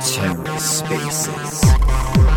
[0.00, 1.60] TerraSpaces.
[1.64, 2.35] Hello,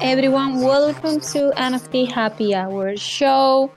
[0.00, 0.60] everyone.
[0.60, 3.72] Welcome to NFT Happy Hour show.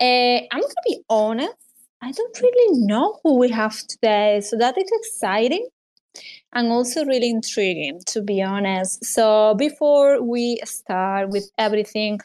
[0.00, 1.54] Uh, I'm going to be honest,
[2.00, 4.40] I don't really know who we have today.
[4.40, 5.68] So that is exciting
[6.52, 9.04] and also really intriguing, to be honest.
[9.04, 12.18] So before we start with everything,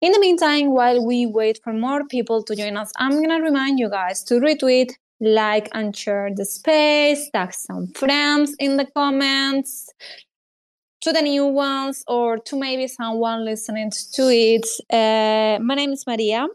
[0.00, 3.42] in the meantime, while we wait for more people to join us, I'm going to
[3.42, 8.86] remind you guys to retweet, like, and share the space, tag some friends in the
[8.86, 9.90] comments
[11.00, 14.66] to the new ones or to maybe someone listening to it.
[14.90, 16.46] Uh, my name is Maria,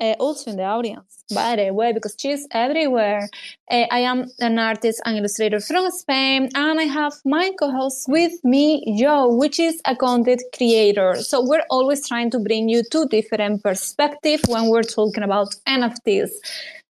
[0.00, 3.28] uh, also in the audience, by the way, because she's everywhere.
[3.70, 8.08] Uh, I am an artist and illustrator from Spain, and I have my co host
[8.08, 11.14] with me, Joe, which is a content creator.
[11.16, 16.30] So we're always trying to bring you two different perspectives when we're talking about NFTs,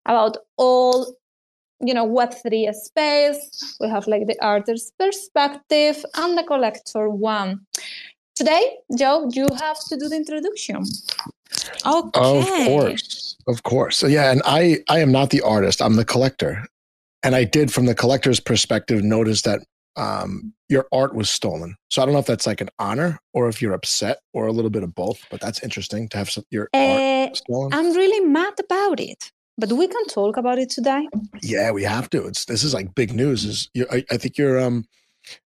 [0.06, 1.14] about all
[1.82, 3.76] you know web3 space.
[3.80, 7.60] We have like the artist's perspective and the collector one.
[8.34, 10.84] Today joe you have to do the introduction.
[11.84, 12.40] Okay.
[12.40, 13.36] of course.
[13.46, 13.96] Of course.
[13.96, 16.66] So yeah and i i am not the artist i'm the collector.
[17.24, 19.60] And i did from the collector's perspective notice that
[19.94, 21.76] um, your art was stolen.
[21.90, 24.52] So i don't know if that's like an honor or if you're upset or a
[24.52, 27.74] little bit of both but that's interesting to have some, your uh, art eh, stolen.
[27.74, 31.08] I'm really mad about it but we can talk about it today.
[31.42, 32.26] Yeah, we have to.
[32.26, 33.44] It's this is like big news.
[33.44, 34.84] Is I, I think you're um,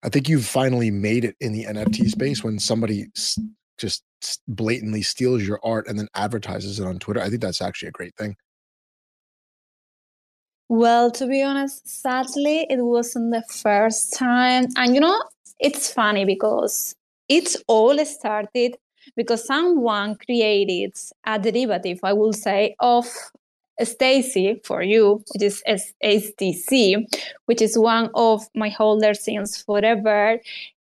[0.02, 3.38] I think you've finally made it in the NFT space when somebody s-
[3.78, 4.04] just
[4.48, 7.20] blatantly steals your art and then advertises it on Twitter.
[7.20, 8.36] I think that's actually a great thing.
[10.68, 14.66] Well, to be honest, sadly, it wasn't the first time.
[14.76, 15.22] And you know,
[15.58, 16.94] it's funny because
[17.28, 18.76] it's all started
[19.16, 20.96] because someone created
[21.26, 23.06] a derivative, I will say, of
[23.82, 25.62] Stacy for you, which is
[26.02, 27.04] STC,
[27.46, 30.38] which is one of my holders since forever.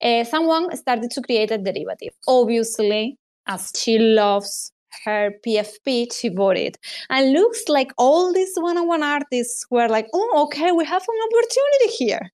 [0.02, 2.14] Uh, someone started to create a derivative.
[2.28, 3.18] Obviously,
[3.48, 4.72] as she loves
[5.06, 6.78] her PFP, she bought it.
[7.09, 11.98] And looks like all these one-on-one artists were like, oh, okay, we have an opportunity
[11.98, 12.31] here.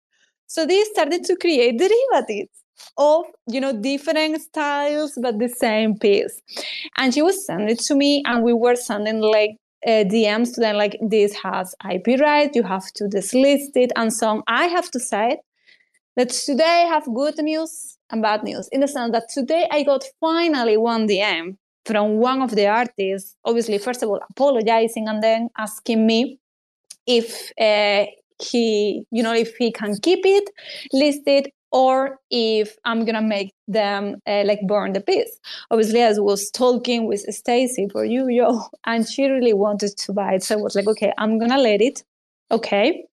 [0.47, 2.63] So they started to create derivatives
[2.97, 6.41] of you know different styles but the same piece
[6.97, 9.51] and she was sending it to me and we were sending like
[9.85, 14.11] uh, DMs to them like this has IP right, you have to deslist it, and
[14.11, 14.43] so on.
[14.47, 15.39] I have to say
[16.15, 19.83] that today I have good news and bad news in the sense that today I
[19.83, 25.21] got finally one DM from one of the artists, obviously, first of all, apologizing and
[25.21, 26.39] then asking me
[27.05, 28.05] if uh,
[28.41, 30.49] he, you know, if he can keep it
[30.93, 35.39] listed or if I'm gonna make them uh, like burn the piece.
[35.71, 40.35] Obviously, I was talking with Stacy for you, yo, and she really wanted to buy
[40.35, 40.43] it.
[40.43, 42.03] So I was like, okay, I'm gonna let it.
[42.51, 43.03] Okay.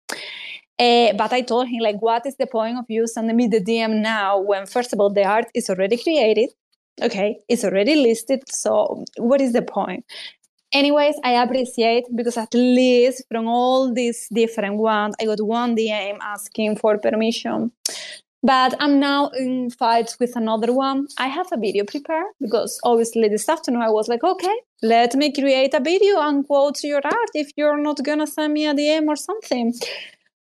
[0.78, 3.60] Uh, but I told him, like, what is the point of you sending me the
[3.60, 6.50] DM now when, first of all, the art is already created?
[7.02, 8.42] Okay, it's already listed.
[8.48, 10.04] So what is the point?
[10.72, 16.18] Anyways, I appreciate because at least from all these different ones, I got one DM
[16.20, 17.72] asking for permission
[18.42, 21.06] but I'm now in fights with another one.
[21.18, 25.32] I have a video prepared because obviously this afternoon I was like, okay, let me
[25.32, 29.08] create a video and quote your art if you're not gonna send me a DM
[29.08, 29.74] or something.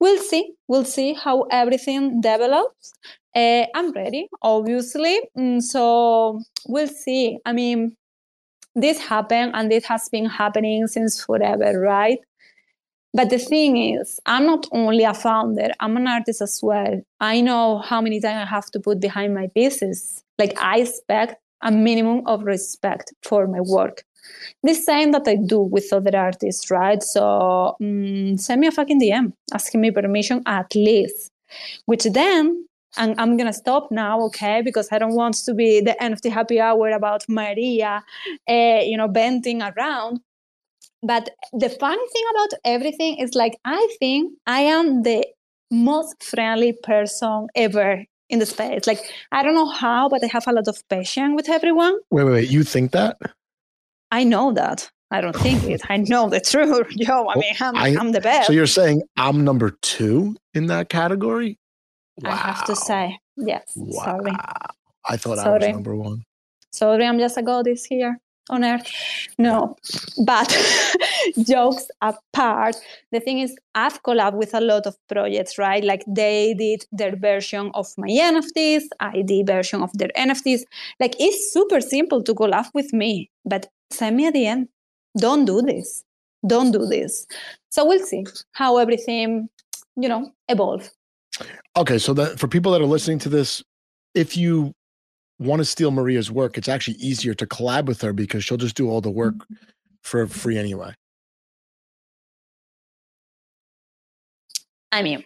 [0.01, 0.53] We'll see.
[0.69, 2.93] We'll see how everything develops.
[3.35, 5.21] Uh, I'm ready, obviously.
[5.37, 7.39] Mm, so we'll see.
[7.45, 7.97] I mean,
[8.77, 12.21] this happened and it has been happening since forever, right?
[13.15, 17.01] But the thing is, I'm not only a founder, I'm an artist as well.
[17.21, 20.23] I know how many times I have to put behind my pieces.
[20.39, 24.05] Like, I expect a minimum of respect for my work.
[24.63, 27.03] The same that I do with other artists, right?
[27.03, 31.31] So um, send me a fucking DM asking me permission at least,
[31.87, 34.63] which then and I'm gonna stop now, okay?
[34.63, 38.03] Because I don't want to be the NFT happy hour about Maria,
[38.49, 40.21] uh, you know, bending around.
[41.03, 45.25] But the funny thing about everything is like, I think I am the
[45.71, 48.87] most friendly person ever in the space.
[48.87, 49.01] Like
[49.33, 51.99] I don't know how, but I have a lot of patience with everyone.
[52.11, 52.51] Wait, wait, wait.
[52.51, 53.19] You think that?
[54.11, 54.91] I know that.
[55.11, 55.83] I don't think it.
[55.89, 56.89] I know the truth.
[56.91, 58.47] Yo, I mean, I'm, I, am the best.
[58.47, 61.59] So you're saying I'm number two in that category?
[62.19, 62.33] Wow.
[62.33, 63.73] I have to say, yes.
[63.75, 64.05] Wow.
[64.05, 64.33] Sorry.
[65.09, 65.65] I thought Sorry.
[65.65, 66.25] I was number one.
[66.73, 68.19] Sorry, I'm just a goddess here
[68.51, 68.91] on earth.
[69.39, 69.77] No,
[70.25, 70.49] but
[71.47, 72.77] jokes apart,
[73.13, 75.85] the thing is, I've collabed with a lot of projects, right?
[75.85, 80.63] Like they did their version of my NFTs, I did version of their NFTs.
[81.01, 84.69] Like it's super simple to collab with me, but send me a DM.
[85.19, 86.05] Don't do this.
[86.47, 87.27] Don't do this.
[87.71, 89.49] So we'll see how everything,
[89.97, 90.91] you know, evolve.
[91.77, 93.63] Okay, so that for people that are listening to this,
[94.15, 94.75] if you
[95.39, 98.77] want to steal Maria's work, it's actually easier to collab with her because she'll just
[98.77, 99.55] do all the work mm-hmm.
[100.03, 100.95] for free anyway.
[104.91, 105.25] I mean,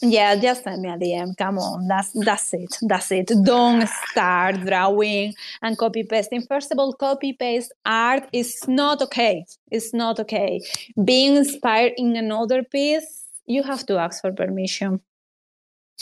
[0.00, 1.36] yeah, just send me a DM.
[1.36, 2.76] Come on, that's that's it.
[2.82, 3.30] That's it.
[3.44, 6.42] Don't start drawing and copy pasting.
[6.42, 9.44] First of all, copy paste art is not okay.
[9.70, 10.60] It's not okay.
[11.04, 15.00] Being inspired in another piece, you have to ask for permission.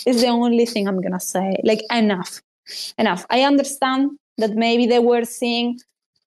[0.06, 1.56] It's the only thing I'm gonna say.
[1.62, 2.40] Like enough
[2.98, 3.26] enough.
[3.30, 5.78] I understand that maybe they were seeing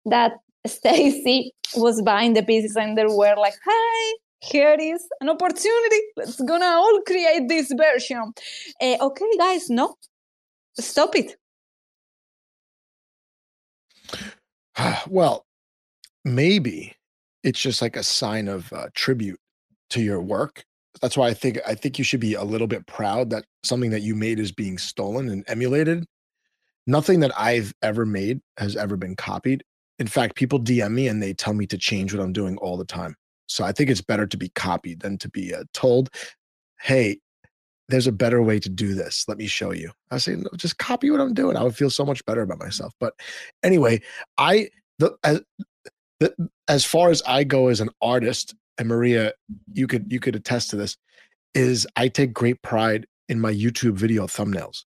[0.05, 0.33] that
[0.67, 6.01] Stacy was buying the pieces and they were like, hey, here is an opportunity.
[6.15, 8.33] Let's gonna all create this version.
[8.81, 9.95] Uh, okay, guys, no,
[10.79, 11.35] stop it.
[15.07, 15.45] Well,
[16.23, 16.95] maybe
[17.43, 19.39] it's just like a sign of uh, tribute
[19.91, 20.65] to your work.
[21.01, 23.91] That's why I think I think you should be a little bit proud that something
[23.91, 26.05] that you made is being stolen and emulated
[26.87, 29.63] nothing that I've ever made has ever been copied.
[29.99, 32.77] In fact, people DM me and they tell me to change what I'm doing all
[32.77, 33.15] the time.
[33.47, 36.09] So I think it's better to be copied than to be uh, told,
[36.81, 37.19] hey,
[37.87, 39.25] there's a better way to do this.
[39.27, 39.91] Let me show you.
[40.11, 41.55] I say, no, just copy what I'm doing.
[41.55, 42.93] I would feel so much better about myself.
[42.99, 43.13] But
[43.63, 44.01] anyway,
[44.37, 45.41] I, the, as,
[46.19, 46.33] the,
[46.67, 49.33] as far as I go as an artist, and Maria,
[49.71, 50.97] you could, you could attest to this,
[51.53, 54.83] is I take great pride in my YouTube video thumbnails.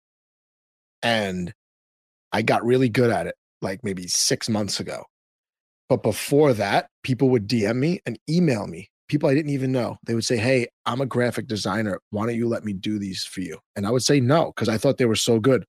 [1.03, 1.53] And
[2.35, 5.05] I got really good at it like maybe six months ago.
[5.87, 8.89] But before that, people would DM me and email me.
[9.07, 9.95] People I didn't even know.
[10.05, 12.01] They would say, Hey, I'm a graphic designer.
[12.09, 13.57] Why don't you let me do these for you?
[13.77, 15.63] And I would say no, because I thought they were so good.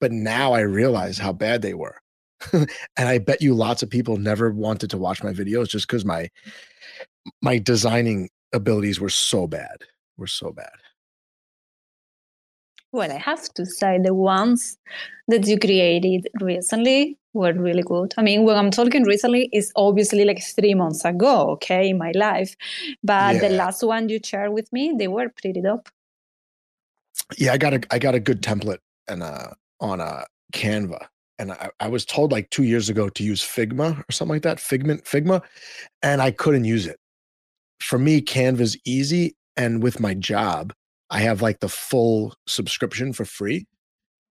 [0.00, 1.96] But now I realize how bad they were.
[2.52, 2.68] and
[2.98, 6.28] I bet you lots of people never wanted to watch my videos just because my
[7.40, 9.76] my designing abilities were so bad.
[10.16, 10.72] Were so bad.
[12.94, 14.78] Well, I have to say the ones
[15.26, 18.14] that you created recently were really good.
[18.16, 22.12] I mean, when I'm talking recently, is obviously like three months ago, okay, in my
[22.14, 22.54] life.
[23.02, 23.40] But yeah.
[23.40, 25.88] the last one you shared with me, they were pretty dope.
[27.36, 29.48] Yeah, I got a I got a good template and uh
[29.80, 31.04] on a Canva.
[31.40, 34.42] And I, I was told like two years ago to use Figma or something like
[34.42, 35.42] that, Figment, Figma,
[36.04, 37.00] and I couldn't use it.
[37.80, 39.34] For me, Canva's easy.
[39.56, 40.72] And with my job,
[41.10, 43.66] I have like the full subscription for free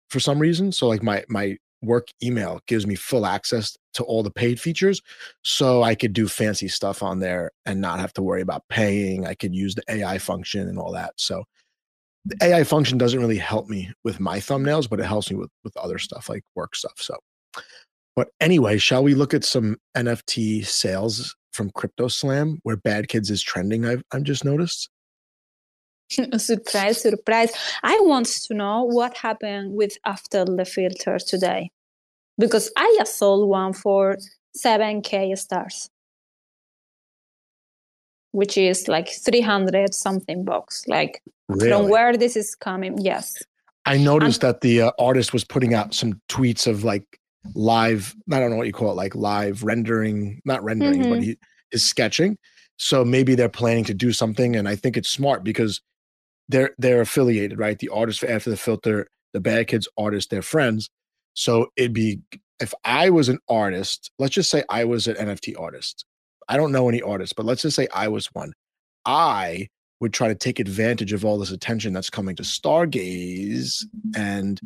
[0.10, 0.72] for some reason.
[0.72, 5.02] So like my my work email gives me full access to all the paid features
[5.44, 9.28] so I could do fancy stuff on there and not have to worry about paying.
[9.28, 11.14] I could use the AI function and all that.
[11.18, 11.44] So
[12.26, 15.52] the AI function doesn't really help me with my thumbnails, but it helps me with
[15.64, 16.96] with other stuff like work stuff.
[16.98, 17.18] So
[18.16, 23.30] but anyway, shall we look at some NFT sales from Crypto Slam where Bad Kids
[23.32, 23.86] is trending?
[23.86, 24.90] I've I've just noticed.
[26.38, 27.52] surprise, surprise.
[27.84, 31.72] I want to know what happened with After the Filter today.
[32.38, 34.18] Because I just sold one for
[34.58, 35.90] 7K stars,
[38.32, 40.88] which is like 300 something bucks.
[40.88, 41.70] Like really?
[41.70, 43.42] from where this is coming, yes.
[43.86, 47.20] I noticed and, that the uh, artist was putting out some tweets of like
[47.54, 51.12] live, I don't know what you call it, like live rendering, not rendering, mm-hmm.
[51.12, 51.38] but he
[51.72, 52.38] is sketching.
[52.78, 54.56] So maybe they're planning to do something.
[54.56, 55.82] And I think it's smart because
[56.54, 57.80] they're they're affiliated, right?
[57.80, 60.90] The artists after the filter, the bad kids artists, they're friends.
[61.34, 62.20] So it'd be
[62.60, 66.06] if I was an artist, let's just say I was an NFT artist.
[66.48, 68.54] I don't know any artists, but let's just say I was one.
[69.06, 69.68] I
[70.00, 73.84] would try to take advantage of all this attention that's coming to Stargaze
[74.16, 74.62] and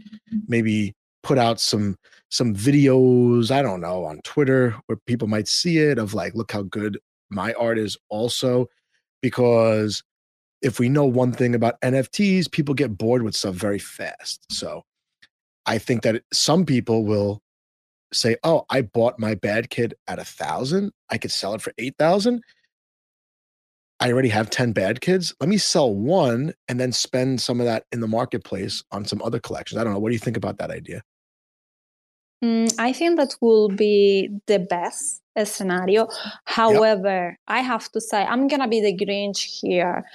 [0.48, 1.96] maybe put out some
[2.30, 6.52] some videos, I don't know, on Twitter where people might see it of like, look
[6.52, 8.68] how good my art is also
[9.22, 10.04] because
[10.62, 14.52] if we know one thing about NFTs, people get bored with stuff very fast.
[14.52, 14.84] So
[15.66, 17.42] I think that some people will
[18.14, 20.92] say, "Oh, I bought my bad kid at a thousand.
[21.10, 22.42] I could sell it for eight thousand.
[24.00, 25.34] I already have 10 bad kids.
[25.40, 29.22] Let me sell one and then spend some of that in the marketplace on some
[29.24, 29.80] other collections.
[29.80, 30.00] I don't know.
[30.00, 31.02] What do you think about that idea?
[32.44, 36.08] Mm, I think that will be the best scenario.
[36.46, 37.38] However, yep.
[37.48, 40.06] I have to say, I'm going to be the Grinch here.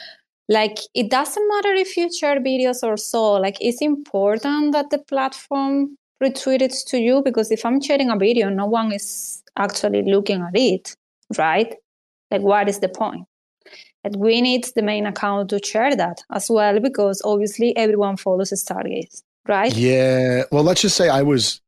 [0.49, 3.33] Like, it doesn't matter if you share videos or so.
[3.35, 8.17] Like, it's important that the platform retweet it to you because if I'm sharing a
[8.17, 10.97] video, no one is actually looking at it,
[11.39, 11.75] right?
[12.31, 13.27] Like, what is the point?
[14.05, 18.51] And we need the main account to share that as well because obviously everyone follows
[18.53, 19.75] Stargaze, right?
[19.75, 20.43] Yeah.
[20.51, 21.61] Well, let's just say I was,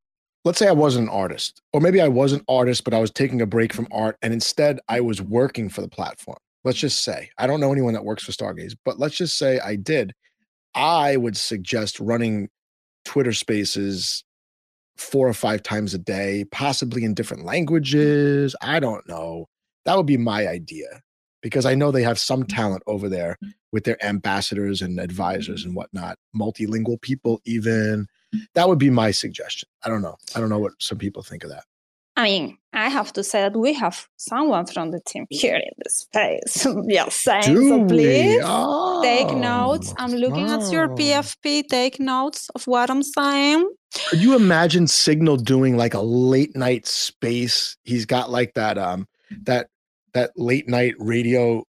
[0.45, 3.13] let's say I wasn't an artist, or maybe I was an artist, but I was
[3.13, 6.39] taking a break from art and instead I was working for the platform.
[6.65, 9.61] Let's just say, I don't know anyone that works for Stargaze, but let's just say
[9.61, 10.15] I did.
[10.75, 12.49] I would suggest running
[13.05, 14.25] Twitter spaces
[14.97, 17.49] four or five times a day, possibly in different mm-hmm.
[17.49, 18.57] languages.
[18.61, 19.47] I don't know.
[19.85, 21.03] That would be my idea
[21.43, 22.57] because I know they have some mm-hmm.
[22.57, 23.51] talent over there mm-hmm.
[23.73, 25.69] with their ambassadors and advisors mm-hmm.
[25.69, 28.07] and whatnot, multilingual people, even.
[28.55, 29.69] That would be my suggestion.
[29.85, 30.17] I don't know.
[30.35, 31.65] I don't know what some people think of that.
[32.17, 35.73] I mean, I have to say that we have someone from the team here in
[35.79, 36.67] the space.
[36.87, 37.87] yes, saying so.
[37.87, 39.93] Please oh, take notes.
[39.99, 41.67] I'm looking at your PFP.
[41.69, 43.69] Take notes of what I'm saying.
[44.09, 47.77] Could you imagine Signal doing like a late night space?
[47.83, 49.09] He's got like that um
[49.43, 49.69] that
[50.13, 51.65] that late night radio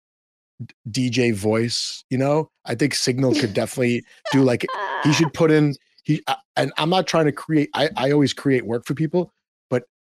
[0.91, 2.51] DJ voice, you know?
[2.65, 4.67] I think Signal could definitely do like
[5.05, 8.33] he should put in he uh, and I'm not trying to create I I always
[8.33, 9.33] create work for people,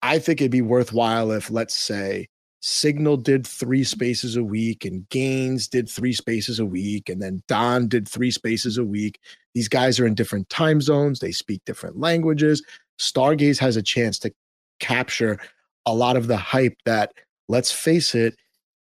[0.04, 2.28] I think it'd be worthwhile if let's say
[2.60, 7.42] Signal did three spaces a week, and Gaines did three spaces a week, and then
[7.48, 9.18] Don did three spaces a week.
[9.54, 12.62] These guys are in different time zones, they speak different languages.
[12.98, 14.32] Stargaze has a chance to
[14.78, 15.38] capture
[15.86, 17.12] a lot of the hype that,
[17.48, 18.36] let's face it,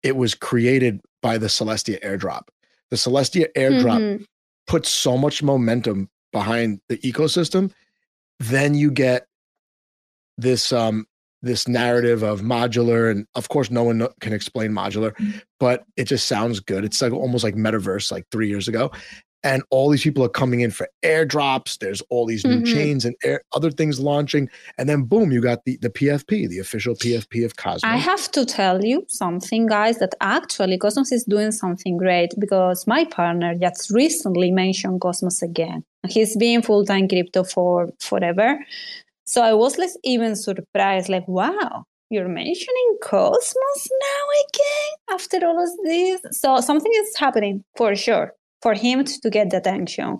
[0.02, 2.48] it was created by the Celestia airdrop.
[2.88, 4.24] The Celestia airdrop mm-hmm.
[4.66, 7.72] puts so much momentum behind the ecosystem.
[8.38, 9.26] Then you get
[10.38, 11.06] this um,
[11.42, 15.14] this narrative of modular and of course no one can explain modular
[15.60, 16.84] but it just sounds good.
[16.84, 18.90] It's like almost like metaverse like three years ago.
[19.42, 21.78] And all these people are coming in for airdrops.
[21.78, 22.74] There's all these new mm-hmm.
[22.74, 24.50] chains and air, other things launching.
[24.76, 28.30] And then boom you got the, the pfp the official pfp of cosmos i have
[28.30, 33.54] to tell you something guys that actually cosmos is doing something great because my partner
[33.54, 35.84] just recently mentioned cosmos again.
[36.08, 38.58] He's been full-time crypto for forever
[39.30, 45.62] so I was like even surprised, like, wow, you're mentioning Cosmos now again after all
[45.62, 46.20] of this.
[46.32, 50.18] So something is happening for sure for him to get the attention.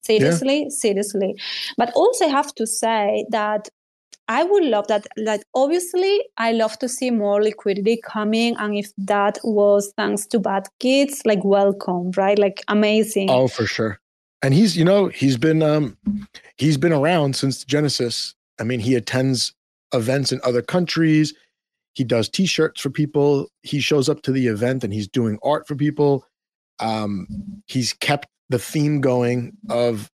[0.00, 0.68] Seriously, yeah.
[0.70, 1.34] seriously.
[1.76, 3.68] But also I have to say that
[4.28, 5.06] I would love that.
[5.18, 8.56] Like, obviously, I love to see more liquidity coming.
[8.56, 12.38] And if that was thanks to bad kids, like, welcome, right?
[12.38, 13.28] Like, amazing.
[13.30, 14.00] Oh, for sure.
[14.40, 15.98] And he's, you know, he's been, um,
[16.56, 18.34] he's been around since Genesis.
[18.60, 19.54] I mean, he attends
[19.92, 21.34] events in other countries.
[21.94, 23.48] He does T-shirts for people.
[23.62, 26.24] He shows up to the event and he's doing art for people.
[26.78, 27.26] Um,
[27.66, 30.10] he's kept the theme going of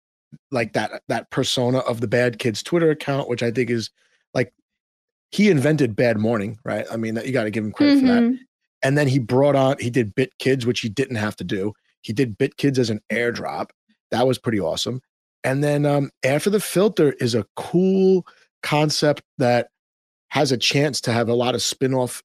[0.52, 3.90] like that that persona of the bad kids Twitter account, which I think is
[4.34, 4.54] like
[5.32, 6.86] he invented Bad Morning, right?
[6.92, 8.08] I mean, you got to give him credit mm-hmm.
[8.08, 8.22] for that.
[8.22, 8.36] Mm-hmm.
[8.84, 11.74] And then he brought on he did Bit Kids, which he didn't have to do.
[12.02, 13.70] He did Bit Kids as an airdrop.
[14.12, 15.02] That was pretty awesome.
[15.44, 18.26] And then um, after the filter is a cool
[18.62, 19.70] concept that
[20.30, 22.24] has a chance to have a lot of spin-off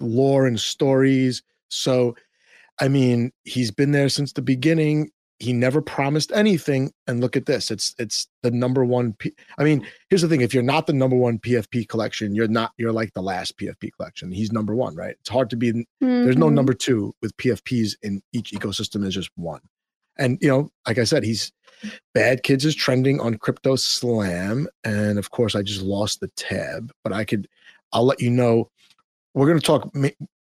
[0.00, 1.42] lore and stories.
[1.68, 2.16] So,
[2.80, 5.10] I mean, he's been there since the beginning.
[5.38, 7.72] He never promised anything, and look at this.
[7.72, 9.14] It's it's the number one.
[9.14, 12.46] P- I mean, here's the thing: if you're not the number one PFP collection, you're
[12.46, 12.70] not.
[12.76, 14.30] You're like the last PFP collection.
[14.30, 15.16] He's number one, right?
[15.18, 15.72] It's hard to be.
[15.72, 16.22] Mm-hmm.
[16.22, 19.04] There's no number two with PFPs in each ecosystem.
[19.04, 19.62] Is just one.
[20.18, 21.52] And you know, like I said, he's
[22.14, 26.92] Bad Kids is trending on Crypto Slam, and of course, I just lost the tab.
[27.02, 27.48] But I could,
[27.92, 28.70] I'll let you know.
[29.34, 29.90] We're going to talk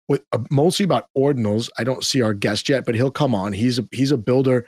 [0.09, 1.69] with, uh, mostly about ordinals.
[1.77, 3.53] I don't see our guest yet, but he'll come on.
[3.53, 4.67] He's a he's a builder.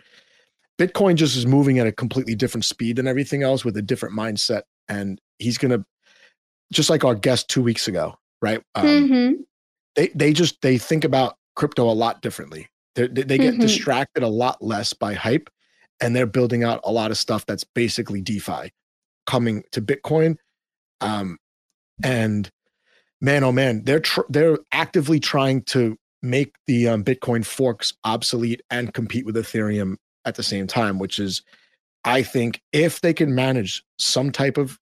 [0.80, 4.16] Bitcoin just is moving at a completely different speed than everything else with a different
[4.16, 5.86] mindset, and he's going to
[6.72, 8.62] just like our guest two weeks ago, right?
[8.76, 9.42] Um, mm-hmm.
[9.96, 12.68] They they just they think about crypto a lot differently.
[12.96, 13.62] They're, they get mm-hmm.
[13.62, 15.50] distracted a lot less by hype,
[16.02, 18.72] and they're building out a lot of stuff that's basically DeFi
[19.26, 20.38] coming to Bitcoin.
[21.00, 21.38] Um,
[22.04, 22.50] and
[23.22, 28.62] man, oh man, they're tr- they're actively trying to make the um, Bitcoin forks obsolete
[28.70, 29.96] and compete with Ethereum
[30.26, 31.42] at the same time, which is,
[32.04, 34.78] I think, if they can manage some type of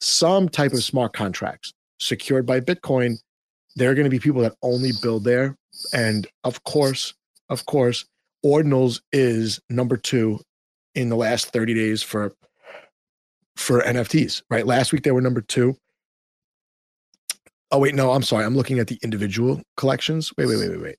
[0.00, 3.16] some type of smart contracts secured by Bitcoin,
[3.74, 5.56] there are going to be people that only build there,
[5.92, 7.14] and of course,
[7.48, 8.04] of course,
[8.44, 10.40] Ordinals is number two
[10.94, 12.32] in the last 30 days for
[13.56, 14.66] for NFTs, right?
[14.66, 15.76] Last week they were number two.
[17.70, 18.44] Oh wait, no, I'm sorry.
[18.44, 20.32] I'm looking at the individual collections.
[20.38, 20.96] Wait, wait, wait, wait, wait.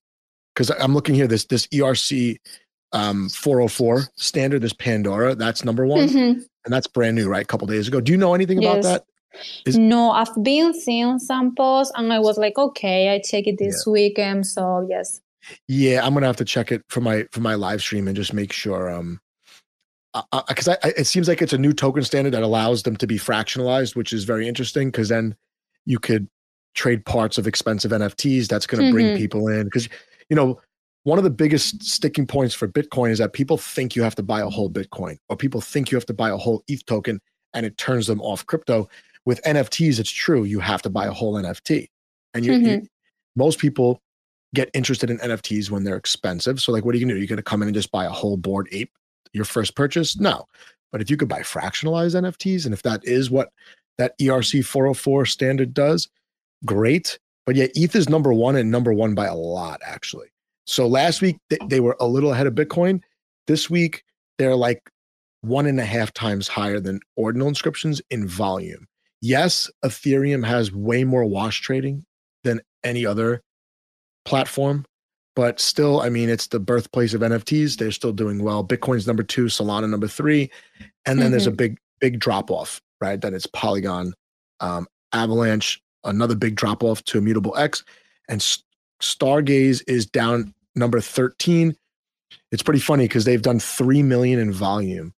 [0.53, 1.27] Because I'm looking here.
[1.27, 2.37] This this ERC
[2.91, 6.41] um, 404 standard, this Pandora, that's number one, mm-hmm.
[6.65, 7.43] and that's brand new, right?
[7.43, 8.01] A couple days ago.
[8.01, 8.71] Do you know anything yes.
[8.71, 9.05] about that?
[9.65, 13.83] Is- no, I've been seeing samples, and I was like, okay, I check it this
[13.85, 13.91] yeah.
[13.91, 14.47] weekend.
[14.47, 15.21] So yes.
[15.67, 18.34] Yeah, I'm gonna have to check it for my for my live stream and just
[18.34, 18.89] make sure.
[18.89, 19.19] Um,
[20.48, 23.05] because I, I, it seems like it's a new token standard that allows them to
[23.05, 24.89] be fractionalized, which is very interesting.
[24.89, 25.36] Because then
[25.86, 26.27] you could
[26.75, 28.48] trade parts of expensive NFTs.
[28.48, 28.93] That's going to mm-hmm.
[28.93, 29.88] bring people in because
[30.29, 30.60] you know
[31.03, 34.24] one of the biggest sticking points for Bitcoin is that people think you have to
[34.24, 37.19] buy a whole Bitcoin or people think you have to buy a whole ETH token
[37.53, 38.88] and it turns them off crypto.
[39.25, 40.43] With NFTs, it's true.
[40.43, 41.88] You have to buy a whole NFT.
[42.34, 42.65] And you, mm-hmm.
[42.65, 42.88] you
[43.36, 44.01] most people
[44.55, 46.59] get interested in NFTs when they're expensive.
[46.59, 47.19] So, like, what are you to do?
[47.19, 48.91] You're to come in and just buy a whole Bored Ape
[49.33, 50.19] your first purchase?
[50.19, 50.45] No.
[50.91, 53.51] But if you could buy fractionalized NFTs, and if that is what
[53.97, 56.07] that ERC 404 standard does,
[56.65, 57.19] great.
[57.45, 60.27] But yeah, ETH is number one and number one by a lot, actually.
[60.65, 61.37] So last week
[61.67, 63.01] they were a little ahead of Bitcoin.
[63.47, 64.03] This week
[64.37, 64.89] they're like
[65.41, 68.87] one and a half times higher than ordinal inscriptions in volume.
[69.21, 72.05] Yes, Ethereum has way more wash trading
[72.43, 73.41] than any other
[74.25, 74.85] platform,
[75.35, 77.77] but still, I mean, it's the birthplace of NFTs.
[77.77, 78.63] They're still doing well.
[78.63, 80.51] Bitcoin's number two, Solana number three,
[81.05, 81.31] and then mm-hmm.
[81.31, 81.57] there's a mm-hmm.
[81.57, 83.19] big, big drop off, right?
[83.19, 84.13] Then it's Polygon,
[84.59, 87.83] um, Avalanche, another big drop off to Immutable X,
[88.27, 88.41] and
[89.01, 91.75] Stargaze is down number 13.
[92.51, 95.13] It's pretty funny because they've done 3 million in volume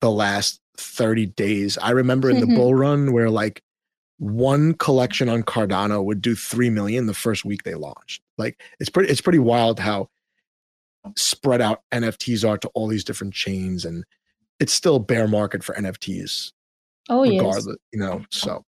[0.00, 1.78] the last 30 days.
[1.78, 3.62] I remember in the bull run where like
[4.18, 8.22] one collection on Cardano would do 3 million the first week they launched.
[8.38, 10.08] Like it's pretty it's pretty wild how
[11.16, 14.04] spread out NFTs are to all these different chains and
[14.58, 16.52] it's still bear market for NFTs.
[17.08, 17.76] Oh regardless, yes.
[17.92, 18.24] you know.
[18.30, 18.64] So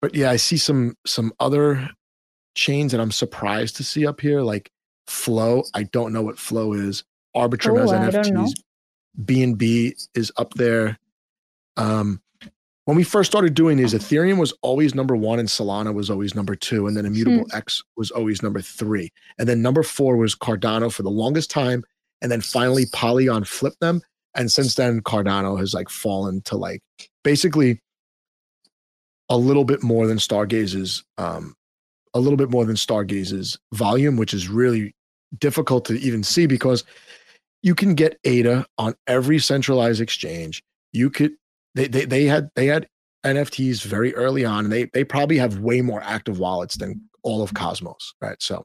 [0.00, 1.90] but yeah, I see some some other
[2.54, 4.70] chains that I'm surprised to see up here like
[5.06, 5.64] Flow.
[5.74, 7.04] I don't know what Flow is.
[7.36, 8.52] Arbitrum has NFTs.
[9.24, 10.98] BNB is up there.
[11.76, 12.20] Um,
[12.88, 16.34] when we first started doing these, Ethereum was always number one and Solana was always
[16.34, 16.86] number two.
[16.86, 17.54] And then Immutable hmm.
[17.54, 19.12] X was always number three.
[19.38, 21.84] And then number four was Cardano for the longest time.
[22.22, 24.00] And then finally Polygon flipped them.
[24.34, 26.80] And since then, Cardano has like fallen to like
[27.24, 27.78] basically
[29.28, 31.54] a little bit more than Stargaze's um,
[32.14, 34.94] a little bit more than Stargaze's volume, which is really
[35.38, 36.84] difficult to even see because
[37.62, 40.62] you can get ADA on every centralized exchange.
[40.94, 41.32] You could
[41.78, 42.86] they they they had they had
[43.24, 47.42] NFTs very early on, and they they probably have way more active wallets than all
[47.42, 48.40] of Cosmos, right?
[48.40, 48.64] So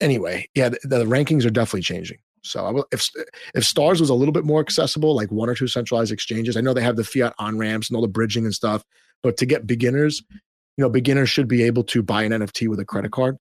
[0.00, 2.18] anyway, yeah, the, the rankings are definitely changing.
[2.42, 3.08] So I will, if
[3.54, 6.60] if Stars was a little bit more accessible, like one or two centralized exchanges, I
[6.60, 8.82] know they have the fiat on ramps and all the bridging and stuff,
[9.22, 12.80] but to get beginners, you know, beginners should be able to buy an NFT with
[12.80, 13.36] a credit card,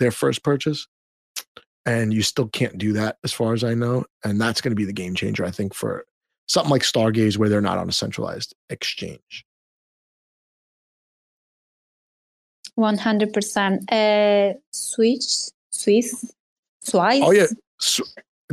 [0.00, 0.86] their first purchase
[1.86, 4.04] and you still can't do that as far as I know.
[4.24, 6.04] And that's going to be the game changer, I think, for
[6.46, 9.44] something like Stargaze where they're not on a centralized exchange.
[12.78, 13.90] 100%.
[13.90, 16.32] Uh, Swiss, Swiss,
[16.82, 17.20] Swiss.
[17.22, 17.46] Oh, yeah.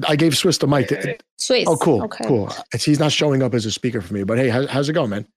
[0.08, 0.89] I gave Swiss the mic.
[1.38, 1.65] Swiss.
[1.67, 2.03] Oh, cool.
[2.03, 2.25] Okay.
[2.25, 2.49] Cool.
[2.79, 5.10] he's not showing up as a speaker for me, but hey, how's, how's it going,
[5.10, 5.27] man?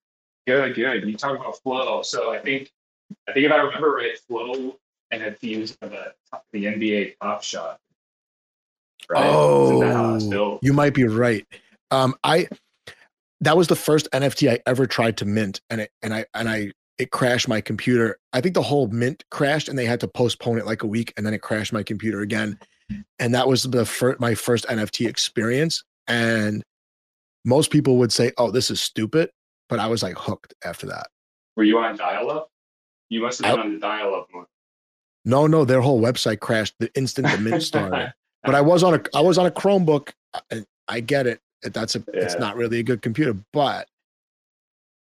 [0.47, 1.07] Good, good.
[1.09, 2.03] You talk about flow.
[2.03, 2.71] So I think,
[3.29, 4.77] I think if I remember right, flow
[5.11, 6.15] and it fused the,
[6.53, 7.81] the NBA Top Shot
[9.09, 9.25] Right?
[9.25, 11.47] Oh, you might be right.
[11.91, 12.49] Um, I
[13.41, 16.49] that was the first NFT I ever tried to mint, and it and I and
[16.49, 18.19] I it crashed my computer.
[18.33, 21.13] I think the whole mint crashed, and they had to postpone it like a week,
[21.17, 22.59] and then it crashed my computer again.
[23.19, 25.85] And that was the first my first NFT experience.
[26.07, 26.63] And
[27.45, 29.31] most people would say, "Oh, this is stupid,"
[29.69, 31.09] but I was like hooked after that.
[31.57, 32.51] Were you on dial-up?
[33.09, 34.47] You must have been I, on the dial-up one.
[35.25, 38.15] No, no, their whole website crashed the instant the mint started.
[38.45, 40.13] but I was on a I was on a Chromebook.
[40.51, 41.41] I, I get it.
[41.63, 42.23] That's a yeah.
[42.23, 43.89] it's not really a good computer, but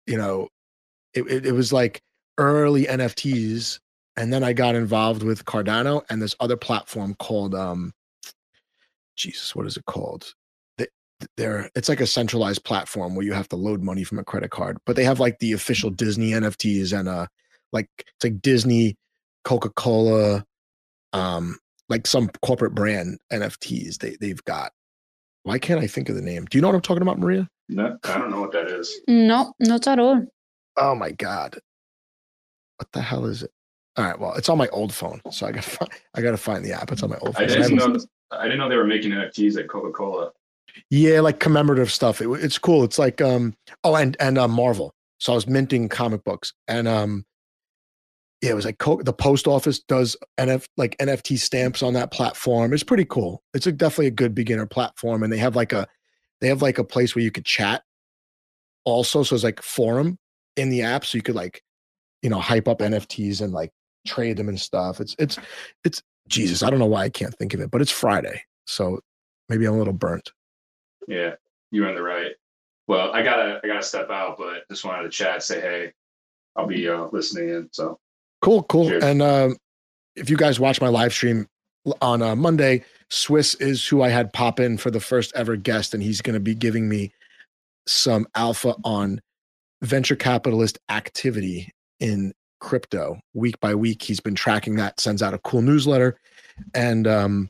[0.07, 0.49] you know,
[1.13, 2.01] it, it, it was like
[2.37, 3.79] early NFTs,
[4.17, 7.93] and then I got involved with Cardano and this other platform called um,
[9.19, 10.33] Jesus, what is it called?
[11.35, 14.51] They're it's like a centralized platform where you have to load money from a credit
[14.51, 17.27] card, but they have like the official Disney NFTs and uh,
[17.73, 18.95] like it's like Disney,
[19.43, 20.45] Coca Cola,
[21.11, 24.71] um, like some corporate brand NFTs they they've got.
[25.49, 26.45] Why can't I think of the name?
[26.45, 27.49] Do you know what I'm talking about, Maria?
[27.69, 28.99] No, I don't know what that is.
[29.07, 30.23] No, not at all.
[30.77, 31.57] Oh my god,
[32.77, 33.49] what the hell is it?
[33.97, 36.63] All right, well, it's on my old phone, so I got I got to find
[36.63, 36.91] the app.
[36.91, 37.45] It's on my old phone.
[37.45, 37.97] I just know
[38.29, 40.29] I didn't know they were making NFTs at Coca Cola.
[40.91, 42.21] Yeah, like commemorative stuff.
[42.21, 42.83] It, it's cool.
[42.83, 44.93] It's like um oh and and uh, Marvel.
[45.17, 47.25] So I was minting comic books and um
[48.41, 52.73] yeah, it was like the post office does NF like NFT stamps on that platform.
[52.73, 53.43] It's pretty cool.
[53.53, 55.87] It's a, definitely a good beginner platform, and they have like a
[56.39, 57.83] they have like a place where you could chat.
[58.85, 60.17] Also, so it's like forum
[60.55, 61.61] in the app, so you could like
[62.21, 63.71] you know hype up NFTs and like
[64.07, 65.01] trade them and stuff.
[65.01, 65.37] It's it's
[65.83, 66.63] it's Jesus.
[66.63, 69.01] I don't know why I can't think of it, but it's Friday, so
[69.49, 70.31] maybe I'm a little burnt.
[71.09, 71.33] Yeah,
[71.71, 72.31] you're on the right.
[72.87, 75.93] Well, I gotta I gotta step out, but just wanted to chat, say hey.
[76.55, 77.69] I'll be uh, listening in.
[77.71, 77.99] So
[78.41, 78.89] Cool, cool.
[78.89, 79.03] Cheers.
[79.03, 79.57] And um,
[80.15, 81.47] if you guys watch my live stream
[82.01, 85.93] on uh, Monday, Swiss is who I had pop in for the first ever guest,
[85.93, 87.11] and he's going to be giving me
[87.87, 89.21] some alpha on
[89.81, 94.03] venture capitalist activity in crypto week by week.
[94.03, 96.19] He's been tracking that, sends out a cool newsletter,
[96.73, 97.49] and um,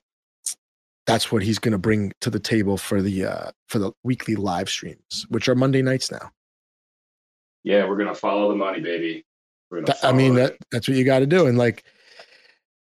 [1.06, 4.36] that's what he's going to bring to the table for the uh, for the weekly
[4.36, 6.32] live streams, which are Monday nights now.
[7.64, 9.26] Yeah, we're gonna follow the money, baby.
[10.04, 11.48] I mean, that, that's what you got to do.
[11.48, 11.84] And like,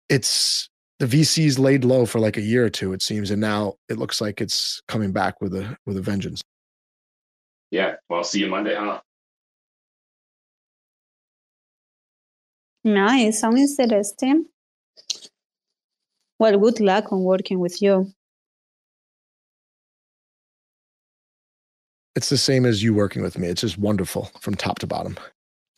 [0.09, 3.75] it's the VCs laid low for like a year or two, it seems, and now
[3.87, 6.41] it looks like it's coming back with a with a vengeance.
[7.71, 7.95] Yeah.
[8.09, 8.99] Well, see you Monday, huh?
[12.83, 13.39] Nice.
[13.39, 14.45] Sounds interesting.
[16.39, 18.11] Well, good luck on working with you.
[22.15, 23.47] It's the same as you working with me.
[23.47, 25.17] It's just wonderful from top to bottom.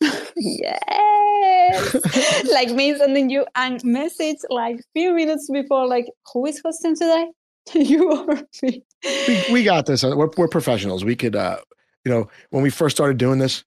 [2.52, 7.30] like me sending you a message like few minutes before, like, who is hosting today?
[7.74, 8.82] you or me.
[9.28, 10.02] We, we got this.
[10.02, 11.04] We're, we're professionals.
[11.04, 11.58] We could, uh,
[12.04, 13.64] you know, when we first started doing this,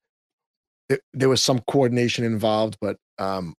[0.89, 3.53] it, there was some coordination involved, but um,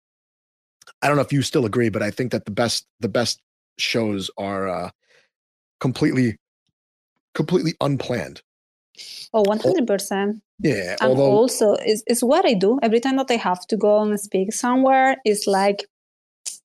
[1.02, 3.40] I don't know if you still agree, but I think that the best the best
[3.78, 4.90] shows are uh,
[5.80, 6.38] completely
[7.34, 8.42] completely unplanned.
[9.34, 10.42] Oh, 100%.
[10.60, 10.96] Yeah.
[11.02, 12.80] And although, also, it's, it's what I do.
[12.82, 15.86] Every time that I have to go and speak somewhere, it's like,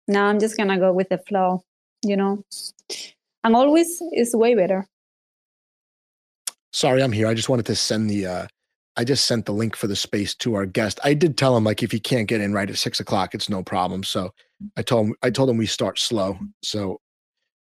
[0.08, 1.64] now I'm just going to go with the flow,
[2.04, 2.44] you know?
[3.42, 4.86] And always is way better.
[6.72, 7.26] Sorry, I'm here.
[7.26, 8.46] I just wanted to send the, uh,
[8.96, 11.00] I just sent the link for the space to our guest.
[11.02, 13.48] I did tell him like if he can't get in right at six o'clock, it's
[13.48, 14.04] no problem.
[14.04, 14.32] So
[14.76, 16.38] I told him I told him we start slow.
[16.62, 17.00] So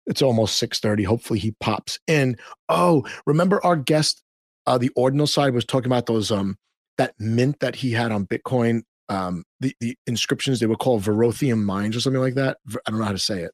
[0.06, 1.04] it's almost six thirty.
[1.04, 2.36] Hopefully he pops in.
[2.68, 4.22] Oh, remember our guest
[4.66, 6.56] uh, the ordinal side was talking about those um
[6.98, 8.82] that mint that he had on Bitcoin.
[9.08, 12.58] Um, the the inscriptions they were called Verothium mines or something like that.
[12.86, 13.52] I don't know how to say it.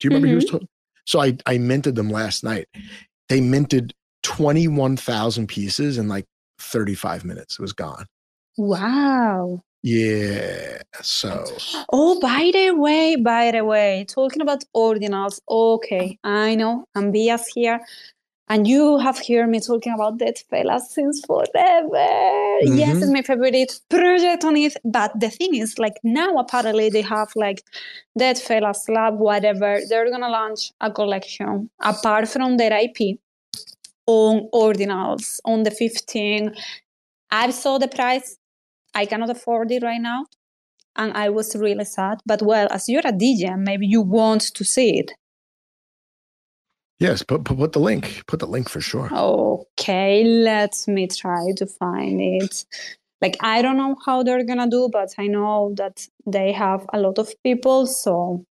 [0.00, 0.32] Do you remember mm-hmm.
[0.32, 0.68] he was talking?
[1.04, 2.68] So I I minted them last night.
[3.28, 6.26] They minted twenty one thousand pieces in like
[6.58, 7.58] thirty five minutes.
[7.58, 8.06] It was gone.
[8.56, 9.62] Wow.
[9.82, 10.78] Yeah.
[11.02, 11.46] So.
[11.92, 15.40] Oh, by the way, by the way, talking about ordinals.
[15.48, 17.80] Okay, I know I'm biased here,
[18.48, 21.48] and you have heard me talking about Dead Fellas since forever.
[21.92, 22.78] Mm-hmm.
[22.78, 24.76] Yes, it's my favorite project on it.
[24.84, 27.62] But the thing is, like now apparently they have like
[28.18, 29.80] Deadfellaz Lab, whatever.
[29.88, 33.18] They're gonna launch a collection apart from their IP
[34.06, 36.54] on ordinals on the 15.
[37.30, 38.38] I saw the price.
[38.94, 40.26] I cannot afford it right now.
[40.94, 42.20] And I was really sad.
[42.24, 45.12] But well, as you're a DJ, maybe you want to see it.
[46.98, 48.22] Yes, put, put, put the link.
[48.26, 49.10] Put the link for sure.
[49.12, 52.64] Okay, let me try to find it.
[53.20, 57.00] Like I don't know how they're gonna do, but I know that they have a
[57.00, 58.44] lot of people, so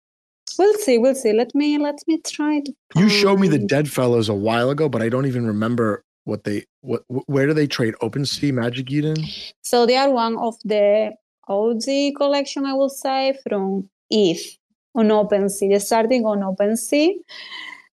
[0.57, 0.97] we'll see.
[0.97, 1.33] We'll see.
[1.33, 2.73] Let me let me try to.
[2.95, 6.65] You showed me the Deadfellaz a while ago, but I don't even remember what they
[6.81, 7.93] what where do they trade?
[8.01, 9.17] OpenSea, Magic Eden.
[9.61, 11.13] So they are one of the
[11.47, 14.57] OG collection, I will say, from ETH
[14.95, 15.69] on OpenSea.
[15.69, 17.13] They're starting on OpenSea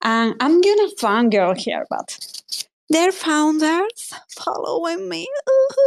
[0.02, 2.18] and I'm gonna fangirl here, but
[2.90, 5.28] their founders following me.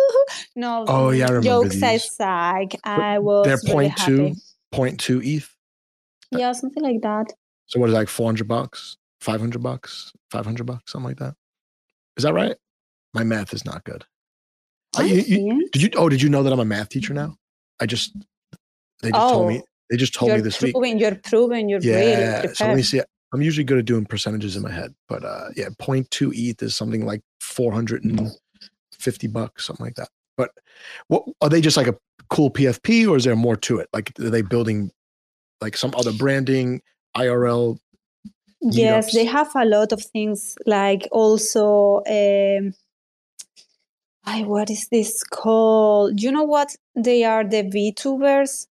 [0.57, 2.05] no, oh yeah, I remember jokes these.
[2.05, 4.41] aside, I was they're point really two,
[4.73, 5.55] point two ETH.
[6.31, 7.33] Yeah, something like that.
[7.67, 11.09] So what is that, like four hundred bucks, five hundred bucks, five hundred bucks, something
[11.09, 11.35] like that?
[12.17, 12.57] Is that right?
[13.13, 14.05] My math is not good.
[14.99, 15.91] Uh, you, you, did you?
[15.97, 17.37] Oh, did you know that I'm a math teacher now?
[17.81, 18.17] I just
[19.03, 19.63] they just oh, told me.
[19.91, 21.01] They just told me this proving, week.
[21.01, 22.55] You're proving you're yeah, really.
[22.55, 23.03] So let me see.
[23.35, 26.77] I'm usually good at doing percentages in my head, but uh, yeah, 0.2 ETH is
[26.77, 30.09] something like 450 bucks, something like that.
[30.37, 30.53] But
[31.09, 31.97] what are they just like a
[32.31, 33.89] cool PFP, or is there more to it?
[33.93, 34.93] Like, are they building
[35.61, 36.81] like some other branding,
[37.17, 37.77] IRL?
[38.61, 40.57] Yes, they have a lot of things.
[40.65, 42.73] Like also, um,
[44.25, 46.23] I what is this called?
[46.23, 46.77] You know what?
[46.95, 48.69] They are the VTubers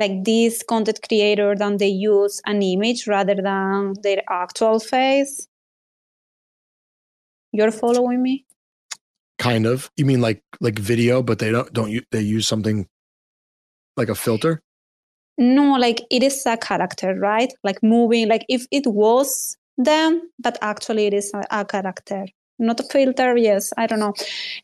[0.00, 5.46] like this content creator then they use an image rather than their actual face?
[7.52, 8.46] You're following me?
[9.38, 9.90] Kind of.
[9.96, 12.88] You mean like like video but they don't don't you they use something
[13.96, 14.62] like a filter?
[15.38, 17.52] No like it is a character right?
[17.62, 22.26] Like moving like if it was them but actually it is a, a character
[22.60, 24.14] not a filter yes i don't know.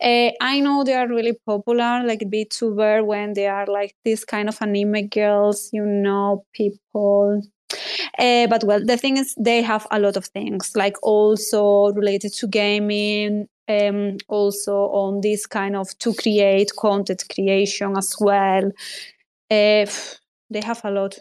[0.00, 4.48] Uh, i know they are really popular like VTuber when they are like this kind
[4.48, 7.42] of anime girls you know people.
[8.18, 12.32] Uh, but well the thing is they have a lot of things like also related
[12.32, 18.70] to gaming um, also on this kind of to create content creation as well.
[19.50, 19.86] Uh,
[20.50, 21.18] they have a lot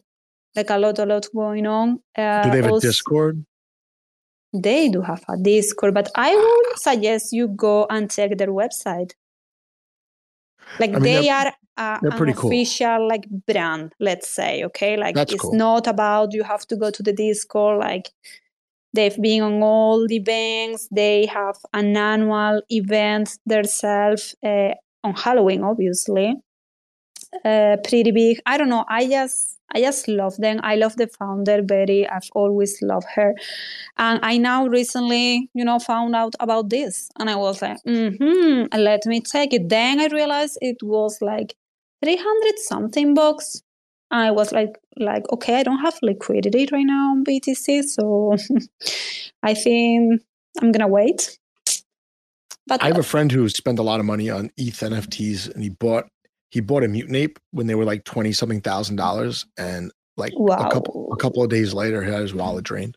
[0.55, 1.99] like a lot a lot going on.
[2.17, 3.45] Uh, do they have also, a discord
[4.61, 9.11] they do have a discord but i would suggest you go and check their website
[10.79, 13.07] like I mean, they are a, an official cool.
[13.07, 15.53] like brand let's say okay like That's it's cool.
[15.53, 18.09] not about you have to go to the discord like
[18.93, 25.63] they've been on all the events they have an annual event themselves uh, on halloween
[25.63, 26.35] obviously
[27.43, 30.59] uh, pretty big i don't know i just I just love them.
[30.63, 32.07] I love the founder Betty.
[32.07, 33.35] I've always loved her.
[33.97, 37.09] And I now recently, you know, found out about this.
[37.19, 39.69] And I was like, mm-hmm, let me take it.
[39.69, 41.55] Then I realized it was like
[42.03, 43.61] 300 something bucks.
[44.11, 47.83] I was like, like, okay, I don't have liquidity right now on BTC.
[47.83, 48.35] So
[49.43, 50.21] I think
[50.61, 51.37] I'm gonna wait.
[52.67, 55.63] But I have a friend who spent a lot of money on ETH NFTs and
[55.63, 56.07] he bought
[56.55, 60.31] he bought a mutant ape when they were like 20 something thousand dollars and like
[60.37, 60.55] wow.
[60.55, 62.95] a couple a couple of days later he had his wallet drained.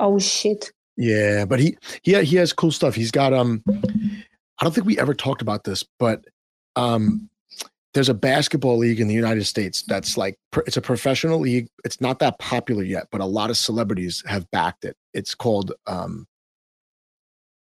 [0.00, 0.72] Oh shit.
[0.96, 2.96] Yeah but he he he has cool stuff.
[2.96, 6.24] He's got um i don't think we ever talked about this but
[6.74, 7.30] um
[7.94, 10.36] there's a basketball league in the united states that's like
[10.66, 11.68] it's a professional league.
[11.84, 14.96] It's not that popular yet but a lot of celebrities have backed it.
[15.14, 16.26] It's called um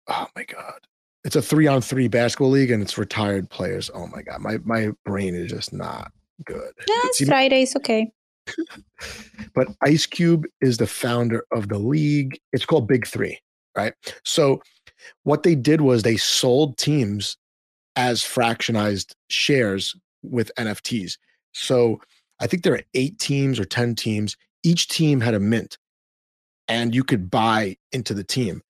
[0.09, 0.81] oh my god
[1.29, 3.91] it's a three on three basketball league and it's retired players.
[3.93, 6.11] Oh my god, my my brain is just not
[6.47, 6.73] good.
[6.89, 8.11] Yeah, it's Fridays, okay.
[9.55, 12.41] but Ice Cube is the founder of the league.
[12.55, 13.39] It's called Big Three,
[13.77, 13.93] right?
[14.25, 14.63] So
[15.25, 17.37] what they did was they sold teams
[17.95, 21.19] as fractionized shares with NFTs.
[21.53, 22.01] So
[22.41, 24.35] I think there are eight teams or 10 teams.
[24.63, 25.77] Each team had a mint
[26.69, 28.63] and you could buy into the team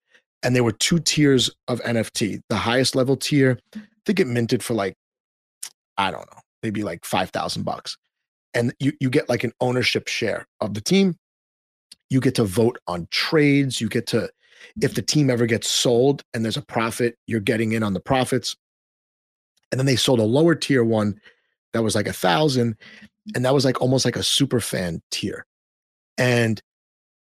[0.42, 2.40] and there were two tiers of NFT.
[2.48, 4.94] The highest level tier, I think it minted for like,
[5.96, 7.96] I don't know, maybe like five thousand bucks,
[8.54, 11.16] and you you get like an ownership share of the team.
[12.10, 13.80] You get to vote on trades.
[13.80, 14.30] You get to,
[14.80, 18.00] if the team ever gets sold and there's a profit, you're getting in on the
[18.00, 18.56] profits.
[19.70, 21.20] And then they sold a lower tier one
[21.74, 22.76] that was like a thousand,
[23.34, 25.44] and that was like almost like a super fan tier,
[26.16, 26.62] and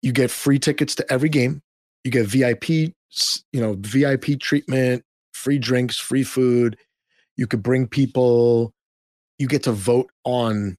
[0.03, 1.63] you get free tickets to every game.
[2.05, 2.93] You get VIP
[3.53, 6.77] you know, VIP treatment, free drinks, free food.
[7.37, 8.73] You could bring people,
[9.39, 10.77] you get to vote on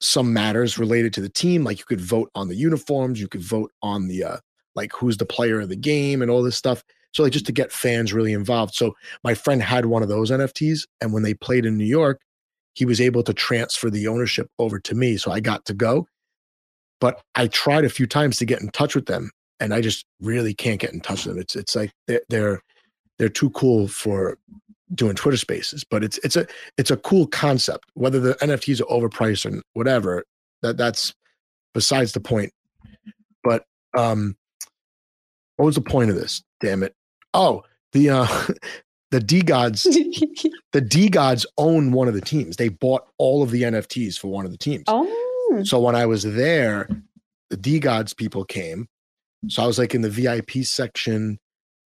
[0.00, 1.64] some matters related to the team.
[1.64, 4.36] Like you could vote on the uniforms, you could vote on the, uh,
[4.74, 6.82] like who's the player of the game and all this stuff.
[7.12, 8.74] So like just to get fans really involved.
[8.74, 12.20] So my friend had one of those NFTs, and when they played in New York,
[12.74, 15.18] he was able to transfer the ownership over to me.
[15.18, 16.06] So I got to go.
[17.00, 19.30] But I tried a few times to get in touch with them,
[19.62, 21.40] and I just really can't get in touch with them.
[21.40, 22.60] It's it's like they're they're,
[23.18, 24.36] they're too cool for
[24.92, 26.46] doing Twitter Spaces, but it's it's a
[26.76, 27.86] it's a cool concept.
[27.94, 30.24] Whether the NFTs are overpriced or whatever,
[30.62, 31.14] that that's
[31.74, 32.52] besides the point.
[33.44, 33.64] But
[33.96, 34.36] um,
[35.56, 36.42] what was the point of this?
[36.60, 36.94] Damn it!
[37.32, 38.26] Oh, the uh,
[39.12, 39.84] the DeGods,
[40.72, 42.56] the DeGods own one of the teams.
[42.56, 44.84] They bought all of the NFTs for one of the teams.
[44.88, 46.88] Oh, so when I was there,
[47.50, 48.88] the DeGods people came
[49.48, 51.38] so I was like in the VIP section,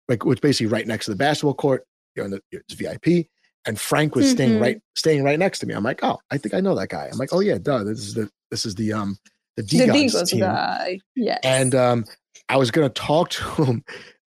[0.08, 1.86] like which basically right next to the basketball court.
[2.16, 3.28] You're in the it's VIP,
[3.66, 4.34] and Frank was mm-hmm.
[4.34, 5.74] staying right staying right next to me.
[5.74, 7.10] I'm like, oh, I think I know that guy.
[7.12, 7.84] I'm like, oh yeah, duh.
[7.84, 9.18] This is the this is the um
[9.58, 10.40] the DeGods team.
[10.42, 11.00] guy.
[11.16, 11.40] Yes.
[11.44, 12.06] And um,
[12.50, 13.84] I was gonna talk to him,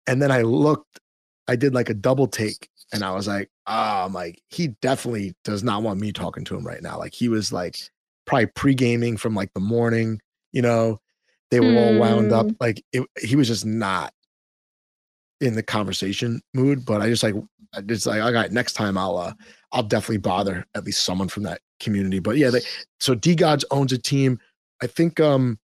[0.08, 1.00] and then I looked.
[1.48, 5.36] I did like a double take, and I was like, oh, I'm like, he definitely
[5.44, 6.98] does not want me talking to him right now.
[6.98, 7.78] Like he was like
[8.26, 10.20] probably pre gaming from like the morning,
[10.52, 11.00] you know
[11.54, 11.78] they were mm.
[11.78, 12.48] all wound up.
[12.48, 12.54] Hmm.
[12.60, 14.12] Like it, he was just not
[15.40, 16.84] in the conversation mood.
[16.84, 17.36] But I just like,
[17.76, 19.34] I just like, all right, next time I'll, uh,
[19.72, 22.18] I'll definitely bother at least someone from that community.
[22.18, 22.62] But yeah, they,
[23.00, 24.40] so Gods owns a team.
[24.82, 25.60] I think um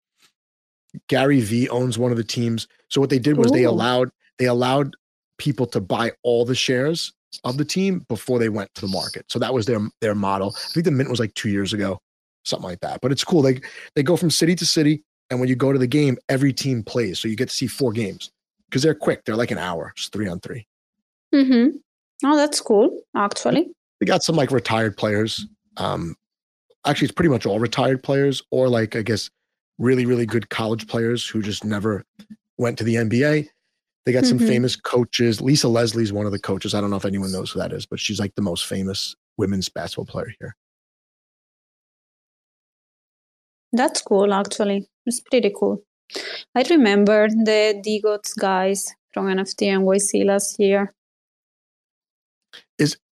[1.07, 2.67] Gary V owns one of the teams.
[2.89, 3.55] So what they did was Ooh.
[3.55, 4.95] they allowed they allowed
[5.39, 7.11] people to buy all the shares
[7.43, 9.25] of the team before they went to the market.
[9.27, 10.53] So that was their their model.
[10.55, 11.99] I think the mint was like two years ago.
[12.45, 12.99] something like that.
[13.01, 13.41] But it's cool.
[13.41, 13.61] They
[13.95, 16.83] they go from city to city, and when you go to the game, every team
[16.83, 18.31] plays, so you get to see four games
[18.69, 19.25] because they're quick.
[19.25, 20.65] They're like an hour, just three on 3
[21.33, 21.77] Mm-hmm.
[22.25, 23.01] Oh, that's cool.
[23.15, 23.67] Actually,
[23.99, 25.45] they got some like retired players.
[25.77, 26.15] Um,
[26.85, 29.29] actually, it's pretty much all retired players, or like I guess
[29.77, 32.03] really really good college players who just never
[32.57, 33.47] went to the NBA.
[34.05, 34.47] They got some Mhm.
[34.47, 35.39] famous coaches.
[35.39, 36.73] Lisa Leslie's one of the coaches.
[36.73, 39.15] I don't know if anyone knows who that is, but she's like the most famous
[39.37, 40.55] women's basketball player here.
[43.71, 44.33] That's cool.
[44.33, 45.83] Actually, it's pretty cool.
[46.55, 50.93] I remember the DeGods guys from NFT NYC last year.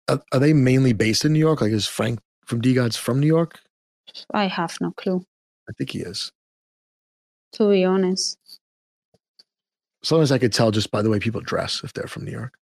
[0.08, 1.60] Are, are they mainly based in New York?
[1.60, 3.60] Like is Frank from DeGods from New York?
[4.32, 5.24] I have no clue,
[5.68, 6.30] I think he is.
[7.52, 8.38] to be honest.
[10.02, 12.56] Sometimes I could tell just by the way people dress if they're from New York.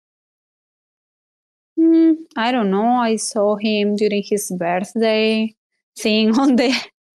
[1.79, 2.87] Hmm, I don't know.
[2.87, 5.53] I saw him during his birthday
[5.99, 6.73] thing on the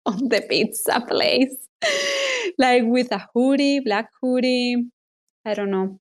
[0.06, 1.54] on the pizza place,
[2.58, 4.84] like with a hoodie, black hoodie.
[5.44, 5.98] I don't know.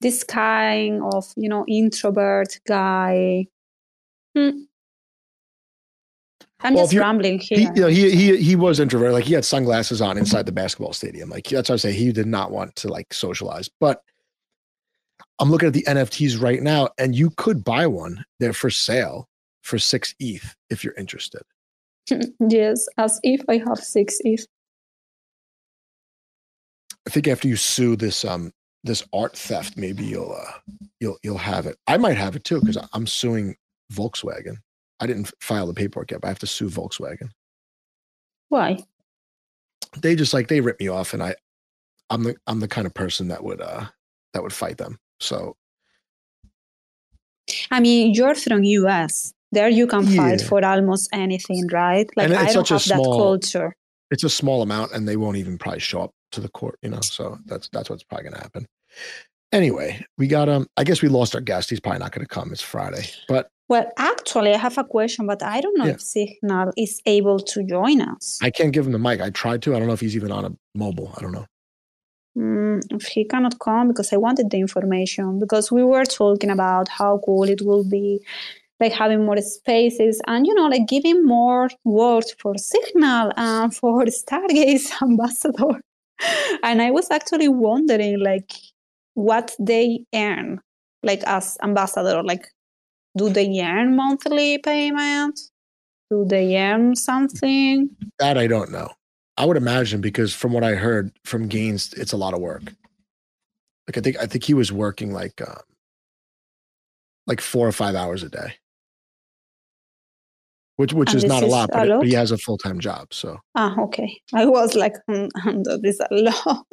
[0.00, 3.46] This kind of you know introvert guy.
[4.36, 4.50] Hmm.
[6.60, 7.72] I'm Well, just rambling He, here.
[7.74, 9.12] you know, he he he was introverted.
[9.14, 11.28] Like he had sunglasses on inside the basketball stadium.
[11.28, 11.92] Like that's what I say.
[11.92, 13.68] He did not want to like socialize.
[13.80, 14.02] But
[15.38, 18.24] I'm looking at the NFTs right now, and you could buy one.
[18.40, 19.28] They're for sale
[19.62, 21.42] for six ETH if you're interested.
[22.40, 24.44] yes, as ETH I have six if.
[27.06, 30.52] I think after you sue this um this art theft, maybe you'll uh
[31.00, 31.76] you'll you'll have it.
[31.86, 33.56] I might have it too because I'm suing
[33.92, 34.56] Volkswagen.
[35.00, 37.30] I didn't file the paperwork yet, but I have to sue Volkswagen.
[38.48, 38.78] Why?
[39.98, 41.34] They just like they rip me off, and I
[42.10, 43.86] I'm the I'm the kind of person that would uh
[44.32, 44.98] that would fight them.
[45.20, 45.56] So
[47.70, 49.34] I mean, you're from US.
[49.54, 50.48] There you can fight Yeah.
[50.48, 52.08] for almost anything, right?
[52.16, 53.70] Like I don't have that culture.
[54.10, 56.76] it's a small amount, and they won't even probably show up to the court.
[56.82, 58.66] You know, so that's that's what's probably gonna happen.
[59.52, 60.66] Anyway, we got um.
[60.76, 61.70] I guess we lost our guest.
[61.70, 62.48] He's probably not going to come.
[62.52, 65.94] It's Friday, but Well, actually, I have a question, but I don't know Yeah.
[65.94, 68.38] if Signal is able to join us.
[68.42, 69.20] I can't give him the mic.
[69.20, 69.68] I tried to.
[69.74, 70.52] I don't know if he's even on a
[70.84, 71.10] mobile.
[71.16, 71.46] I don't know.
[72.36, 76.86] Mm, if he cannot come because I wanted the information because we were talking about
[76.88, 78.08] how cool it will be,
[78.80, 84.04] like having more spaces and you know, like giving more words for Signal and for
[84.04, 85.80] Stargaze ambassador.
[86.62, 88.52] And I was actually wondering, like,
[89.14, 90.60] what they earn,
[91.02, 92.46] like as ambassador, like,
[93.16, 95.38] do they earn monthly payment?
[96.10, 97.90] Do they earn something?
[98.18, 98.90] That I don't know.
[99.36, 102.62] I would imagine because from what I heard from Gaines, it's a lot of work.
[103.88, 105.58] Like I think I think he was working like um,
[107.26, 108.54] like four or five hours a day,
[110.76, 112.38] which which And is not a is lot, a but, it- but he has a
[112.38, 113.12] full time job.
[113.14, 114.20] So Ah, okay.
[114.34, 115.30] I was like, mm,
[115.64, 116.66] that is a lot.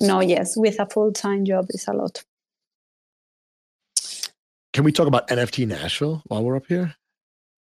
[0.00, 2.22] no, yes, with a full time job is a lot.
[4.72, 6.94] can we talk about NFT Nashville while we're up here?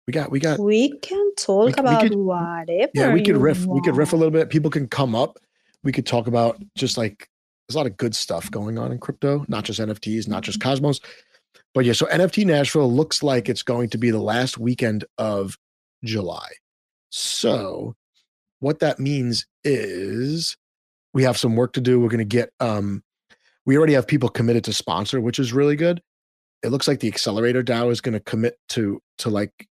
[0.08, 2.91] We got we got We can talk we about could- whatever.
[2.93, 4.50] yeah we could riff we could riff a little bit.
[4.50, 5.39] People can come up.
[5.84, 7.30] We could talk about just like
[7.67, 10.60] there's a lot of good stuff going on in crypto, not just NFTs, not just
[10.60, 11.00] Cosmos.
[11.73, 15.57] But yeah, so NFT Nashville looks like it's going to be the last weekend of
[16.03, 16.49] July.
[17.09, 17.95] So
[18.59, 20.57] what that means is
[21.13, 21.99] we have some work to do.
[21.99, 23.03] We're going to get um
[23.65, 26.01] we already have people committed to sponsor, which is really good.
[26.63, 29.67] It looks like the accelerator DAO is going to commit to to like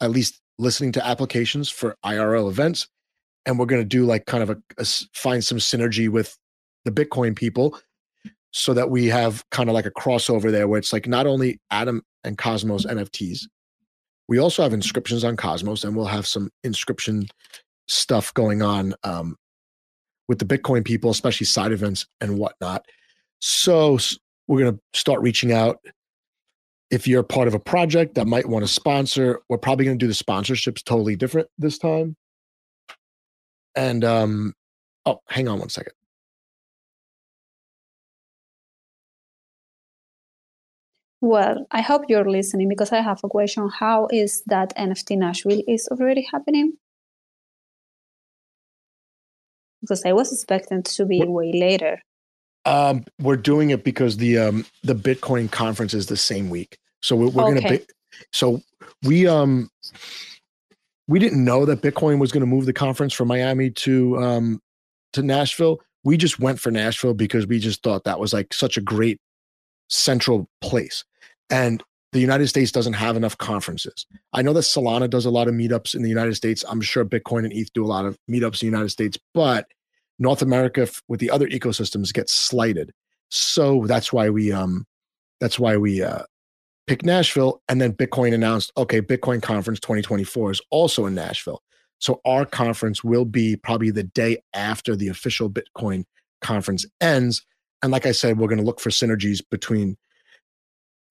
[0.00, 2.88] at least listening to applications for IRL events
[3.48, 6.36] and we're going to do like kind of a find some synergy with
[6.84, 7.80] the Bitcoin people
[8.50, 11.60] so that we have kind of like a crossover there where it's like not only
[11.70, 13.46] Atom and Cosmos NFTs,
[14.28, 17.26] we also have inscriptions on Cosmos and we'll have some inscription
[17.86, 19.36] stuff going on um,
[20.28, 22.84] with the Bitcoin people, especially side events and whatnot.
[23.40, 23.98] So
[24.46, 25.78] we're going to start reaching out.
[26.90, 30.02] If you're part of a project that might want to sponsor, we're probably going to
[30.02, 32.16] do the sponsorships totally different this time.
[33.74, 34.54] And um,
[35.04, 35.92] oh, hang on one second.
[41.20, 43.68] Well, I hope you're listening because I have a question.
[43.68, 46.74] How is that NFT Nashville is already happening?
[49.80, 52.00] Because I was expecting to be What- way later.
[52.64, 57.16] Um, we're doing it because the um the Bitcoin conference is the same week, so
[57.16, 57.78] we're, we're gonna Okay.
[57.78, 57.84] be.
[58.32, 58.60] So
[59.04, 59.70] we um
[61.06, 64.60] we didn't know that Bitcoin was going to move the conference from Miami to um
[65.14, 65.80] to Nashville.
[66.04, 69.18] We just went for Nashville because we just thought that was like such a great
[69.88, 71.04] central place,
[71.50, 71.82] and
[72.12, 74.06] the United States doesn't have enough conferences.
[74.32, 76.64] I know that Solana does a lot of meetups in the United States.
[76.68, 79.66] I'm sure Bitcoin and ETH do a lot of meetups in the United States, but
[80.18, 82.92] North America with the other ecosystems gets slighted.
[83.30, 84.86] So that's why we um
[85.40, 86.22] that's why we uh
[86.86, 91.62] picked Nashville and then Bitcoin announced okay, Bitcoin conference 2024 is also in Nashville.
[91.98, 96.04] So our conference will be probably the day after the official Bitcoin
[96.40, 97.44] conference ends
[97.82, 99.96] and like I said, we're going to look for synergies between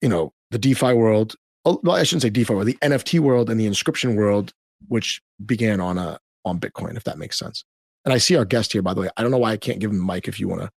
[0.00, 1.34] you know the DeFi world.
[1.64, 4.52] Oh, well, I shouldn't say DeFi world, the NFT world and the inscription world,
[4.88, 7.64] which began on a uh, on Bitcoin, if that makes sense.
[8.04, 9.10] And I see our guest here, by the way.
[9.16, 10.70] I don't know why I can't give him the mic if you want to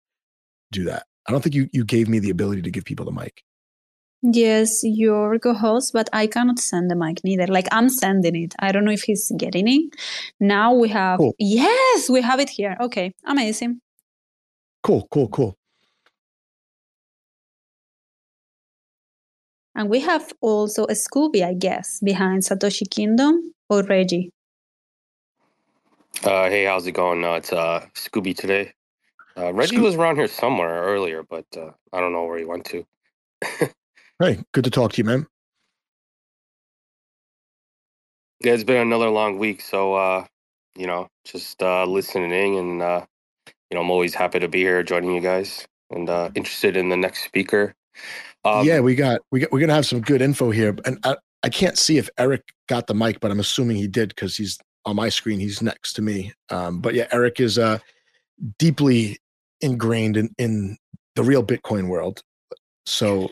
[0.72, 1.06] do that.
[1.28, 3.44] I don't think you you gave me the ability to give people the mic.
[4.24, 7.48] Yes, your co-host, but I cannot send the mic neither.
[7.48, 8.54] Like I'm sending it.
[8.60, 9.96] I don't know if he's getting it.
[10.40, 11.34] Now we have cool.
[11.40, 12.78] yes, we have it here.
[12.80, 13.82] Okay, amazing.
[14.84, 15.58] Cool, cool, cool.
[19.76, 24.32] And we have also a Scooby, I guess, behind Satoshi Kingdom or Reggie.
[26.24, 27.26] Uh, hey, how's it going?
[27.26, 28.74] Uh, it's uh, Scooby today.
[29.38, 32.46] Uh, Reggie Sco- was around here somewhere earlier, but uh, I don't know where he
[32.46, 32.86] went to.
[34.20, 35.28] hey, good to talk to you, man.
[38.44, 40.26] Yeah, it's been another long week, so uh,
[40.78, 43.06] you know, just uh, listening in, and uh,
[43.72, 46.90] you know, I'm always happy to be here, joining you guys, and uh, interested in
[46.90, 47.76] the next speaker.
[48.44, 51.16] Um, yeah, we got we got we're gonna have some good info here, and I,
[51.44, 54.58] I can't see if Eric got the mic, but I'm assuming he did because he's
[54.86, 55.40] on my screen.
[55.40, 56.34] He's next to me.
[56.50, 57.80] Um, but yeah, Eric is uh,
[58.58, 59.18] deeply
[59.62, 60.78] ingrained in in
[61.16, 62.24] the real Bitcoin world.
[62.86, 63.30] So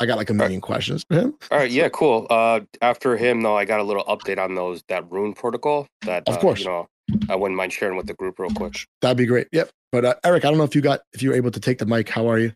[0.00, 0.62] I got like a million right.
[0.62, 1.34] questions for him.
[1.50, 2.26] All right, yeah, cool.
[2.30, 5.86] Uh, after him, though, I got a little update on those that Rune protocol.
[6.02, 6.88] That of course, uh, you know,
[7.28, 8.86] I wouldn't mind sharing with the group real quick.
[9.02, 9.48] That'd be great.
[9.52, 9.70] Yep.
[9.92, 11.78] But uh, Eric, I don't know if you got if you were able to take
[11.78, 12.08] the mic.
[12.08, 12.52] How are you?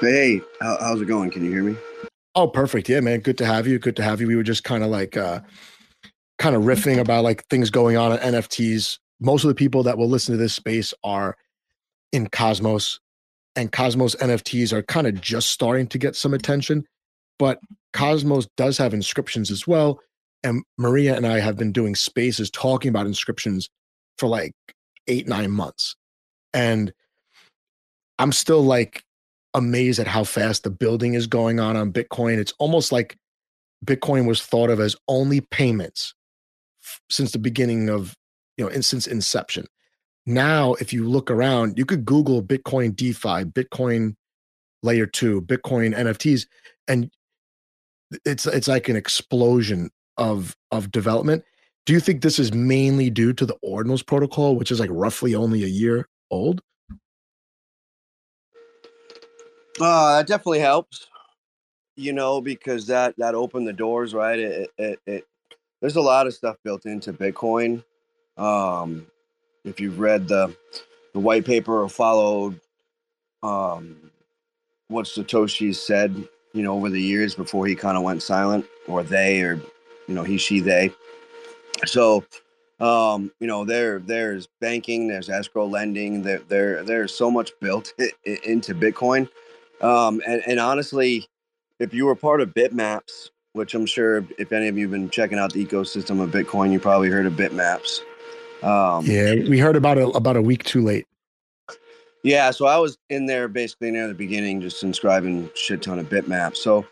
[0.00, 1.30] Hey, how, how's it going?
[1.30, 1.76] Can you hear me?
[2.34, 2.88] Oh, perfect.
[2.88, 3.20] Yeah, man.
[3.20, 3.78] Good to have you.
[3.78, 4.26] Good to have you.
[4.26, 5.40] We were just kind of like, uh,
[6.38, 8.98] kind of riffing about like things going on at NFTs.
[9.20, 11.36] Most of the people that will listen to this space are
[12.12, 13.00] in Cosmos,
[13.56, 16.84] and Cosmos NFTs are kind of just starting to get some attention.
[17.38, 17.60] But
[17.92, 20.00] Cosmos does have inscriptions as well.
[20.42, 23.68] And Maria and I have been doing spaces talking about inscriptions
[24.18, 24.52] for like
[25.06, 25.96] eight, nine months.
[26.52, 26.92] And
[28.18, 29.02] I'm still like
[29.54, 32.38] amazed at how fast the building is going on on Bitcoin.
[32.38, 33.16] It's almost like
[33.84, 36.14] Bitcoin was thought of as only payments
[36.82, 38.16] f- since the beginning of,
[38.56, 39.66] you know, since inception.
[40.26, 44.14] Now, if you look around, you could Google Bitcoin DeFi, Bitcoin
[44.82, 46.46] layer two, Bitcoin NFTs,
[46.88, 47.10] and
[48.24, 51.44] it's it's like an explosion of of development.
[51.86, 55.34] Do you think this is mainly due to the Ordinals protocol, which is like roughly
[55.34, 56.62] only a year old?
[59.80, 61.08] Uh, that definitely helps,
[61.96, 64.38] you know, because that that opened the doors, right?
[64.38, 65.26] It, it, it
[65.80, 67.82] there's a lot of stuff built into Bitcoin.
[68.36, 69.06] Um,
[69.64, 70.54] if you've read the
[71.12, 72.60] the white paper or followed
[73.42, 74.10] um,
[74.88, 79.02] what Satoshi said, you know, over the years before he kind of went silent, or
[79.02, 79.54] they, or
[80.06, 80.92] you know, he, she, they.
[81.84, 82.24] So,
[82.80, 87.92] um, you know, there there's banking, there's escrow lending, there there there's so much built
[88.24, 89.28] into Bitcoin
[89.80, 91.28] um, and, and honestly,
[91.78, 95.10] if you were part of Bitmaps, which I'm sure if any of you have been
[95.10, 98.00] checking out the ecosystem of Bitcoin, you probably heard of Bitmaps.
[98.62, 101.06] Um, yeah, we heard about it about a week too late.
[102.22, 106.08] Yeah, so I was in there basically near the beginning, just inscribing shit ton of
[106.08, 106.56] bitmaps.
[106.56, 106.86] So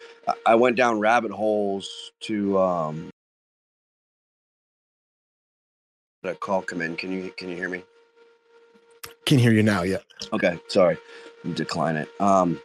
[0.44, 3.08] I went down rabbit holes to um
[6.22, 6.96] that call come in.
[6.96, 7.82] Can you can you hear me?
[9.24, 9.98] Can hear you now, yeah.
[10.34, 10.98] Okay, sorry
[11.54, 12.08] decline it.
[12.20, 12.60] Um,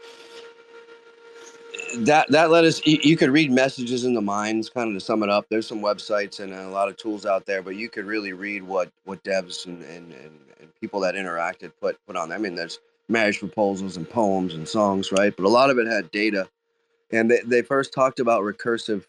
[2.00, 2.86] that that let us.
[2.86, 5.46] You, you, could read messages in the minds, kind of to sum it up.
[5.50, 8.64] There's some websites and a lot of tools out there, but you could really read
[8.64, 12.30] what what devs and and, and, and people that interacted put put on.
[12.30, 12.40] Them.
[12.40, 15.36] I mean, there's marriage proposals and poems and songs, right?
[15.36, 16.48] But a lot of it had data,
[17.12, 19.04] and they they first talked about recursive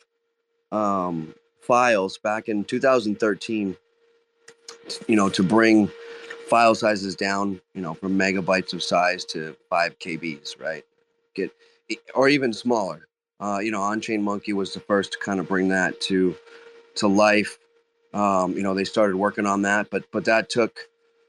[0.72, 3.76] um, files back in 2013.
[5.06, 5.90] You know, to bring
[6.48, 10.84] file sizes down, you know, from megabytes of size to five KBs, right?
[11.34, 11.52] Get
[12.14, 13.08] or even smaller.
[13.40, 16.36] Uh, you know, On-Chain Monkey was the first to kind of bring that to
[16.96, 17.58] to life.
[18.14, 20.80] Um, you know, they started working on that, but but that took,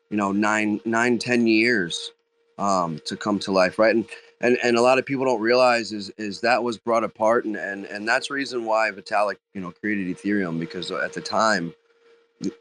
[0.09, 2.11] you know, nine nine ten years
[2.57, 3.95] um, to come to life, right?
[3.95, 4.05] And
[4.41, 7.55] and and a lot of people don't realize is is that was brought apart, and
[7.57, 11.73] and and that's reason why Vitalik, you know, created Ethereum because at the time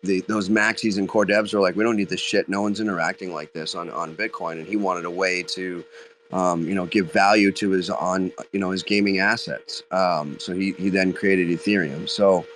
[0.02, 2.48] the, those maxis and core devs were like, we don't need this shit.
[2.48, 4.52] No one's interacting like this on, on Bitcoin.
[4.52, 5.84] And he wanted a way to
[6.32, 9.82] um, you know, give value to his on, you know, his gaming assets.
[9.90, 12.08] Um, so he he then created Ethereum.
[12.08, 12.46] So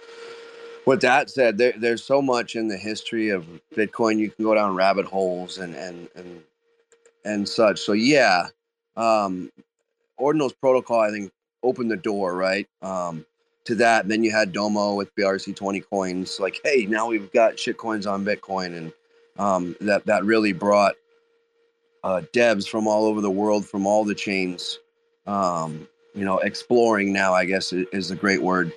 [0.87, 4.19] with that said, there, there's so much in the history of Bitcoin.
[4.19, 6.43] You can go down rabbit holes and and and
[7.25, 7.81] and such.
[7.81, 8.49] So yeah,
[8.97, 9.51] um,
[10.19, 13.25] Ordinal's protocol, I think, opened the door right um,
[13.65, 14.03] to that.
[14.03, 16.41] And then you had Domo with BRC20 coins.
[16.41, 18.93] Like, hey, now we've got shit coins on Bitcoin, and
[19.39, 20.95] um, that that really brought
[22.05, 24.79] uh, devs from all over the world, from all the chains.
[25.27, 28.73] Um, you know, exploring now, I guess, is a great word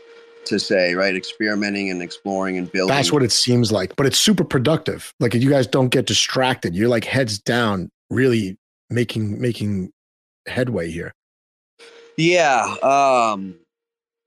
[0.45, 1.15] to say, right?
[1.15, 2.95] Experimenting and exploring and building.
[2.95, 5.13] That's what it seems like, but it's super productive.
[5.19, 6.75] Like you guys don't get distracted.
[6.75, 8.57] You're like heads down, really
[8.89, 9.91] making making
[10.47, 11.13] headway here.
[12.17, 13.55] Yeah, um,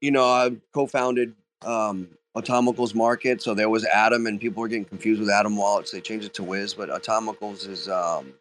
[0.00, 4.84] you know, I co-founded um, Atomicals Market, so there was Atom, and people were getting
[4.84, 5.90] confused with Atom wallets.
[5.90, 8.32] They changed it to Wizz, but Atomicals is um,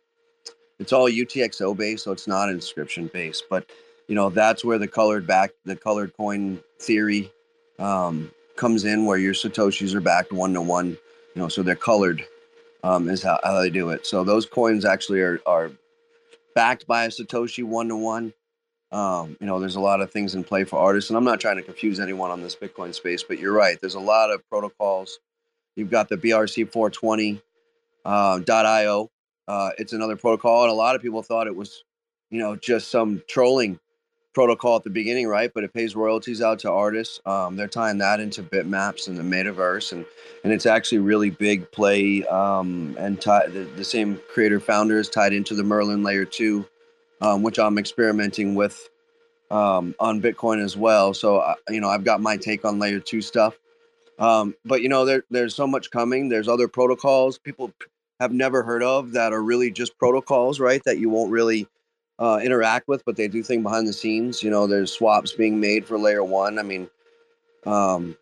[0.80, 3.46] it's all UTXO based, so it's not inscription based.
[3.50, 3.70] But
[4.08, 7.32] you know, that's where the colored back, the colored coin theory
[7.80, 10.98] um, comes in, where your satoshis are backed one to one.
[11.36, 12.26] You know, so they're colored
[12.84, 14.06] um, is how, how they do it.
[14.06, 15.72] So those coins actually are are
[16.56, 18.34] backed by a satoshi one to one.
[18.92, 21.40] Um, you know, there's a lot of things in play for artists, and I'm not
[21.40, 23.80] trying to confuse anyone on this Bitcoin space, but you're right.
[23.80, 25.20] There's a lot of protocols.
[25.76, 27.42] You've got the BRC 420
[28.06, 28.40] uh.
[29.48, 31.84] Uh, it's another protocol, and a lot of people thought it was,
[32.30, 33.80] you know, just some trolling
[34.34, 35.52] protocol at the beginning, right?
[35.54, 37.22] But it pays royalties out to artists.
[37.26, 40.06] Um, they're tying that into bitmaps and the metaverse, and
[40.44, 42.26] and it's actually really big play.
[42.26, 46.68] Um, and tie, the, the same creator founder is tied into the Merlin Layer Two
[47.22, 48.90] um, which I'm experimenting with
[49.50, 51.14] um, on Bitcoin as well.
[51.14, 53.58] So, you know, I've got my take on layer two stuff.
[54.20, 56.30] Um, but, you know, there, there's so much coming.
[56.30, 57.72] There's other protocols people
[58.20, 60.82] have never heard of that are really just protocols, right?
[60.86, 61.68] That you won't really
[62.18, 64.42] uh, interact with, but they do things behind the scenes.
[64.42, 66.58] You know, there's swaps being made for layer one.
[66.58, 66.90] I mean,
[67.66, 68.18] um,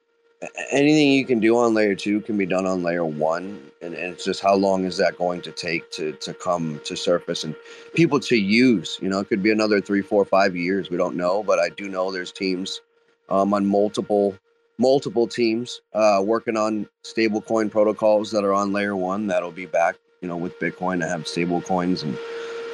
[0.71, 4.13] anything you can do on layer two can be done on layer one and, and,
[4.13, 7.55] it's just how long is that going to take to to come to surface and
[7.93, 11.15] people to use you know it could be another three four five years we don't
[11.15, 12.81] know but i do know there's teams
[13.29, 14.37] um, on multiple
[14.77, 19.65] multiple teams uh, working on stable coin protocols that are on layer one that'll be
[19.65, 22.17] back you know with bitcoin to have stable coins and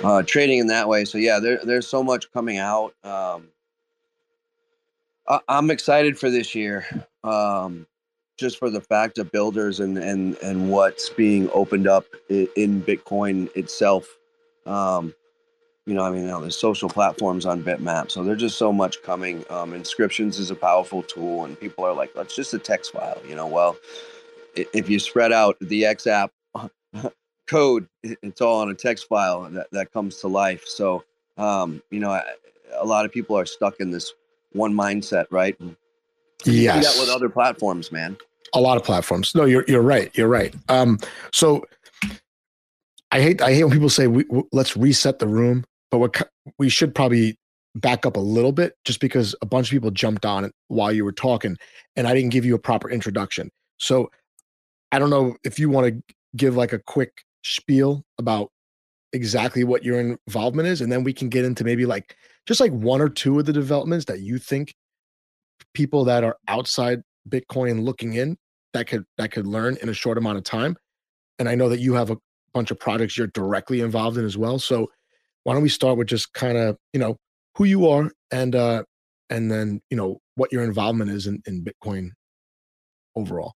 [0.03, 1.05] uh, trading in that way.
[1.05, 3.47] So yeah there, there's so much coming out um,
[5.28, 6.86] I, i'm excited for this year
[7.24, 7.88] um,
[8.38, 12.47] just for the fact of builders and and and what's being opened up in,
[12.82, 14.07] Bitcoin itself.
[14.65, 15.13] Um,
[15.86, 19.01] you know, I mean, know, there's social platforms on Bitmap, so there's just so much
[19.03, 19.43] coming.
[19.49, 23.22] Um, inscriptions is a powerful tool, and people are like, "That's just a text file."
[23.28, 23.78] You know, well,
[24.55, 26.32] if you spread out the X app
[27.47, 30.65] code, it's all on a text file that that comes to life.
[30.67, 31.03] So,
[31.38, 32.19] um, you know,
[32.76, 34.13] a lot of people are stuck in this
[34.53, 35.57] one mindset, right?
[36.45, 36.95] Yes.
[36.95, 38.17] that with other platforms, man.
[38.53, 39.33] A lot of platforms.
[39.33, 40.15] No, you're you're right.
[40.17, 40.53] You're right.
[40.69, 40.99] Um,
[41.31, 41.63] so
[43.11, 46.29] I hate I hate when people say we, w- let's reset the room, but what
[46.57, 47.37] we should probably
[47.75, 50.91] back up a little bit just because a bunch of people jumped on it while
[50.91, 51.57] you were talking
[51.95, 53.49] and I didn't give you a proper introduction.
[53.77, 54.11] So
[54.91, 58.51] I don't know if you want to give like a quick spiel about
[59.13, 62.15] exactly what your involvement is and then we can get into maybe like
[62.45, 64.73] just like one or two of the developments that you think
[65.74, 68.38] people that are outside Bitcoin looking in
[68.74, 70.76] that could that could learn in a short amount of time.
[71.39, 72.17] And I know that you have a
[72.53, 74.59] bunch of projects you're directly involved in as well.
[74.59, 74.89] So
[75.43, 77.17] why don't we start with just kind of you know
[77.55, 78.84] who you are and uh
[79.30, 82.09] and then you know what your involvement is in, in Bitcoin
[83.15, 83.53] overall.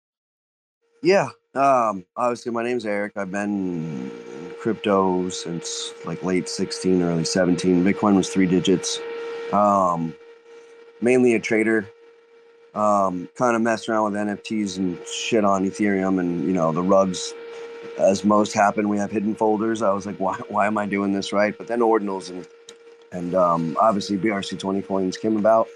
[1.02, 3.14] Yeah, um, obviously my name's Eric.
[3.18, 7.84] I've been in crypto since like late 16, early 17.
[7.84, 9.00] Bitcoin was three digits.
[9.52, 10.16] Um,
[11.02, 11.88] mainly a trader.
[12.76, 16.82] Um, kind of messed around with NFTs and shit on Ethereum and you know the
[16.82, 17.34] rugs.
[18.00, 19.82] As most happen, we have hidden folders.
[19.84, 21.56] I was like, why, why am I doing this right?
[21.56, 22.48] But then ordinals and
[23.12, 25.68] and um, obviously BRC20 coins came about.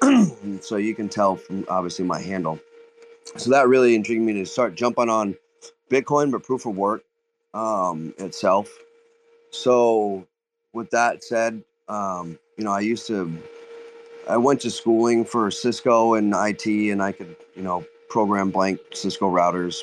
[0.60, 2.58] so you can tell from obviously my handle.
[3.36, 5.36] So that really intrigued me to start jumping on
[5.90, 7.02] Bitcoin, but proof of work
[7.54, 8.70] um, itself.
[9.50, 10.26] So
[10.72, 13.32] with that said, um, you know, I used to
[14.28, 18.80] I went to schooling for Cisco and IT, and I could, you know, program blank
[18.94, 19.82] Cisco routers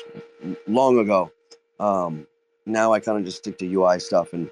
[0.68, 1.30] long ago.
[1.80, 2.26] Um,
[2.66, 4.50] now I kind of just stick to UI stuff and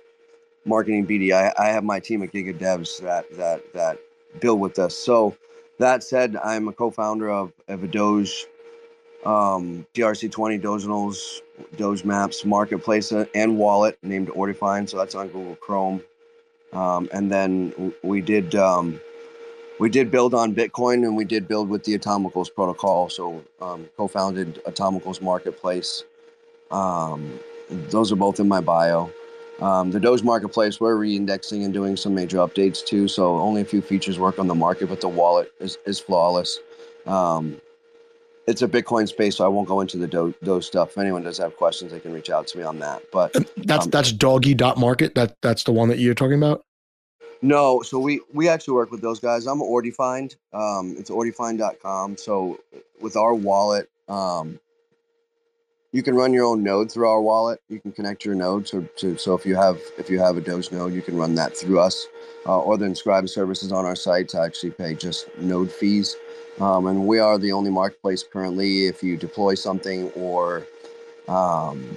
[0.66, 1.32] marketing BD.
[1.32, 3.98] I, I have my team at Giga Devs that that that
[4.40, 4.96] build with us.
[4.96, 5.36] So
[5.78, 8.46] that said, I'm a co-founder of, of a Doge
[9.24, 11.42] um, BRC20 Doge
[11.76, 14.88] Doge Maps marketplace and wallet named Ordifind.
[14.90, 16.02] So that's on Google Chrome
[16.72, 19.00] Um, and then we did um,
[19.78, 23.08] we did build on Bitcoin and we did build with the Atomicals protocol.
[23.08, 26.04] So um, co-founded Atomicals Marketplace.
[26.70, 29.10] Um, those are both in my bio.
[29.60, 33.08] Um, the Doge Marketplace, we're re-indexing and doing some major updates too.
[33.08, 36.58] So only a few features work on the market, but the wallet is, is flawless.
[37.06, 37.60] Um,
[38.46, 40.92] it's a Bitcoin space, so I won't go into the Doge, Doge stuff.
[40.92, 43.02] If anyone does have questions, they can reach out to me on that.
[43.12, 45.14] But that's um, that's Doggy dot market.
[45.14, 46.64] That that's the one that you're talking about.
[47.40, 49.46] No, so we we actually work with those guys.
[49.46, 50.36] I'm Ordifind.
[50.52, 52.16] Um, it's ordifind.com.
[52.16, 52.58] So
[53.00, 54.58] with our wallet, um,
[55.92, 57.60] you can run your own node through our wallet.
[57.68, 60.40] You can connect your node to, to so if you have if you have a
[60.40, 62.06] Doge node, you can run that through us,
[62.44, 66.16] uh, or the inscribe services on our site to actually pay just node fees.
[66.60, 68.86] Um, and we are the only marketplace currently.
[68.86, 70.66] If you deploy something or
[71.28, 71.96] um,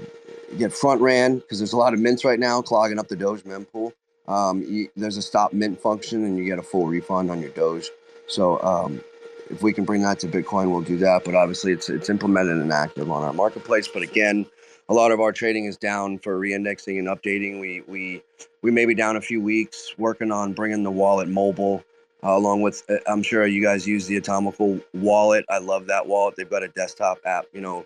[0.59, 3.43] get front ran, because there's a lot of mints right now clogging up the Doge
[3.43, 3.91] mempool.
[4.28, 7.49] Um, you, there's a stop mint function, and you get a full refund on your
[7.51, 7.89] Doge.
[8.28, 9.01] So um,
[9.49, 11.24] if we can bring that to Bitcoin, we'll do that.
[11.26, 13.88] But obviously, it's it's implemented and active on our marketplace.
[13.88, 14.45] But again,
[14.89, 17.59] a lot of our trading is down for reindexing and updating.
[17.59, 18.24] We we
[18.61, 21.84] we may be down a few weeks working on bringing the wallet mobile.
[22.24, 25.43] Uh, along with, uh, I'm sure you guys use the Atomical wallet.
[25.49, 26.36] I love that wallet.
[26.36, 27.84] They've got a desktop app, you know,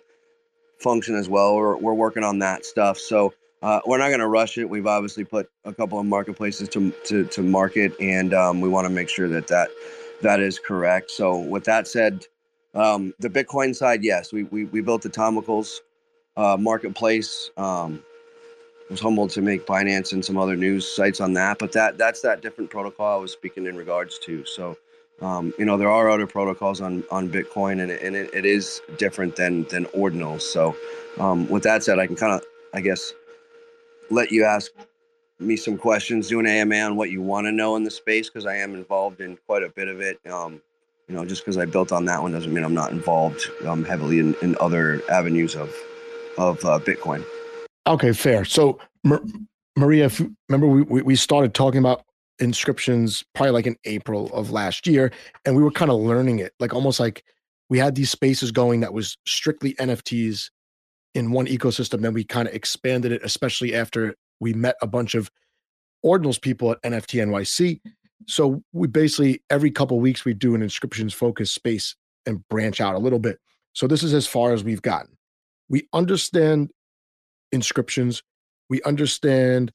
[0.78, 1.56] function as well.
[1.56, 2.98] We're, we're working on that stuff.
[2.98, 3.32] So
[3.66, 4.70] uh, we're not going to rush it.
[4.70, 8.86] We've obviously put a couple of marketplaces to to, to market, and um, we want
[8.86, 9.70] to make sure that that
[10.22, 11.10] that is correct.
[11.10, 12.24] So with that said,
[12.76, 15.80] um, the Bitcoin side, yes, we we, we built the Atomicals
[16.36, 17.50] uh, marketplace.
[17.56, 18.04] Um,
[18.88, 22.20] was humbled to make Binance and some other news sites on that, but that that's
[22.20, 24.44] that different protocol I was speaking in regards to.
[24.44, 24.76] So,
[25.20, 28.44] um, you know, there are other protocols on on Bitcoin, and, it, and it, it
[28.46, 30.42] is different than than ordinals.
[30.42, 30.76] So,
[31.18, 33.12] um, with that said, I can kind of, I guess,
[34.10, 34.70] let you ask
[35.38, 38.28] me some questions, do an AMA on what you want to know in the space
[38.28, 40.18] because I am involved in quite a bit of it.
[40.30, 40.60] Um,
[41.08, 43.84] you know, just because I built on that one doesn't mean I'm not involved um,
[43.84, 45.74] heavily in, in other avenues of
[46.38, 47.24] of uh, Bitcoin.
[47.86, 48.44] Okay, fair.
[48.44, 49.22] So, Mar-
[49.76, 50.10] Maria,
[50.48, 52.02] remember we, we started talking about
[52.38, 55.12] inscriptions probably like in April of last year,
[55.44, 57.24] and we were kind of learning it, like almost like
[57.68, 60.50] we had these spaces going that was strictly NFTs
[61.16, 62.02] in one ecosystem.
[62.02, 65.30] Then we kind of expanded it, especially after we met a bunch of
[66.04, 67.80] ordinals people at NFT NYC.
[68.28, 71.96] So we basically every couple weeks we do an inscriptions focused space
[72.26, 73.38] and branch out a little bit.
[73.72, 75.16] So this is as far as we've gotten.
[75.68, 76.70] We understand
[77.50, 78.22] inscriptions.
[78.68, 79.72] We understand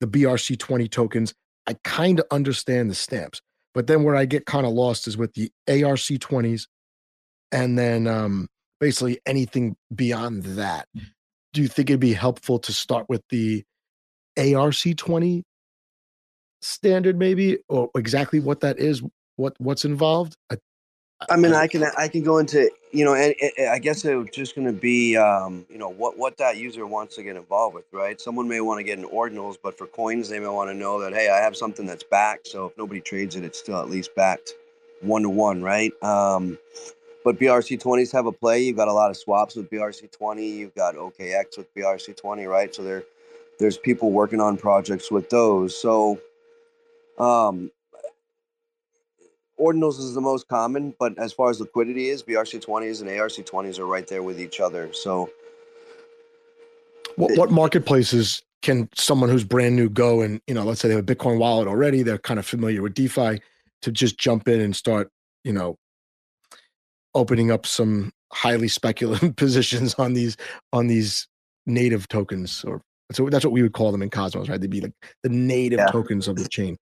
[0.00, 1.34] the BRC20 tokens.
[1.66, 3.40] I kind of understand the stamps.
[3.74, 6.66] But then where I get kind of lost is with the ARC20s
[7.52, 8.48] and then um,
[8.80, 10.88] basically anything beyond that.
[11.52, 13.64] Do you think it'd be helpful to start with the
[14.38, 15.42] ARC20
[16.60, 19.02] standard maybe or exactly what that is,
[19.36, 20.36] what what's involved?
[20.50, 20.56] I,
[21.30, 24.36] I mean, I can I can go into you know, and, and I guess it's
[24.36, 27.74] just going to be um, you know what what that user wants to get involved
[27.74, 28.20] with, right?
[28.20, 31.00] Someone may want to get in ordinals, but for coins, they may want to know
[31.00, 33.88] that hey, I have something that's backed, so if nobody trades it, it's still at
[33.88, 34.52] least backed
[35.00, 35.92] one to one, right?
[36.02, 36.58] Um,
[37.26, 38.62] but BRC20s have a play.
[38.62, 40.48] You've got a lot of swaps with BRC20.
[40.48, 42.72] You've got OKX with BRC20, right?
[42.72, 43.02] So there,
[43.58, 45.76] there's people working on projects with those.
[45.76, 46.20] So
[47.18, 47.72] um,
[49.58, 53.86] ordinals is the most common, but as far as liquidity is, BRC20s and ARC20s are
[53.86, 54.92] right there with each other.
[54.92, 55.28] So,
[57.16, 60.94] what, what marketplaces can someone who's brand new go and you know, let's say they
[60.94, 63.40] have a Bitcoin wallet already, they're kind of familiar with DeFi,
[63.82, 65.10] to just jump in and start,
[65.42, 65.76] you know,
[67.16, 70.36] opening up some highly speculative positions on these
[70.72, 71.26] on these
[71.66, 72.80] native tokens or
[73.12, 74.60] so that's what we would call them in Cosmos, right?
[74.60, 74.92] They'd be like
[75.22, 75.86] the native yeah.
[75.86, 76.76] tokens of the chain.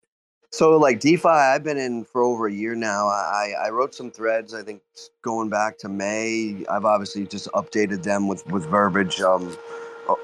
[0.52, 3.08] So like DeFi, I've been in for over a year now.
[3.08, 4.54] I, I wrote some threads.
[4.54, 4.82] I think
[5.20, 6.64] going back to May.
[6.70, 9.54] I've obviously just updated them with with verbiage um,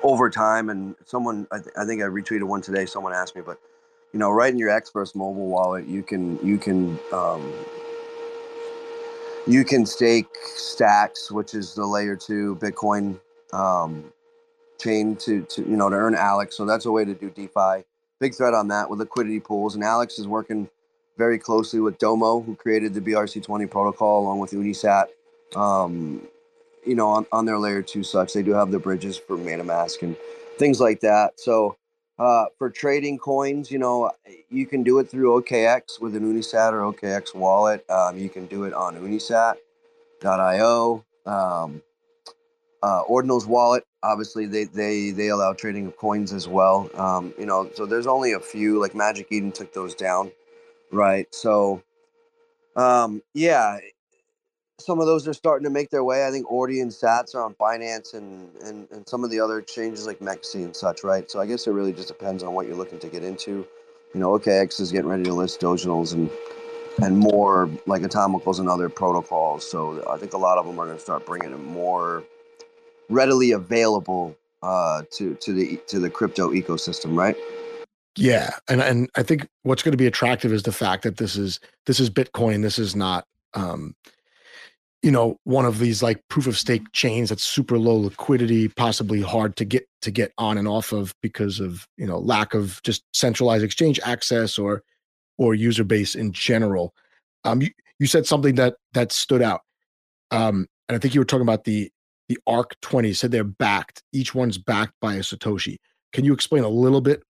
[0.03, 0.71] over time.
[0.71, 2.87] And someone, I, th- I think I retweeted one today.
[2.87, 3.59] Someone asked me, but
[4.13, 7.53] you know, right in your Xverse mobile wallet, you can you can um,
[9.51, 13.19] you can stake stacks, which is the layer two Bitcoin
[13.53, 14.13] um,
[14.79, 16.57] chain to to you know to earn Alex.
[16.57, 17.85] So that's a way to do DeFi
[18.21, 19.75] big threat on that with liquidity pools.
[19.75, 20.69] And Alex is working
[21.19, 25.07] very closely with Domo, who created the BRC20 protocol along with Unisat.
[25.57, 26.29] Um,
[26.87, 30.03] you know, on, on their layer two such, they do have the bridges for MetaMask
[30.03, 30.17] and
[30.59, 31.41] things like that.
[31.41, 31.77] So
[32.21, 34.13] uh, for trading coins, you know,
[34.51, 37.85] you can do it through OKX with an Unisat or OKX wallet.
[37.91, 39.57] Um, you can do it on Unisat.io.
[41.27, 41.83] Um,
[42.83, 46.91] uh, Ordinals wallet obviously they they they allow trading of coins as well.
[46.95, 48.81] Um, you know, so there's only a few.
[48.81, 50.31] Like Magic Eden took those down,
[50.93, 51.27] right?
[51.35, 51.83] So,
[52.77, 53.79] um, yeah,
[54.81, 56.27] some of those are starting to make their way.
[56.27, 59.59] I think Ordi and Sats are on Binance and, and, and some of the other
[59.59, 61.31] exchanges like MEXC and such, right?
[61.31, 63.67] So I guess it really just depends on what you're looking to get into.
[64.15, 66.31] You know, OKX is getting ready to list Doginals and
[67.03, 69.69] and more like atomicals and other protocols.
[69.69, 72.25] So I think a lot of them are going to start bringing it more
[73.09, 77.37] readily available uh, to to the to the crypto ecosystem, right?
[78.17, 81.37] Yeah, and and I think what's going to be attractive is the fact that this
[81.37, 82.63] is this is Bitcoin.
[82.63, 83.25] This is not
[83.55, 83.95] um,
[85.03, 89.21] you know one of these like proof of stake chains that's super low liquidity possibly
[89.21, 92.81] hard to get to get on and off of because of you know lack of
[92.83, 94.83] just centralized exchange access or
[95.39, 96.95] or user base in general.
[97.45, 99.63] Um you, you said something that that stood out
[100.31, 101.91] um and i think you were talking about the
[102.31, 104.05] the arc 20 said they're backed.
[104.13, 105.79] Each one's backed by a satoshi.
[106.13, 107.25] Can you explain a little bit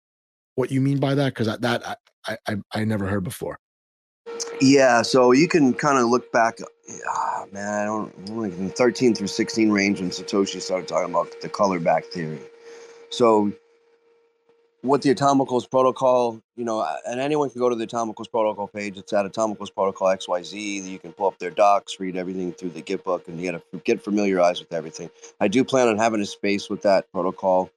[0.55, 1.35] what you mean by that?
[1.35, 3.59] Because that I, I i never heard before.
[4.59, 6.57] Yeah, so you can kind of look back.
[6.89, 11.41] Oh, man, I don't like in 13 through 16 range when Satoshi started talking about
[11.41, 12.39] the color back theory.
[13.09, 13.51] So,
[14.81, 18.97] what the Atomicals protocol, you know, and anyone can go to the Atomicals protocol page.
[18.97, 20.83] It's at Atomicals protocol XYZ.
[20.85, 24.01] You can pull up their docs, read everything through the Git book, and to get
[24.01, 25.09] familiarized with everything.
[25.41, 27.69] I do plan on having a space with that protocol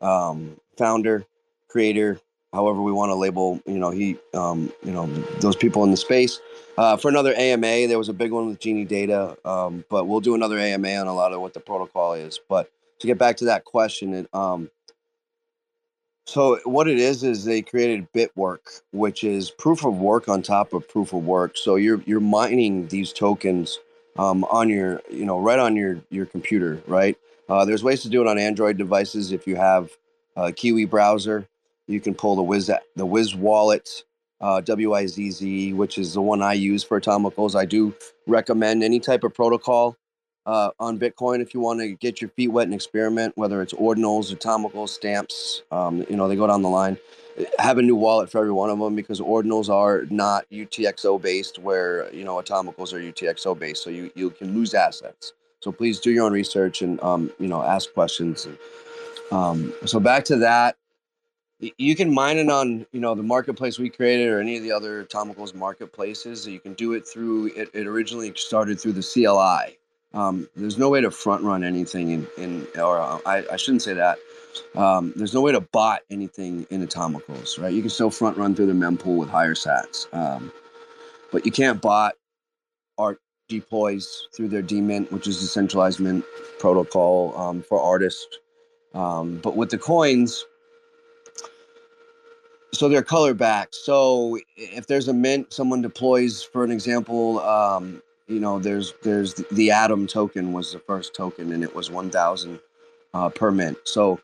[0.00, 1.24] um, founder,
[1.68, 2.18] creator,
[2.56, 5.06] however we want to label, you know, he, um, you know,
[5.40, 6.40] those people in the space.
[6.78, 10.20] Uh, for another AMA, there was a big one with Genie Data, um, but we'll
[10.20, 12.40] do another AMA on a lot of what the protocol is.
[12.48, 14.70] But to get back to that question, it, um,
[16.26, 20.72] so what it is is they created Bitwork, which is proof of work on top
[20.72, 21.56] of proof of work.
[21.56, 23.78] So you're you're mining these tokens
[24.18, 27.16] um, on your, you know, right on your your computer, right?
[27.48, 29.90] Uh, there's ways to do it on Android devices if you have
[30.36, 31.46] a Kiwi browser.
[31.86, 34.04] You can pull the Wizz the Wizz Wallet,
[34.40, 37.54] uh, WIZZ, which is the one I use for atomicals.
[37.54, 37.94] I do
[38.26, 39.96] recommend any type of protocol
[40.46, 43.72] uh, on Bitcoin if you want to get your feet wet and experiment, whether it's
[43.72, 45.62] ordinals, atomicals, stamps.
[45.70, 46.98] Um, you know, they go down the line.
[47.58, 51.58] Have a new wallet for every one of them because ordinals are not UTXO based,
[51.58, 53.84] where you know atomicals are UTXO based.
[53.84, 55.34] So you you can lose assets.
[55.60, 58.46] So please do your own research and um, you know ask questions.
[58.46, 58.58] And,
[59.30, 60.76] um, so back to that
[61.58, 64.72] you can mine it on you know the marketplace we created or any of the
[64.72, 69.76] other atomicals marketplaces you can do it through it, it originally started through the cli
[70.14, 73.82] um, there's no way to front run anything in, in or uh, I, I shouldn't
[73.82, 74.18] say that.
[74.74, 77.72] Um, there's no way to bot anything in atomicals right?
[77.72, 80.52] You can still front run through the mempool with higher sats um,
[81.32, 82.14] but you can't bot
[82.98, 86.24] art deploys through their dmint which is the centralized mint
[86.58, 88.38] protocol um, for artists.
[88.94, 90.44] Um, but with the coins
[92.72, 93.68] so they're color back.
[93.72, 99.34] So if there's a mint, someone deploys, for an example, um, you know, there's there's
[99.52, 102.60] the Atom token was the first token, and it was one thousand
[103.14, 103.78] uh, per mint.
[103.84, 104.20] So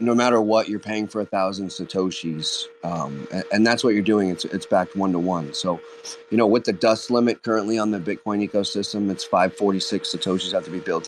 [0.00, 4.02] no matter what, you're paying for a thousand satoshis, um, and, and, that's what you're
[4.02, 4.28] doing.
[4.30, 5.54] It's it's backed one to one.
[5.54, 5.80] So,
[6.30, 10.64] you know, with the dust limit currently on the Bitcoin ecosystem, it's 546 satoshis have
[10.64, 11.06] to be built.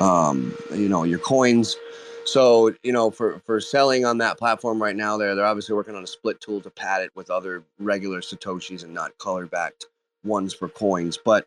[0.00, 1.76] Um, you know, your coins
[2.24, 5.94] so you know, for for selling on that platform right now, they're they're obviously working
[5.94, 9.86] on a split tool to pad it with other regular satoshis and not color backed
[10.24, 11.18] ones for coins.
[11.22, 11.46] But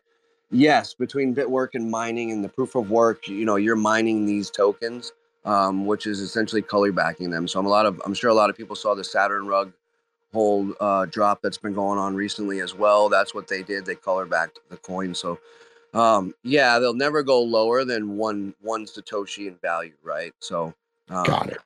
[0.50, 4.50] yes, between Bitwork and mining and the proof of work, you know, you're mining these
[4.50, 5.12] tokens,
[5.44, 7.48] um, which is essentially color backing them.
[7.48, 9.72] So I'm a lot of I'm sure a lot of people saw the Saturn rug
[10.34, 13.08] whole uh, drop that's been going on recently as well.
[13.08, 13.86] That's what they did.
[13.86, 15.14] They color backed the coin.
[15.14, 15.38] So
[15.94, 20.32] um, yeah, they'll never go lower than one one satoshi in value, right?
[20.40, 20.74] So
[21.08, 21.58] um, got it.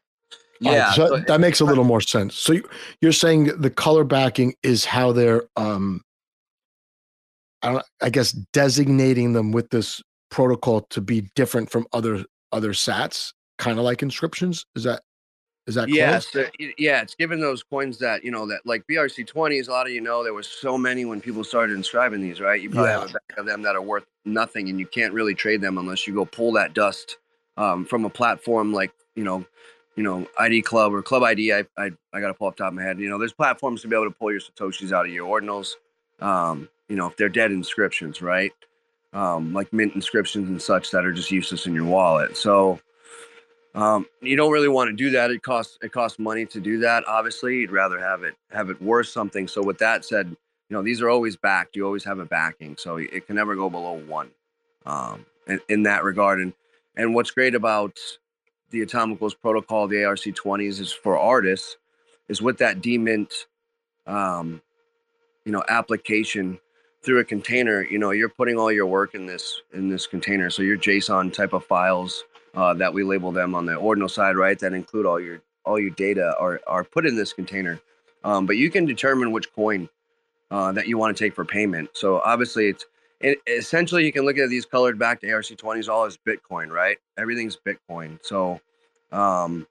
[0.61, 2.35] Yeah, right, so so that makes a little more sense.
[2.35, 2.69] So you,
[3.01, 6.03] you're saying the color backing is how they're, um,
[7.63, 12.73] I don't, I guess, designating them with this protocol to be different from other other
[12.73, 14.67] Sats, kind of like inscriptions.
[14.75, 15.03] Is that
[15.69, 16.35] is that yes?
[16.35, 16.49] Uh,
[16.79, 19.69] yeah, it's given those coins that you know that like BRC twenties.
[19.69, 22.59] A lot of you know there was so many when people started inscribing these, right?
[22.59, 23.01] You probably yeah.
[23.01, 25.77] have a back of them that are worth nothing, and you can't really trade them
[25.77, 27.19] unless you go pull that dust
[27.59, 29.45] um, from a platform like you know,
[29.95, 31.53] you know ID Club or Club ID.
[31.53, 32.99] I I, I got to pull up top of my head.
[32.99, 35.75] You know, there's platforms to be able to pull your satoshis out of your ordinals.
[36.21, 38.55] Um, you know, if they're dead inscriptions, right?
[39.13, 42.39] Um, like mint inscriptions and such that are just useless in your wallet.
[42.39, 42.81] So
[43.79, 45.31] um, you don't really want to do that.
[45.31, 47.07] It costs it costs money to do that.
[47.07, 49.47] Obviously, you'd rather have it have it worth something.
[49.47, 51.77] So with that said, you know these are always backed.
[51.77, 54.31] You always have a backing, so it can never go below one
[54.85, 56.41] um, in, in that regard.
[56.41, 56.53] And
[56.97, 57.97] and what's great about
[58.71, 61.77] the Atomicals protocol, the ARC20s, is for artists,
[62.29, 63.33] is with that demint,
[64.09, 64.61] um,
[65.45, 66.59] you know, application
[67.05, 67.83] through a container.
[67.83, 70.51] You know, you're putting all your work in this in this container.
[70.51, 72.25] So your JSON type of files
[72.55, 74.59] uh, that we label them on the ordinal side, right?
[74.59, 77.81] That include all your all your data are are put in this container.
[78.25, 79.89] Um, but you can determine which coin
[80.51, 81.91] uh, that you want to take for payment.
[81.95, 82.85] So obviously, it's
[83.21, 86.99] it, essentially you can look at these colored back to ARC20s all as Bitcoin, right?
[87.17, 88.19] Everything's Bitcoin.
[88.23, 88.61] So
[89.13, 89.67] um,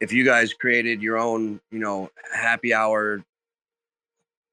[0.00, 3.24] if you guys created your own, you know, happy hour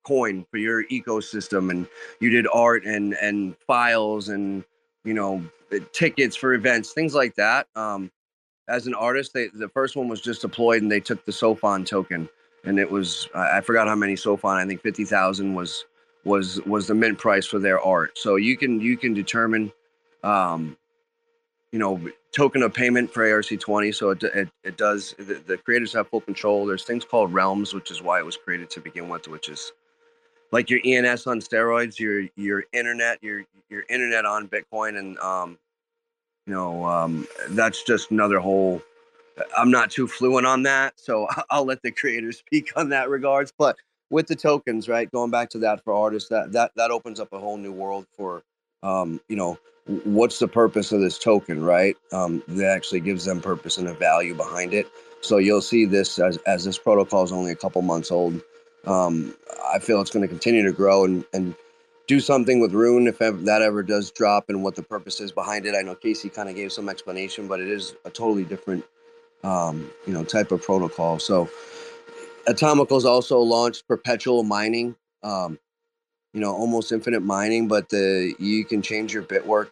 [0.06, 1.88] coin for your ecosystem and
[2.20, 4.64] you did art and and files and
[5.06, 5.42] you know
[5.80, 8.12] tickets for events things like that um
[8.70, 11.86] as an artist they the first one was just deployed and they took the sofon
[11.86, 12.30] token
[12.66, 14.58] and it was I forgot how many SOFON.
[14.58, 15.86] I think fifty thousand was
[16.24, 18.18] was was the mint price for their art.
[18.18, 19.72] So you can you can determine,
[20.24, 20.78] um,
[21.72, 22.02] you know,
[22.32, 23.92] token of payment for ARC twenty.
[23.92, 26.66] So it it, it does the, the creators have full control.
[26.66, 29.74] There's things called realms, which is why it was created to begin with, which is
[30.52, 35.58] like your ENS on steroids, your your internet, your your internet on Bitcoin, and um,
[36.46, 38.82] you know, um, that's just another whole
[39.58, 43.54] I'm not too fluent on that, so I'll let the creators speak on that regards.
[43.58, 43.78] But
[44.10, 47.34] with the tokens, right, going back to that for artists, that that that opens up
[47.34, 48.44] a whole new world for,
[48.84, 49.58] um, you know,
[50.06, 51.96] what's the purpose of this token, right?
[52.12, 54.88] Um, that actually gives them purpose and a value behind it.
[55.22, 58.42] So you'll see this as as this protocol is only a couple months old.
[58.86, 59.34] Um,
[59.74, 61.56] I feel it's going to continue to grow and and
[62.08, 65.32] do something with Rune if ever, that ever does drop and what the purpose is
[65.32, 65.76] behind it.
[65.76, 68.84] I know Casey kind of gave some explanation, but it is a totally different
[69.44, 71.20] um, you know, type of protocol.
[71.20, 71.50] So
[72.48, 75.60] Atomicals also launched perpetual mining, um,
[76.34, 79.72] you know, almost infinite mining, but the you can change your bit work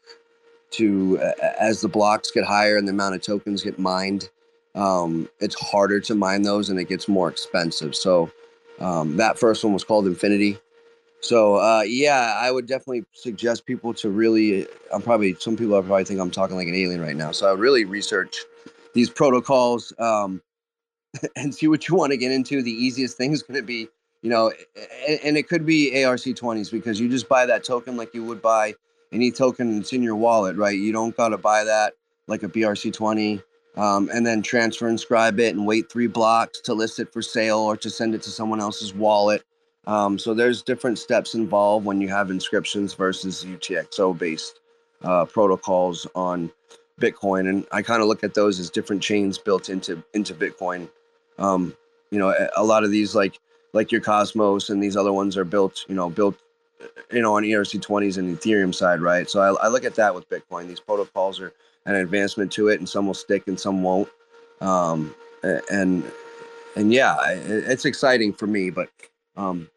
[0.72, 4.30] to uh, as the blocks get higher and the amount of tokens get mined.
[4.76, 7.96] Um, it's harder to mine those and it gets more expensive.
[7.96, 8.32] So
[8.80, 10.58] um, that first one was called Infinity.
[11.22, 14.68] So uh, yeah, I would definitely suggest people to really.
[14.92, 17.32] I'm probably some people are probably think I'm talking like an alien right now.
[17.32, 18.38] So I really research
[18.94, 20.42] these protocols um,
[21.36, 22.62] and see what you want to get into.
[22.62, 23.88] The easiest thing is going to be,
[24.22, 24.52] you know,
[25.08, 28.42] and, and, it could be ARC20s because you just buy that token like you would
[28.42, 28.76] buy
[29.12, 30.78] any token that's in your wallet, right?
[30.78, 31.94] You don't got to buy that
[32.28, 33.44] like a BRC20
[33.78, 37.60] um, and then transfer inscribe it and wait three blocks to list it for sale
[37.60, 39.44] or to send it to someone else's wallet.
[39.88, 44.60] Um, so there's different steps involved when you have inscriptions versus UTXO based
[45.04, 46.52] uh, protocols on
[47.00, 50.88] Bitcoin, and I kind of look at those as different chains built into into Bitcoin.
[51.40, 51.76] Um,
[52.12, 53.40] you know, a lot of these like
[53.74, 56.36] like your Cosmos and these other ones are built, you know, built
[57.12, 59.30] you know on ERC20s and Ethereum side, right?
[59.30, 60.68] So I, I look at that with Bitcoin.
[60.68, 61.54] These protocols are
[61.86, 64.10] an advancement to it, and some will stick and some won't.
[64.62, 66.04] Um, and
[66.76, 68.90] and yeah, it's exciting for me, but
[69.36, 69.70] um,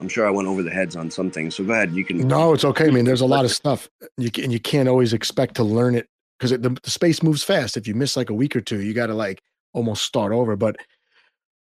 [0.00, 1.54] I'm sure I went over the heads on some things.
[1.54, 2.26] So go ahead, you can.
[2.26, 2.88] No, it's okay.
[2.88, 3.88] I mean, there's a lot of stuff
[4.18, 7.44] you can, and you can't always expect to learn it because the, the space moves
[7.44, 7.76] fast.
[7.76, 9.40] If you miss like a week or two, you got to like
[9.72, 10.56] almost start over.
[10.56, 10.76] But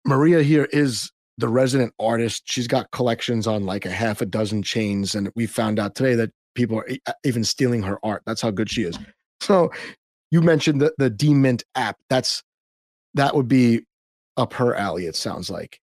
[0.04, 2.44] Maria here is the resident artist.
[2.46, 6.14] She's got collections on like a half a dozen chains, and we found out today
[6.14, 6.88] that people are
[7.24, 8.22] even stealing her art.
[8.24, 8.96] That's how good she is.
[9.40, 9.72] So
[10.30, 11.96] you mentioned the the D Mint app.
[12.08, 12.44] That's
[13.14, 13.82] that would be
[14.36, 15.06] up her alley.
[15.06, 15.80] It sounds like.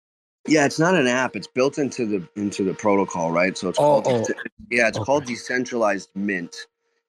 [0.47, 1.35] Yeah, it's not an app.
[1.35, 3.57] It's built into the into the protocol, right?
[3.57, 4.33] So it's oh, called oh.
[4.69, 5.05] yeah, it's okay.
[5.05, 6.55] called decentralized mint.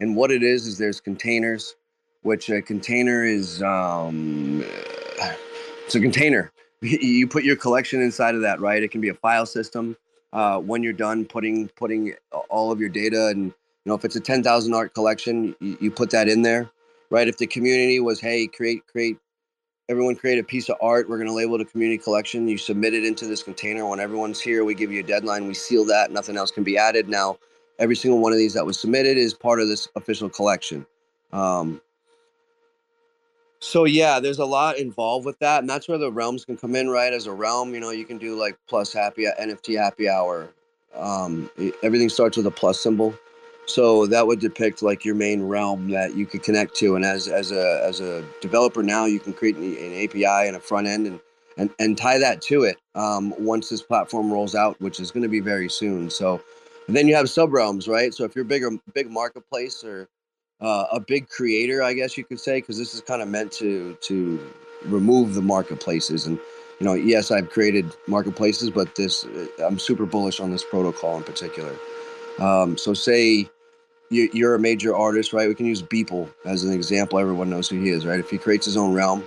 [0.00, 1.76] And what it is is there's containers,
[2.22, 4.64] which a container is um,
[5.86, 6.52] it's a container.
[6.82, 8.82] you put your collection inside of that, right?
[8.82, 9.96] It can be a file system.
[10.32, 12.14] Uh, when you're done putting putting
[12.48, 13.54] all of your data, and you
[13.86, 16.70] know if it's a ten thousand art collection, you, you put that in there,
[17.10, 17.28] right?
[17.28, 19.18] If the community was, hey, create create
[19.90, 21.08] everyone create a piece of art.
[21.08, 22.46] We're going to label it a community collection.
[22.46, 23.84] You submit it into this container.
[23.84, 25.48] When everyone's here, we give you a deadline.
[25.48, 26.12] We seal that.
[26.12, 27.08] Nothing else can be added.
[27.08, 27.38] Now,
[27.80, 30.86] every single one of these that was submitted is part of this official collection.
[31.32, 31.80] Um,
[33.58, 36.76] so yeah, there's a lot involved with that, and that's where the realms can come
[36.76, 37.12] in, right?
[37.12, 40.48] As a realm, you know, you can do like plus happy NFT happy hour.
[40.94, 41.50] Um,
[41.82, 43.14] everything starts with a plus symbol,
[43.70, 46.96] so that would depict like your main realm that you could connect to.
[46.96, 50.56] And as as a as a developer now, you can create an, an API and
[50.56, 51.20] a front end and
[51.56, 55.22] and and tie that to it um, once this platform rolls out, which is going
[55.22, 56.10] to be very soon.
[56.10, 56.40] So
[56.88, 58.12] then you have sub realms, right?
[58.12, 60.08] So if you're bigger, big marketplace or
[60.60, 63.52] uh, a big creator, I guess you could say, because this is kind of meant
[63.52, 64.52] to to
[64.86, 66.26] remove the marketplaces.
[66.26, 66.38] And
[66.80, 69.26] you know, yes, I've created marketplaces, but this
[69.62, 71.76] I'm super bullish on this protocol in particular.
[72.38, 73.48] Um, so say
[74.10, 75.48] you, are a major artist, right?
[75.48, 77.18] We can use Beeple as an example.
[77.18, 78.18] Everyone knows who he is, right?
[78.18, 79.24] If he creates his own realm,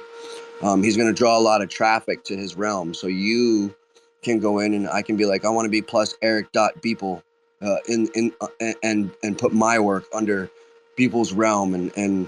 [0.62, 2.94] um, he's going to draw a lot of traffic to his realm.
[2.94, 3.74] So you
[4.22, 6.82] can go in and I can be like, I want to be plus Eric dot
[6.82, 7.24] Beeple
[7.62, 8.48] uh, in in uh,
[8.84, 10.50] and and put my work under
[10.98, 12.28] Beeple's realm and and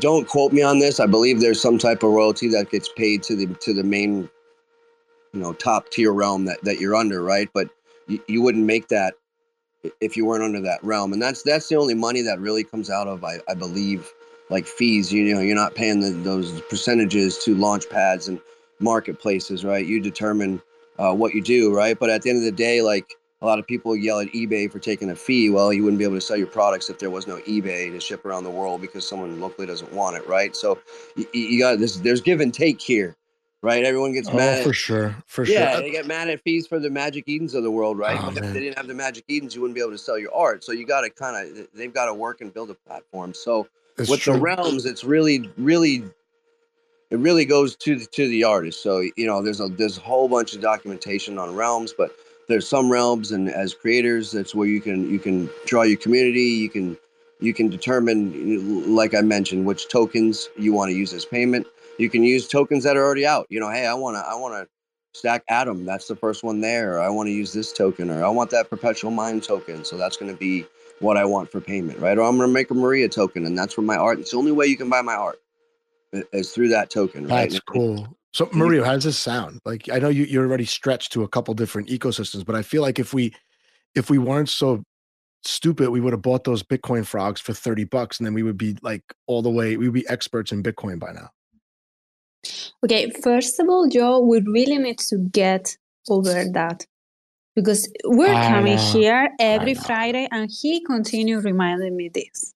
[0.00, 1.00] don't quote me on this.
[1.00, 4.28] I believe there's some type of royalty that gets paid to the to the main,
[5.32, 7.48] you know, top tier realm that that you're under, right?
[7.54, 7.68] But
[8.06, 9.14] you, you wouldn't make that
[10.00, 12.90] if you weren't under that realm, and that's that's the only money that really comes
[12.90, 14.12] out of, I, I believe,
[14.50, 15.12] like fees.
[15.12, 18.40] You, know, you're not paying the, those percentages to launch pads and
[18.80, 19.84] marketplaces, right?
[19.84, 20.60] You determine
[20.98, 21.98] uh, what you do, right?
[21.98, 23.06] But at the end of the day, like
[23.42, 25.50] a lot of people yell at eBay for taking a fee.
[25.50, 28.00] Well, you wouldn't be able to sell your products if there was no eBay to
[28.00, 30.56] ship around the world because someone locally doesn't want it, right?
[30.56, 30.78] So
[31.16, 31.96] you, you got this.
[31.96, 33.16] There's give and take here,
[33.64, 33.82] right?
[33.82, 34.62] Everyone gets oh, mad.
[34.62, 35.60] for sure, for yeah, sure.
[35.62, 38.18] Yeah, uh, they get mad at fees for the Magic Edens of the world, right?
[38.22, 40.34] Oh, if they didn't have the Magic Edens, you wouldn't be able to sell your
[40.34, 40.62] art.
[40.62, 43.32] So you got to kind of they've got to work and build a platform.
[43.32, 44.34] So it's with true.
[44.34, 46.04] the realms, it's really, really
[47.10, 48.82] it really goes to the, to the artist.
[48.82, 52.10] So you know, there's a there's a whole bunch of documentation on realms, but
[52.48, 56.42] there's some realms, and as creators, that's where you can you can draw your community.
[56.42, 56.98] You can
[57.40, 61.66] you can determine, like I mentioned, which tokens you want to use as payment.
[61.98, 63.46] You can use tokens that are already out.
[63.48, 65.84] You know, hey, I want to I want to stack Atom.
[65.84, 66.94] That's the first one there.
[66.94, 69.84] Or I want to use this token, or I want that perpetual mind token.
[69.84, 70.66] So that's going to be
[71.00, 72.16] what I want for payment, right?
[72.16, 74.18] Or I'm going to make a Maria token, and that's for my art.
[74.18, 75.40] It's the only way you can buy my art
[76.32, 77.28] is through that token.
[77.28, 77.50] Right?
[77.50, 78.16] That's cool.
[78.32, 79.60] So Maria, how does this sound?
[79.64, 82.82] Like I know you you're already stretched to a couple different ecosystems, but I feel
[82.82, 83.32] like if we
[83.94, 84.82] if we weren't so
[85.44, 88.58] stupid, we would have bought those Bitcoin frogs for 30 bucks and then we would
[88.58, 91.30] be like all the way, we would be experts in Bitcoin by now.
[92.84, 95.76] Okay, first of all, Joe, we really need to get
[96.08, 96.86] over that
[97.54, 98.92] because we're I coming know.
[98.92, 102.54] here every Friday and he continued reminding me this.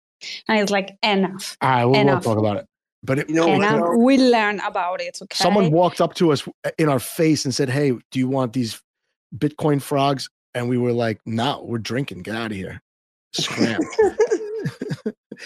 [0.48, 1.56] And it's like, enough.
[1.60, 2.24] All right, we'll, enough.
[2.24, 2.66] we'll talk about it.
[3.04, 5.18] But it, you know, and we learn about it.
[5.22, 5.36] Okay.
[5.36, 6.46] Someone walked up to us
[6.78, 8.82] in our face and said, "Hey, do you want these
[9.36, 12.22] Bitcoin frogs?" And we were like, "No, we're drinking.
[12.22, 12.82] Get out of here."
[13.34, 13.80] Scram.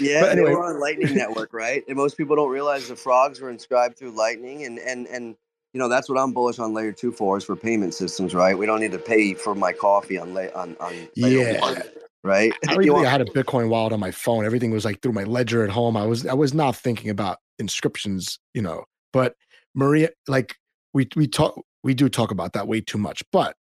[0.01, 0.51] yeah, anyway.
[0.51, 1.85] they were on Lightning Network, right?
[1.89, 5.37] And most people don't realize the frogs were inscribed through Lightning, and and and
[5.73, 8.57] you know that's what I'm bullish on layer two for is for payment systems, right?
[8.57, 11.61] We don't need to pay for my coffee on la- on on yeah.
[11.61, 11.83] One
[12.23, 12.53] right?
[12.69, 14.45] I don't want- I had a Bitcoin wallet on my phone.
[14.45, 15.97] Everything was like through my ledger at home.
[15.97, 18.85] I was I was not thinking about inscriptions, you know.
[19.13, 19.35] But
[19.75, 20.57] Maria, like
[20.93, 23.23] we we talk we do talk about that way too much.
[23.33, 23.57] But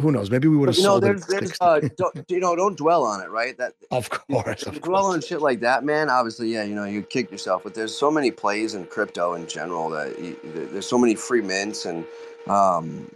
[0.00, 0.30] who knows?
[0.30, 0.76] Maybe we would have.
[0.76, 1.80] You know, there's, there's uh,
[2.28, 3.56] you know, don't dwell on it, right?
[3.56, 5.14] That of course, of dwell course.
[5.14, 6.10] on shit like that, man.
[6.10, 7.62] Obviously, yeah, you know, you kick yourself.
[7.64, 11.40] But there's so many plays in crypto in general that you, there's so many free
[11.40, 12.04] mints and,
[12.46, 13.10] um,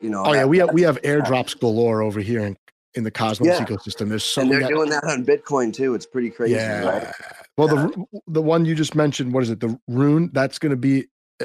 [0.00, 0.24] you know.
[0.24, 2.56] Oh that, yeah, we have we have airdrops galore over here in
[2.94, 3.64] in the Cosmos yeah.
[3.64, 4.08] ecosystem.
[4.08, 5.94] There's so and they're doing that on Bitcoin too.
[5.94, 6.54] It's pretty crazy.
[6.54, 6.88] Yeah.
[6.88, 7.14] Right?
[7.58, 9.60] Well, the the one you just mentioned, what is it?
[9.60, 11.08] The rune that's going to be.
[11.40, 11.44] Eh,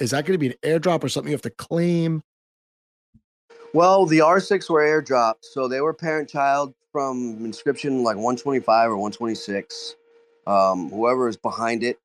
[0.00, 2.22] is that going to be an airdrop or something you have to claim?
[3.74, 8.96] Well, the R6 were airdropped, so they were parent child from inscription like 125 or
[8.96, 9.96] 126.
[10.46, 11.98] Um, whoever is behind it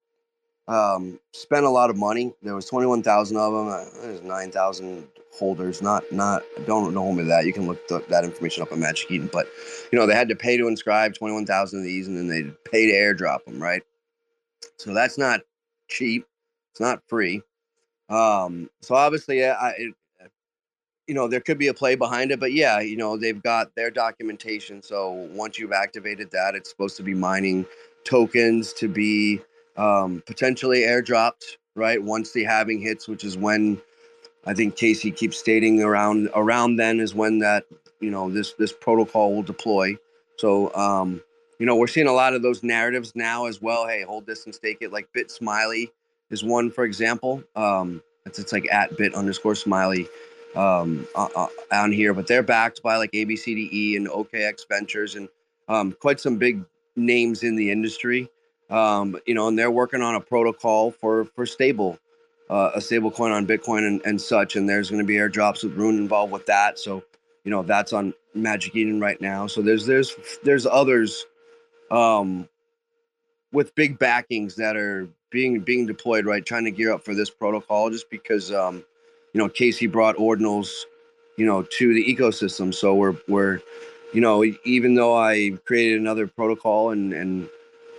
[0.67, 2.33] um, spent a lot of money.
[2.41, 3.67] There was 21,000 of them.
[3.67, 5.07] Uh, there's 9,000
[5.37, 5.81] holders.
[5.81, 7.45] Not not don't know me that.
[7.45, 9.29] You can look that information up on Magic Eden.
[9.31, 9.47] But
[9.91, 12.27] you know they had to pay to inscribe twenty one thousand of these, and then
[12.27, 13.61] they pay to airdrop them.
[13.61, 13.83] Right.
[14.77, 15.41] So that's not
[15.89, 16.25] cheap.
[16.71, 17.41] It's not free.
[18.09, 19.93] Um, so obviously, I, it,
[21.07, 23.73] you know, there could be a play behind it, but yeah, you know, they've got
[23.75, 24.83] their documentation.
[24.83, 27.65] So once you've activated that, it's supposed to be mining
[28.03, 29.41] tokens to be
[29.77, 32.01] um, potentially airdropped, right?
[32.01, 33.81] Once the halving hits, which is when
[34.45, 37.65] I think Casey keeps stating around around then is when that
[37.99, 39.97] you know this this protocol will deploy.
[40.37, 41.21] So um,
[41.59, 43.87] you know we're seeing a lot of those narratives now as well.
[43.87, 44.91] Hey, hold this and stake it.
[44.91, 45.91] Like Bit Smiley
[46.29, 47.43] is one for example.
[47.55, 50.07] Um, it's, it's like at Bit underscore Smiley
[50.57, 55.29] um, uh, uh, on here, but they're backed by like ABCDE and OKX Ventures and
[55.67, 56.63] um, quite some big
[56.95, 58.29] names in the industry.
[58.69, 61.99] Um, you know, and they're working on a protocol for for stable
[62.49, 64.55] uh, a stable coin on Bitcoin and, and such.
[64.55, 66.79] And there's going to be airdrops with Rune involved with that.
[66.79, 67.03] So,
[67.43, 69.47] you know, that's on Magic Eden right now.
[69.47, 71.25] So there's there's there's others
[71.91, 72.47] um,
[73.51, 76.45] with big backings that are being being deployed, right?
[76.45, 78.83] Trying to gear up for this protocol, just because um,
[79.37, 80.85] you know Casey brought ordinals,
[81.35, 82.73] you know, to the ecosystem.
[82.73, 83.59] So we're we're
[84.11, 87.47] you know even though I created another protocol and and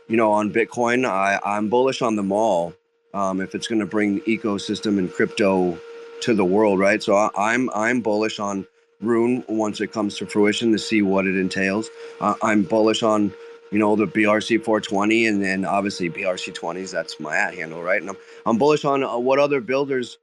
[0.08, 2.74] you know on Bitcoin, I I'm bullish on them all
[3.14, 5.78] um, if it's going to bring ecosystem and crypto
[6.22, 7.00] to the world, right?
[7.00, 8.66] So I, I'm I'm bullish on
[9.00, 11.88] Rune once it comes to fruition to see what it entails.
[12.20, 13.32] Uh, I'm bullish on
[13.70, 16.90] you know the BRC 420 and then obviously BRC 20s.
[16.90, 18.00] That's my at handle, right?
[18.00, 20.18] And I'm I'm bullish on uh, what other builders.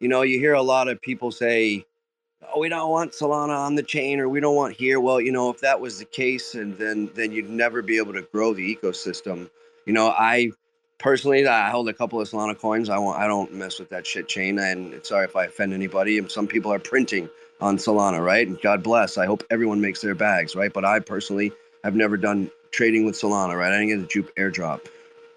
[0.00, 1.84] You know, you hear a lot of people say,
[2.54, 5.32] "Oh, we don't want Solana on the chain," or "We don't want here." Well, you
[5.32, 8.54] know, if that was the case, and then then you'd never be able to grow
[8.54, 9.50] the ecosystem.
[9.86, 10.50] You know, I
[10.98, 12.88] personally i hold a couple of solana coins.
[12.90, 16.18] I want i don't mess with that shit chain and sorry if i offend anybody
[16.18, 17.28] and some people are printing
[17.60, 18.46] on solana right?
[18.46, 19.18] And god bless.
[19.18, 20.72] I hope everyone makes their bags right?
[20.72, 21.52] But i personally
[21.84, 23.72] have never done trading with solana right?
[23.72, 24.86] I didn't get a JUP airdrop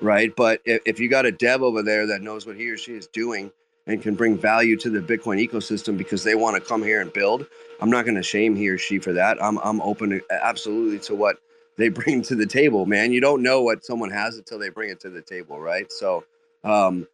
[0.02, 0.36] right?
[0.36, 2.94] But if, if you got a dev over there that knows what he or she
[2.94, 3.52] is doing
[3.88, 7.14] and can bring value to the bitcoin ecosystem because they want to come here and
[7.14, 7.46] build
[7.82, 11.16] i'm not going to shame he or she for that i'm, I'm open absolutely to
[11.16, 11.38] what
[11.78, 13.12] they bring to the table, man.
[13.12, 15.92] You don't know what someone has until they bring it to the table, right?
[15.92, 16.24] So,
[16.64, 17.08] um,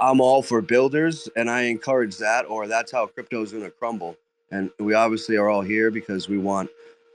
[0.00, 3.70] I'm all for builders, and I encourage that, or that's how crypto is going to
[3.70, 4.16] crumble.
[4.50, 6.70] And we obviously are all here because we want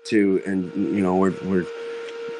[0.07, 1.65] to, and you know, we're we're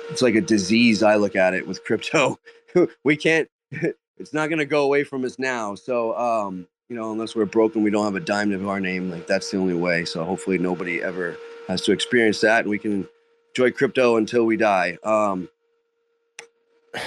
[0.09, 1.01] it's like a disease.
[1.01, 2.38] I look at it with crypto.
[3.03, 3.49] we can't.
[4.18, 5.76] It's not going to go away from us now.
[5.76, 9.09] So, um, you know, unless we're broken, we don't have a dime to our name.
[9.09, 10.05] Like that's the only way.
[10.05, 11.38] So hopefully, nobody ever
[11.68, 13.07] has to experience that, and we can
[13.55, 14.97] enjoy crypto until we die.
[15.03, 15.49] Um,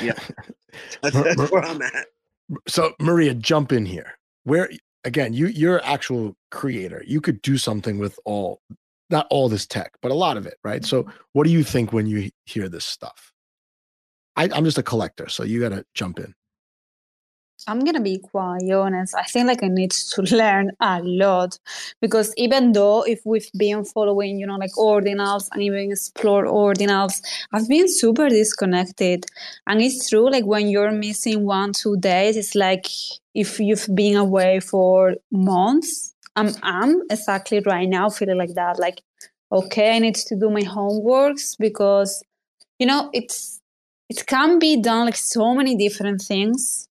[0.02, 0.18] yeah,
[1.02, 2.06] that's, that's where I'm at.
[2.66, 4.18] So Maria, jump in here.
[4.44, 4.68] Where
[5.04, 7.02] again, you you're actual creator.
[7.06, 8.60] You could do something with all,
[9.10, 10.84] not all this tech, but a lot of it, right?
[10.84, 13.32] So what do you think when you hear this stuff?
[14.36, 16.34] I, I'm just a collector, so you got to jump in.
[17.68, 19.14] I'm gonna be quite honest.
[19.14, 21.58] I think like I need to learn a lot
[22.00, 27.22] because even though if we've been following, you know, like ordinals and even explore ordinals,
[27.52, 29.26] I've been super disconnected.
[29.66, 32.86] And it's true, like when you're missing one, two days, it's like
[33.34, 36.12] if you've been away for months.
[36.38, 38.78] I'm I'm exactly right now feeling like that.
[38.78, 39.00] Like,
[39.50, 42.22] okay, I need to do my homeworks because,
[42.78, 43.62] you know, it's
[44.10, 46.88] it can be done like so many different things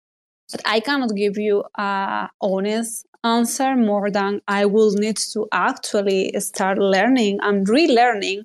[0.50, 6.32] but I cannot give you a honest answer more than I will need to actually
[6.38, 8.44] start learning and relearning,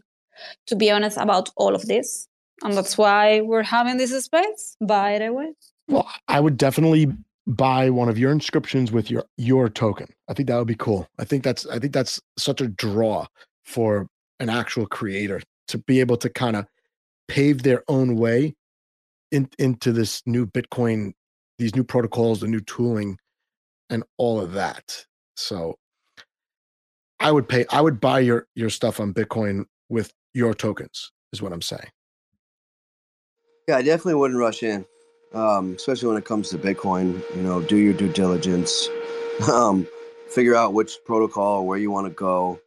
[0.67, 2.27] to be honest, about all of this.
[2.63, 5.53] And that's why we're having this space, by the way.
[5.87, 7.11] Well, I would definitely
[7.47, 10.07] buy one of your inscriptions with your your token.
[10.27, 11.07] I think that would be cool.
[11.17, 13.27] I think that's I think that's such a draw
[13.65, 14.07] for
[14.39, 16.65] an actual creator to be able to kind of
[17.27, 18.55] pave their own way
[19.31, 21.13] in, into this new Bitcoin
[21.59, 23.19] these new protocols, the new tooling,
[23.91, 25.05] and all of that.
[25.35, 25.75] So
[27.19, 31.41] I would pay I would buy your your stuff on Bitcoin with your tokens, is
[31.41, 31.89] what I'm saying.
[33.67, 34.85] Yeah, I definitely wouldn't rush in.
[35.33, 38.89] Um, especially when it comes to Bitcoin, you know, do your due diligence.
[39.49, 39.87] Um,
[40.27, 42.59] figure out which protocol or where you want to go.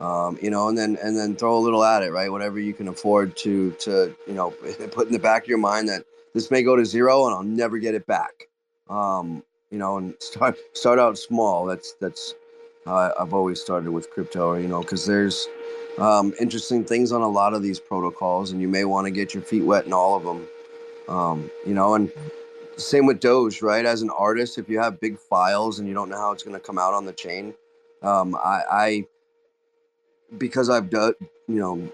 [0.00, 2.30] Um, you know, and then and then throw a little at it, right?
[2.30, 4.50] Whatever you can afford to to you know
[4.92, 6.04] put in the back of your mind that
[6.34, 8.48] this may go to zero and I'll never get it back.
[8.88, 11.66] Um, you know, and start start out small.
[11.66, 12.34] That's that's
[12.86, 14.54] I've always started with crypto.
[14.54, 15.46] You know, because there's
[15.98, 19.34] um, interesting things on a lot of these protocols, and you may want to get
[19.34, 20.46] your feet wet in all of them.
[21.08, 22.10] Um, you know, and
[22.76, 23.84] same with Doge, right?
[23.84, 26.54] As an artist, if you have big files and you don't know how it's going
[26.54, 27.54] to come out on the chain,
[28.02, 29.06] um, I, I
[30.38, 31.14] because I've done,
[31.48, 31.92] you know,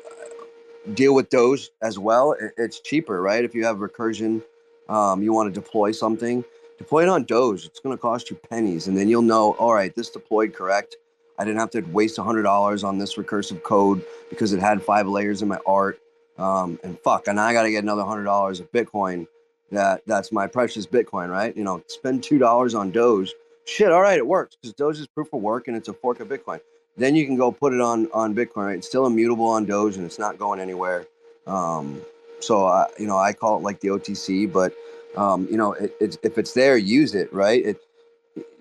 [0.95, 2.37] deal with Doge as well.
[2.57, 3.45] It's cheaper, right?
[3.45, 4.43] If you have recursion,
[4.89, 6.45] um, you want to deploy something,
[6.79, 7.67] deploy it on Doge.
[7.67, 9.55] It's going to cost you pennies, and then you'll know.
[9.55, 10.97] All right, this deployed correct.
[11.39, 15.07] I didn't have to waste hundred dollars on this recursive code because it had five
[15.09, 16.01] layers in my art.
[16.39, 19.27] Um, and fuck, and I got to get another hundred dollars of Bitcoin.
[19.73, 21.57] That that's my precious Bitcoin, right?
[21.57, 23.35] You know, spend two dollars on Doge.
[23.65, 26.21] Shit, all right, it works because Doge is proof of work and it's a fork
[26.21, 26.61] of Bitcoin.
[26.97, 28.67] Then you can go put it on on Bitcoin.
[28.67, 28.79] Right?
[28.79, 31.07] It's still immutable on Doge and it's not going anywhere.
[31.47, 32.01] Um,
[32.41, 34.73] so I, you know, I call it like the OTC, but
[35.17, 37.33] um, you know, it, if it's there, use it.
[37.33, 37.65] Right?
[37.65, 37.81] It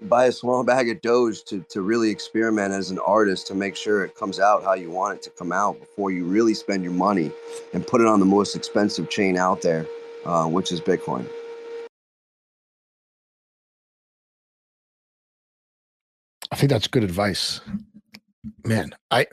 [0.03, 3.75] buy a small bag of Doge to to really experiment as an artist to make
[3.75, 6.83] sure it comes out how you want it to come out before you really spend
[6.83, 7.31] your money
[7.73, 9.85] and put it on the most expensive chain out there,
[10.25, 11.25] uh, which is Bitcoin.
[16.51, 17.59] I think that's good advice
[18.63, 19.27] man, I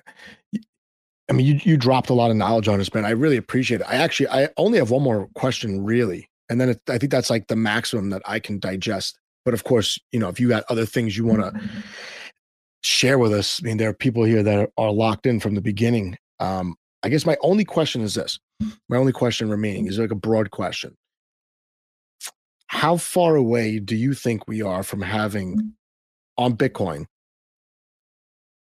[1.28, 3.04] I mean you you dropped a lot of knowledge on us, man.
[3.04, 3.86] I really appreciate it.
[3.88, 6.28] I actually I only have one more question really.
[6.48, 9.18] And then it, I think that's like the maximum that I can digest.
[9.44, 11.60] But of course, you know, if you got other things you want to
[12.82, 15.62] share with us, I mean, there are people here that are, locked in from the
[15.62, 16.18] beginning.
[16.40, 18.38] Um, I guess my only question is this.
[18.88, 20.96] My only question remaining is like a broad question.
[22.66, 25.74] How far away do you think we are from having
[26.38, 27.06] on Bitcoin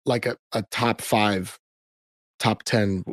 [0.07, 1.59] like a, a top five,
[2.39, 3.05] top 10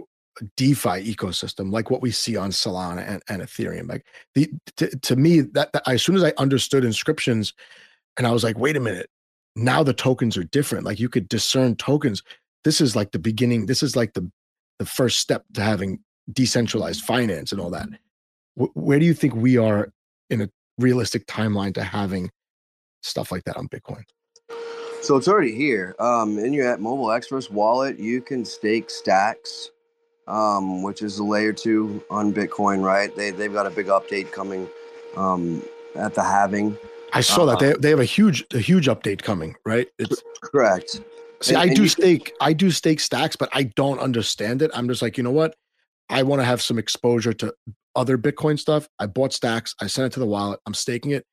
[0.56, 3.90] DeFi ecosystem, like what we see on Solana and, and Ethereum.
[3.90, 4.06] Like
[4.36, 7.54] the to, to me, that, that as soon as I understood inscriptions,
[8.18, 9.10] and I was like, wait a minute,
[9.56, 10.86] now the tokens are different.
[10.86, 12.24] Like you could discern tokens.
[12.64, 13.66] This is like the beginning.
[13.66, 14.32] This is like the
[14.80, 16.00] the first step to having
[16.32, 17.88] decentralized finance and all that.
[17.88, 17.96] Mm-hmm.
[18.58, 19.92] W- where do you think we are
[20.30, 22.30] in a realistic timeline to having
[23.02, 24.04] stuff like that on Bitcoin?
[25.02, 25.96] So it's already here.
[26.00, 29.70] Um, in your mobile Exodus wallet, you can stake stacks,
[30.28, 33.16] um, which is a layer two on Bitcoin, right?
[33.16, 34.68] They, they've got a big update coming
[35.16, 35.64] um,
[35.96, 36.78] at the halving.
[37.14, 39.88] I saw uh, that they, they have a huge a huge update coming, right?
[39.98, 41.02] It's correct.
[41.42, 44.72] See, and, I do stake I do stake stacks, but I don't understand it.
[44.74, 45.56] I'm just like, you know what?
[46.10, 47.54] I want to have some exposure to
[47.96, 48.88] other Bitcoin stuff.
[49.00, 49.74] I bought stacks.
[49.82, 50.60] I sent it to the wallet.
[50.66, 51.26] I'm staking it.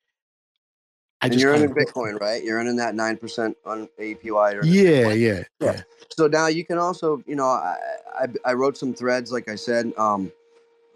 [1.25, 2.43] I and you're earning Bitcoin, right?
[2.43, 4.63] You're earning that nine percent on APY.
[4.63, 5.81] Yeah, yeah, yeah,
[6.15, 7.77] So now you can also, you know, I,
[8.13, 9.91] I, I wrote some threads, like I said.
[9.97, 10.31] Um,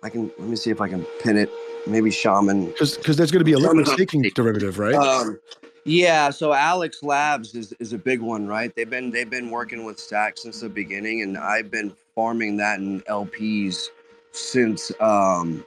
[0.03, 1.49] I can let me see if I can pin it.
[1.88, 4.93] Maybe shaman, because because there's going to be a liquid staking derivative, right?
[4.93, 5.39] Um,
[5.85, 6.30] yeah.
[6.30, 8.73] So Alex Labs is, is a big one, right?
[8.76, 12.80] They've been they've been working with Stack since the beginning, and I've been farming that
[12.80, 13.88] in LPs
[14.31, 15.65] since um,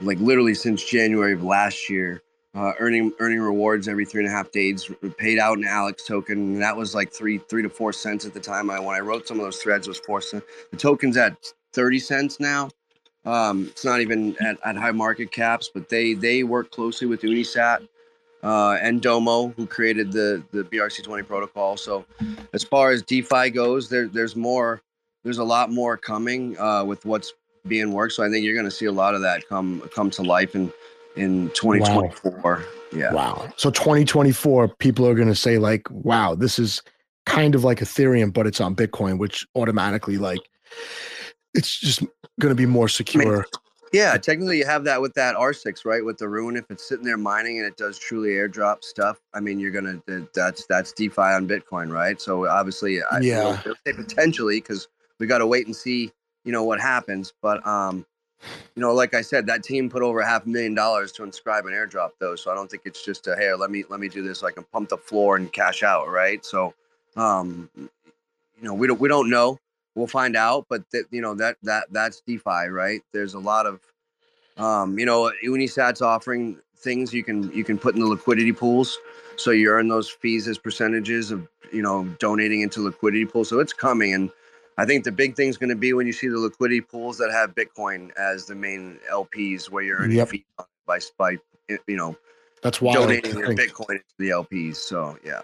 [0.00, 2.22] like literally since January of last year
[2.54, 6.38] uh, earning earning rewards every three and a half days, paid out an Alex token.
[6.38, 8.70] And that was like three three to four cents at the time.
[8.70, 10.44] I when I wrote some of those threads was four cents.
[10.70, 11.36] The token's at
[11.72, 12.68] thirty cents now.
[13.24, 17.22] Um, it's not even at, at high market caps, but they they work closely with
[17.22, 17.88] Unisat
[18.42, 21.76] uh, and Domo, who created the the BRC20 protocol.
[21.76, 22.04] So
[22.52, 24.82] as far as DeFi goes, there there's more.
[25.24, 27.32] There's a lot more coming uh, with what's
[27.68, 28.14] being worked.
[28.14, 30.54] So I think you're going to see a lot of that come come to life
[30.54, 30.72] and
[31.16, 32.40] in 2024.
[32.42, 32.62] Wow.
[32.92, 33.12] Yeah.
[33.12, 33.48] Wow.
[33.56, 36.82] So 2024, people are going to say like, "Wow, this is
[37.26, 40.40] kind of like Ethereum, but it's on Bitcoin," which automatically like
[41.54, 42.00] it's just
[42.40, 43.22] going to be more secure.
[43.22, 43.44] I mean,
[43.92, 46.04] yeah, technically you have that with that R6, right?
[46.04, 49.40] With the Rune, if it's sitting there mining and it does truly airdrop stuff, I
[49.40, 50.02] mean, you're gonna
[50.34, 52.20] that's that's DeFi on Bitcoin, right?
[52.20, 54.88] So obviously, I yeah, say potentially because
[55.20, 56.10] we got to wait and see,
[56.44, 57.34] you know, what happens.
[57.42, 58.06] But um,
[58.74, 61.66] you know, like I said, that team put over half a million dollars to inscribe
[61.66, 62.36] an airdrop, though.
[62.36, 64.46] So I don't think it's just a hey, let me let me do this so
[64.46, 66.44] I can pump the floor and cash out, right?
[66.44, 66.74] So,
[67.16, 67.88] um, you
[68.60, 69.58] know, we don't we don't know.
[69.94, 73.02] We'll find out, but that you know that that that's DeFi, right?
[73.12, 73.80] There's a lot of,
[74.56, 78.98] um, you know, Unisat's offering things you can you can put in the liquidity pools,
[79.36, 83.48] so you earn those fees as percentages of you know donating into liquidity pools.
[83.50, 84.30] So it's coming, and
[84.78, 87.18] I think the big thing is going to be when you see the liquidity pools
[87.18, 90.28] that have Bitcoin as the main LPs, where you're earning yep.
[90.28, 90.44] fees
[90.86, 91.36] by by
[91.68, 92.16] you know
[92.62, 94.76] that's why donating your Bitcoin to the LPs.
[94.76, 95.40] So yeah.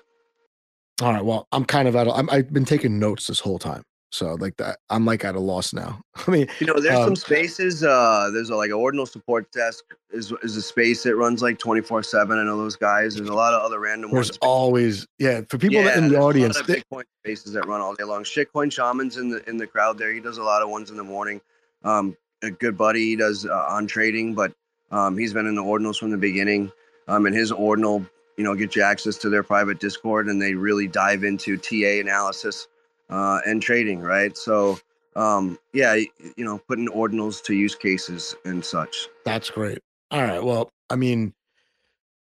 [1.02, 1.24] All right.
[1.24, 2.08] Well, I'm kind of at.
[2.08, 3.84] i have been taking notes this whole time.
[4.10, 6.00] So like that, I'm like at a loss now.
[6.26, 7.84] I mean, you know, there's um, some spaces.
[7.84, 11.58] Uh, there's a, like an ordinal support desk is is a space that runs like
[11.58, 12.38] 24 seven.
[12.38, 13.16] I know those guys.
[13.16, 14.10] There's a lot of other random.
[14.10, 14.28] Ones.
[14.28, 14.50] There's ones.
[14.50, 16.60] always yeah for people yeah, in the audience.
[16.62, 18.24] They, Bitcoin spaces that run all day long.
[18.24, 20.12] Shitcoin shamans in the in the crowd there.
[20.12, 21.40] He does a lot of ones in the morning.
[21.84, 23.04] Um, a good buddy.
[23.04, 24.52] He does uh, on trading, but
[24.90, 26.72] um, he's been in the ordinals from the beginning.
[27.08, 28.04] Um, and his ordinal,
[28.36, 32.00] you know, get you access to their private Discord, and they really dive into TA
[32.00, 32.68] analysis
[33.10, 34.36] uh, and trading, right?
[34.36, 34.78] So,
[35.16, 39.08] um, yeah, you know, putting ordinals to use cases and such.
[39.24, 39.78] That's great.
[40.10, 40.42] All right.
[40.42, 41.34] Well, I mean,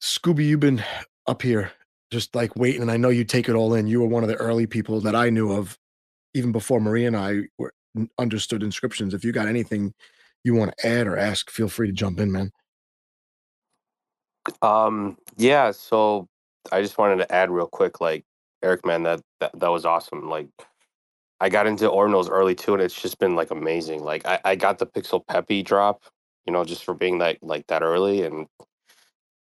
[0.01, 0.83] Scooby, you've been
[1.27, 1.71] up here
[2.11, 3.87] just like waiting, and I know you take it all in.
[3.87, 5.77] You were one of the early people that I knew of,
[6.33, 7.73] even before Maria and I were
[8.17, 9.13] understood inscriptions.
[9.13, 9.93] If you got anything
[10.43, 12.51] you want to add or ask, feel free to jump in, man.
[14.61, 15.71] Um, yeah.
[15.71, 16.27] So
[16.71, 18.25] I just wanted to add real quick, like
[18.63, 20.29] Erik, man, that that, that was awesome.
[20.29, 20.47] Like
[21.41, 24.03] I got into ordinals early too, and it's just been like amazing.
[24.03, 26.03] Like I, I got the Pixel Peppy drop,
[26.45, 28.47] you know, just for being like like that early, and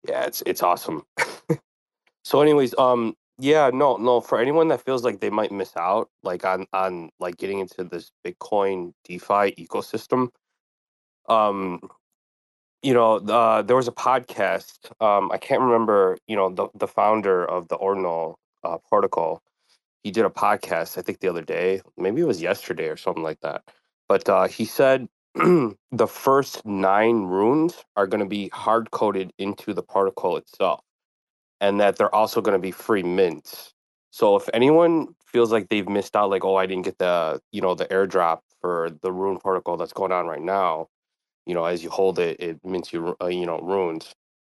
[0.09, 1.05] yeah, it's it's awesome.
[2.25, 6.09] so, anyways, um, yeah, no, no, for anyone that feels like they might miss out,
[6.23, 10.29] like on on like getting into this Bitcoin DeFi ecosystem,
[11.29, 11.81] um,
[12.83, 14.91] you know, uh, there was a podcast.
[15.03, 19.43] Um, I can't remember, you know, the the founder of the Ordinal uh, protocol
[20.05, 23.23] he did a podcast, I think the other day, maybe it was yesterday or something
[23.23, 23.63] like that.
[24.09, 29.75] But uh, he said the first nine runes are going to be hard coded into
[29.75, 30.81] the protocol itself,
[31.61, 33.75] and that they're also going to be free mints.
[34.11, 37.63] So if anyone feels like they've missed out, like oh, I didn't get the you
[37.63, 40.89] know the airdrop for the rune protocol that's going on right now,
[41.47, 44.15] you know, as you hold it, it mints you uh, you know runes.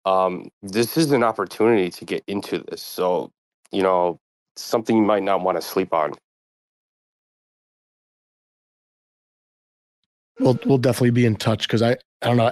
[0.05, 2.81] Um, this is an opportunity to get into this.
[2.81, 3.31] So
[3.71, 4.19] you know,
[4.59, 6.13] something you might not want to sleep on.
[10.39, 12.51] We'll we'll definitely be in touch because I I don't know.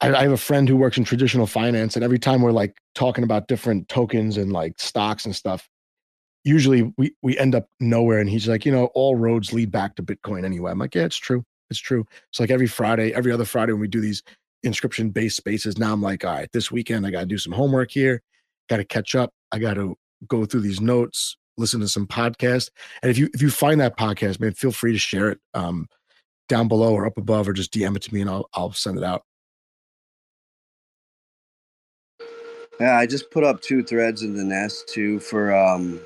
[0.00, 2.76] I, I have a friend who works in traditional finance, and every time we're like
[2.94, 5.68] talking about different tokens and like stocks and stuff,
[6.44, 8.18] usually we we end up nowhere.
[8.18, 10.70] And he's like, you know, all roads lead back to Bitcoin anyway.
[10.70, 12.04] I'm like, yeah, it's true, it's true.
[12.30, 14.22] It's like every Friday, every other Friday when we do these
[14.62, 15.78] inscription based spaces.
[15.78, 18.22] Now I'm like, all right, this weekend I got to do some homework here,
[18.68, 19.32] got to catch up.
[19.52, 19.96] I got to
[20.26, 22.70] go through these notes, listen to some podcasts.
[23.02, 25.88] And if you if you find that podcast, man, feel free to share it um,
[26.48, 28.98] down below or up above, or just DM it to me and I'll I'll send
[28.98, 29.24] it out.
[32.80, 36.00] Yeah, I just put up two threads in the nest too for um,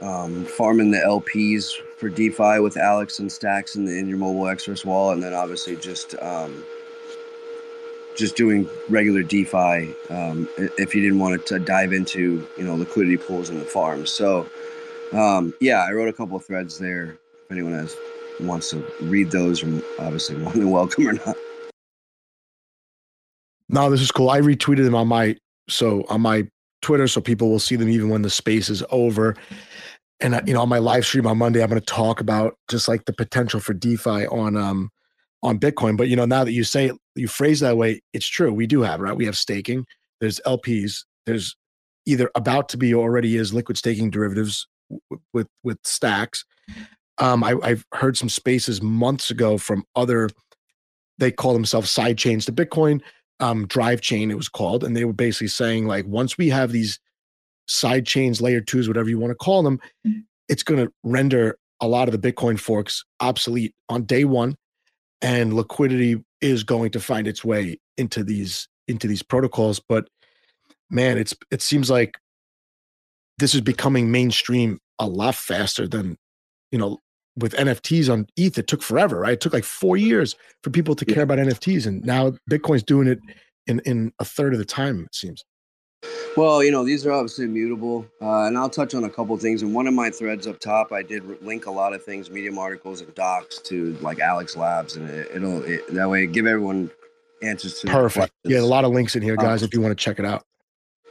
[0.00, 4.48] um, farming the LPs for DeFi with Alex and Stacks in, the, in your mobile
[4.48, 6.64] Exodus wallet, and then obviously just um,
[8.16, 13.16] just doing regular DeFi um, if you didn't want to dive into you know liquidity
[13.16, 14.10] pools in the farms.
[14.10, 14.48] So
[15.12, 17.18] um, yeah, I wrote a couple of threads there.
[17.44, 17.96] If anyone has
[18.40, 21.36] wants to read those, I'm obviously more than welcome or not.
[23.68, 24.30] No, this is cool.
[24.30, 25.36] I retweeted them on my
[25.68, 26.46] so on my
[26.82, 29.36] Twitter, so people will see them even when the space is over.
[30.20, 32.86] And you know, on my live stream on Monday, I'm going to talk about just
[32.86, 34.90] like the potential for DeFi on um
[35.42, 35.96] on Bitcoin.
[35.96, 38.52] But you know, now that you say it, you phrase that way, it's true.
[38.52, 39.16] We do have right.
[39.16, 39.84] We have staking.
[40.20, 41.04] There's LPs.
[41.26, 41.56] There's
[42.06, 46.44] either about to be or already is liquid staking derivatives w- with with stacks.
[47.18, 50.30] Um, I, I've heard some spaces months ago from other.
[51.18, 53.00] They call themselves side chains to Bitcoin.
[53.40, 56.72] Um, drive chain it was called, and they were basically saying like once we have
[56.72, 57.00] these
[57.66, 59.80] side chains, layer twos, whatever you want to call them,
[60.48, 64.56] it's going to render a lot of the Bitcoin forks obsolete on day one
[65.22, 70.08] and liquidity is going to find its way into these into these protocols but
[70.90, 72.18] man it's it seems like
[73.38, 76.18] this is becoming mainstream a lot faster than
[76.72, 76.98] you know
[77.36, 79.34] with nfts on eth it took forever right?
[79.34, 83.08] It took like four years for people to care about nfts and now bitcoin's doing
[83.08, 83.20] it
[83.66, 85.44] in in a third of the time it seems
[86.36, 89.62] well, you know, these are obviously immutable, uh, and I'll touch on a couple things.
[89.62, 92.58] In one of my threads up top, I did link a lot of things, Medium
[92.58, 96.90] articles and docs to like Alex Labs, and it, will it, that way give everyone
[97.42, 98.32] answers to perfect.
[98.44, 100.24] Yeah, a lot of links in here, guys, um, if you want to check it
[100.24, 100.44] out.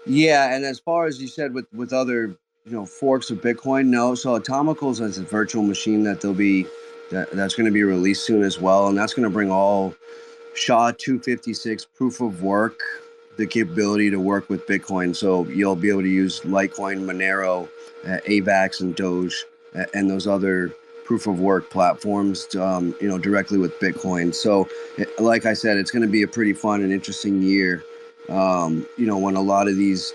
[0.06, 2.36] Yeah, and as far as you said with with other
[2.66, 4.16] you know forks of Bitcoin, no.
[4.16, 6.66] So Atomicals is a virtual machine that they'll be
[7.12, 9.94] that, that's going to be released soon as well, and that's going to bring all
[10.56, 12.80] SHA 256 proof of work
[13.42, 15.16] the capability to work with Bitcoin.
[15.16, 17.68] So you'll be able to use Litecoin, Monero,
[18.06, 19.46] uh, AVAX, and Doge,
[19.76, 20.72] uh, and those other
[21.06, 24.34] proof of work platforms, um, you know, directly with Bitcoin.
[24.34, 27.84] So, it, like I said, it's going to be a pretty fun and interesting year.
[28.30, 30.14] Um, you know, when a lot of these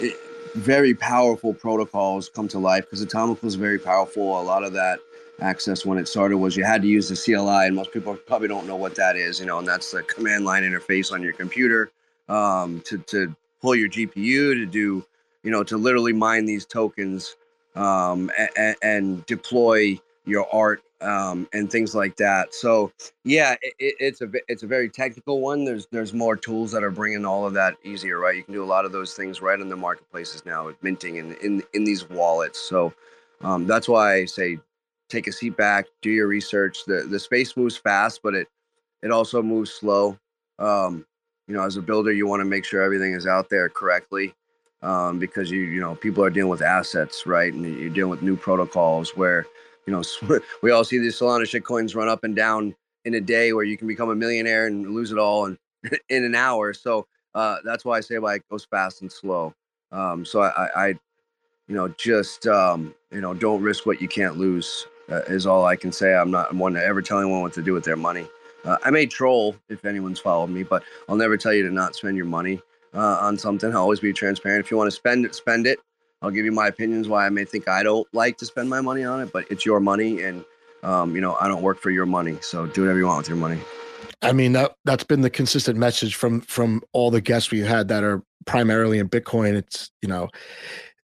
[0.00, 0.10] eh,
[0.54, 4.40] very powerful protocols come to life, because Atomical is very powerful.
[4.40, 5.00] A lot of that
[5.40, 8.48] access when it started was you had to use the CLI, and most people probably
[8.48, 11.32] don't know what that is, you know, and that's the command line interface on your
[11.32, 11.90] computer
[12.28, 15.06] um, to to pull your GPU to do,
[15.44, 17.36] you know, to literally mine these tokens
[17.76, 22.54] um, and, and deploy your art um, and things like that.
[22.54, 22.92] So
[23.24, 25.64] yeah, it, it's a it's a very technical one.
[25.64, 28.36] There's there's more tools that are bringing all of that easier, right?
[28.36, 31.18] You can do a lot of those things right in the marketplaces now with minting
[31.18, 32.60] and in in these wallets.
[32.60, 32.94] So
[33.42, 34.58] um, that's why I say
[35.10, 36.84] take a seat back, do your research.
[36.86, 38.48] the The space moves fast, but it
[39.02, 40.18] it also moves slow.
[40.58, 41.06] Um,
[41.48, 44.34] you know, as a builder, you want to make sure everything is out there correctly
[44.82, 47.52] um, because you, you know, people are dealing with assets, right?
[47.52, 49.46] And you're dealing with new protocols where,
[49.86, 50.02] you know,
[50.62, 52.74] we all see these Solana shit coins run up and down
[53.04, 55.58] in a day where you can become a millionaire and lose it all in,
[56.08, 56.72] in an hour.
[56.72, 59.54] So uh, that's why I say like it goes fast and slow.
[59.92, 60.86] Um, so I, I,
[61.68, 65.64] you know, just, um, you know, don't risk what you can't lose uh, is all
[65.64, 66.14] I can say.
[66.14, 68.26] I'm not one to ever tell anyone what to do with their money.
[68.66, 71.94] Uh, I may troll if anyone's followed me, but I'll never tell you to not
[71.94, 72.60] spend your money
[72.94, 73.70] uh, on something.
[73.70, 74.64] I'll always be transparent.
[74.64, 75.78] If you want to spend it, spend it.
[76.20, 78.80] I'll give you my opinions why I may think I don't like to spend my
[78.80, 80.44] money on it, but it's your money, and
[80.82, 83.28] um, you know I don't work for your money, so do whatever you want with
[83.28, 83.60] your money.
[84.22, 87.88] I mean that that's been the consistent message from from all the guests we've had
[87.88, 89.54] that are primarily in Bitcoin.
[89.54, 90.30] It's you know,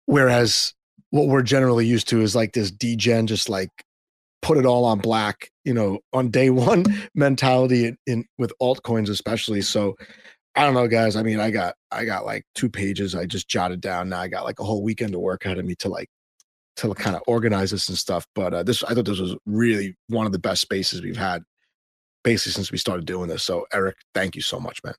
[0.05, 0.73] whereas
[1.09, 3.69] what we're generally used to is like this degen, just like
[4.43, 9.09] put it all on black, you know, on day one mentality in, in, with altcoins
[9.09, 9.61] especially.
[9.61, 9.95] So
[10.55, 11.15] I don't know, guys.
[11.15, 14.09] I mean, I got I got like two pages I just jotted down.
[14.09, 16.09] Now I got like a whole weekend to work ahead of me to like
[16.75, 18.25] to kind of organize this and stuff.
[18.35, 21.41] But uh, this I thought this was really one of the best spaces we've had
[22.23, 23.43] basically since we started doing this.
[23.43, 24.93] So Erik, thank you so much, man.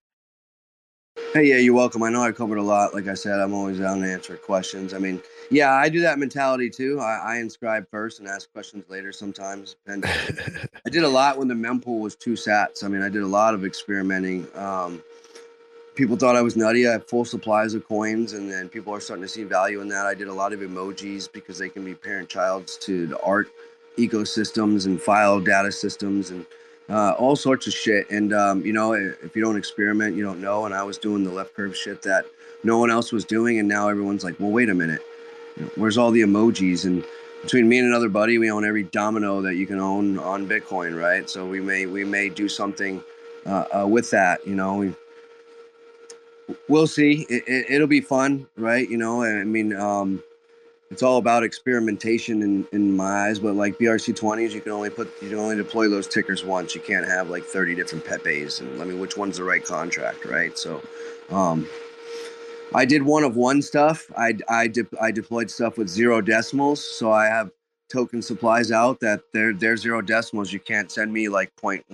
[1.35, 2.05] Hey, yeah, you're welcome.
[2.05, 2.95] I know I covered a lot.
[2.95, 4.95] Like I said, I'm always down to answer questions.
[4.95, 5.21] I mean,
[5.51, 7.01] yeah, I do that mentality too.
[7.01, 9.75] I, I inscribe first and ask questions later sometimes.
[9.89, 10.05] And
[10.87, 12.85] I did a lot when the mempool was two sats.
[12.85, 14.47] I mean, I did a lot of experimenting.
[14.55, 15.03] Um,
[15.97, 16.87] people thought I was nutty.
[16.87, 19.89] I have full supplies of coins, and then people are starting to see value in
[19.89, 20.07] that.
[20.07, 23.49] I did a lot of emojis because they can be parent childs to the art
[23.99, 26.47] ecosystems and file data systems and
[26.89, 28.09] uh, all sorts of shit.
[28.11, 30.67] And um, you know, if you don't experiment, you don't know.
[30.67, 32.27] And I was doing the left curve shit that
[32.63, 35.03] no one else was doing, and now everyone's like, "Well, wait a minute,
[35.77, 37.05] where's all the emojis?" And
[37.43, 40.99] between me and another buddy, we own every domino that you can own on Bitcoin,
[40.99, 41.29] right?
[41.29, 43.03] So we may we may do something
[43.47, 44.47] uh, uh, with that.
[44.47, 44.95] You know, we,
[46.69, 47.27] we'll see.
[47.29, 48.89] It, will it, be fun, right?
[48.89, 49.75] You know, I mean.
[49.75, 50.23] Um,
[50.95, 53.41] it's all about experimentation in, in my eyes.
[53.41, 56.73] But like BRC20s, you can only put you can only deploy those tickers once.
[56.73, 58.61] You can't have like 30 different Pepes.
[58.61, 60.57] And I mean, which one's the right contract, right?
[60.57, 60.81] So,
[61.31, 61.67] um,
[62.77, 64.09] I did one of one stuff.
[64.17, 67.51] I I, de- I deployed stuff with zero decimals, so I have
[67.93, 70.53] token supplies out that they're they're zero decimals.
[70.53, 71.85] You can't send me like point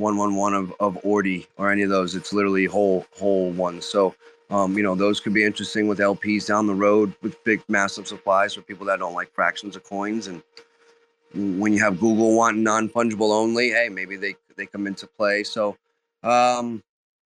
[0.00, 2.14] one one one one of of ordi or any of those.
[2.14, 3.84] It's literally whole whole ones.
[3.84, 4.14] So
[4.50, 8.08] um, you know, those could be interesting with LPs down the road with big, massive
[8.08, 10.26] supplies for people that don't like fractions of coins.
[10.26, 10.42] And
[11.32, 15.44] when you have Google wanting non fungible only, hey, maybe they they come into play.
[15.44, 15.76] So
[16.24, 16.82] um,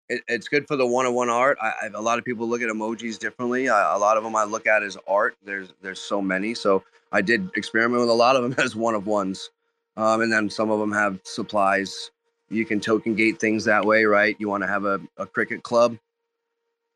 [0.09, 1.57] it, it's good for the one-on-one art.
[1.61, 3.69] I, I, a lot of people look at emojis differently.
[3.69, 5.37] I, a lot of them I look at as art.
[5.45, 6.53] There's there's so many.
[6.53, 6.83] So
[7.13, 9.49] I did experiment with a lot of them as one of ones,
[9.95, 12.11] um, and then some of them have supplies.
[12.49, 14.35] You can token gate things that way, right?
[14.39, 15.97] You want to have a, a cricket club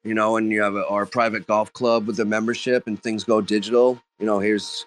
[0.04, 3.24] you know, and you have a, our private golf club with a membership and things
[3.26, 4.86] go digital, you know, here's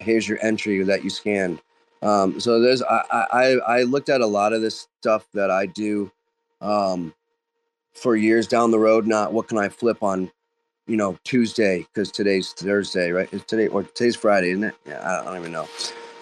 [0.00, 1.60] here's your entry that you scanned.
[2.02, 5.66] Um, so there's I, I I looked at a lot of this stuff that I
[5.66, 6.10] do
[6.60, 7.14] um,
[7.94, 9.06] for years down the road.
[9.06, 10.30] Not what can I flip on,
[10.88, 13.28] you know, Tuesday because today's Thursday, right?
[13.32, 14.74] It's today or today's Friday, isn't it?
[14.84, 15.68] Yeah, I don't, I don't even know.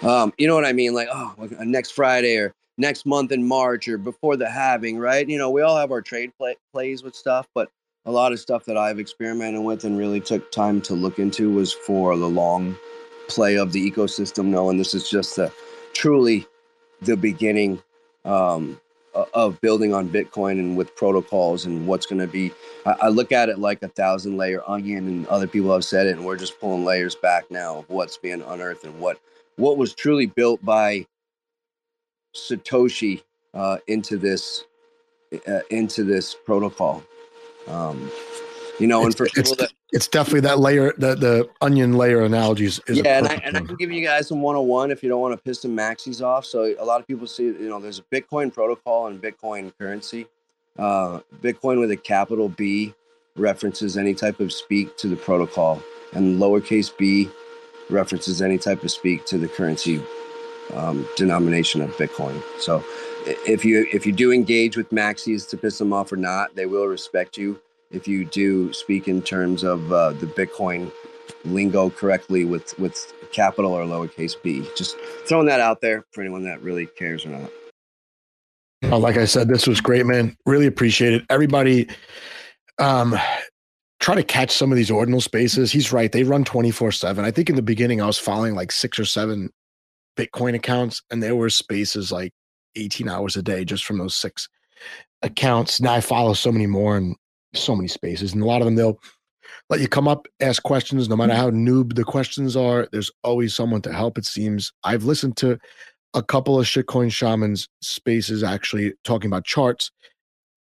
[0.02, 0.94] Um, you know what I mean?
[0.94, 5.28] Like oh, next Friday or next month in March or before the halving, right?
[5.28, 7.70] You know, we all have our trade play, plays with stuff, but
[8.06, 11.50] a lot of stuff that I've experimented with and really took time to look into
[11.50, 12.76] was for the long
[13.28, 15.52] play of the ecosystem, knowing this is just the
[15.92, 16.46] truly
[17.02, 17.82] the beginning
[18.24, 18.80] um,
[19.32, 22.52] of building on Bitcoin and with protocols and what's going to be.
[22.84, 26.06] I, I, look at it like a thousand layer onion, and other people have said
[26.06, 29.20] it, and we're just pulling layers back now of what's being unearthed and what
[29.56, 31.06] what was truly built by
[32.34, 33.22] Satoshi
[33.54, 34.64] uh, into this
[35.46, 37.02] uh, into this protocol.
[37.68, 38.10] Um,
[38.78, 42.22] you know, it's, and for people that it's definitely that layer, the the onion layer
[42.22, 42.80] analogies.
[42.88, 45.02] Is yeah, and I, and I can give you guys some one on one if
[45.02, 46.44] you don't want to piss some maxis off.
[46.44, 50.26] So a lot of people see, you know, there's a Bitcoin protocol and Bitcoin currency.
[50.76, 52.92] Uh, Bitcoin with a capital B
[53.36, 55.80] references any type of speak to the protocol,
[56.12, 57.28] and lowercase b
[57.90, 60.02] references any type of speak to the currency
[60.72, 62.42] um, denomination of Bitcoin.
[62.58, 62.84] So
[63.26, 66.66] if you if you do engage with maxis to piss them off or not, they
[66.66, 67.60] will respect you
[67.90, 70.90] if you do speak in terms of uh, the Bitcoin
[71.44, 74.66] lingo correctly with with capital or lowercase b.
[74.76, 74.96] Just
[75.26, 77.50] throwing that out there for anyone that really cares or not.
[78.84, 80.36] Oh, like I said, this was great, man.
[80.44, 81.24] Really appreciate it.
[81.30, 81.88] Everybody,
[82.78, 83.18] um,
[83.98, 85.72] try to catch some of these ordinal spaces.
[85.72, 87.24] He's right; they run twenty four seven.
[87.24, 89.50] I think in the beginning I was following like six or seven
[90.16, 92.32] Bitcoin accounts, and there were spaces like
[92.76, 94.48] 18 hours a day just from those six
[95.22, 95.80] accounts.
[95.80, 97.16] Now I follow so many more and
[97.54, 98.98] so many spaces, and a lot of them they'll
[99.70, 101.42] let you come up, ask questions, no matter mm-hmm.
[101.42, 102.88] how noob the questions are.
[102.92, 104.18] There's always someone to help.
[104.18, 105.58] It seems I've listened to
[106.14, 109.90] a couple of shitcoin shamans spaces actually talking about charts.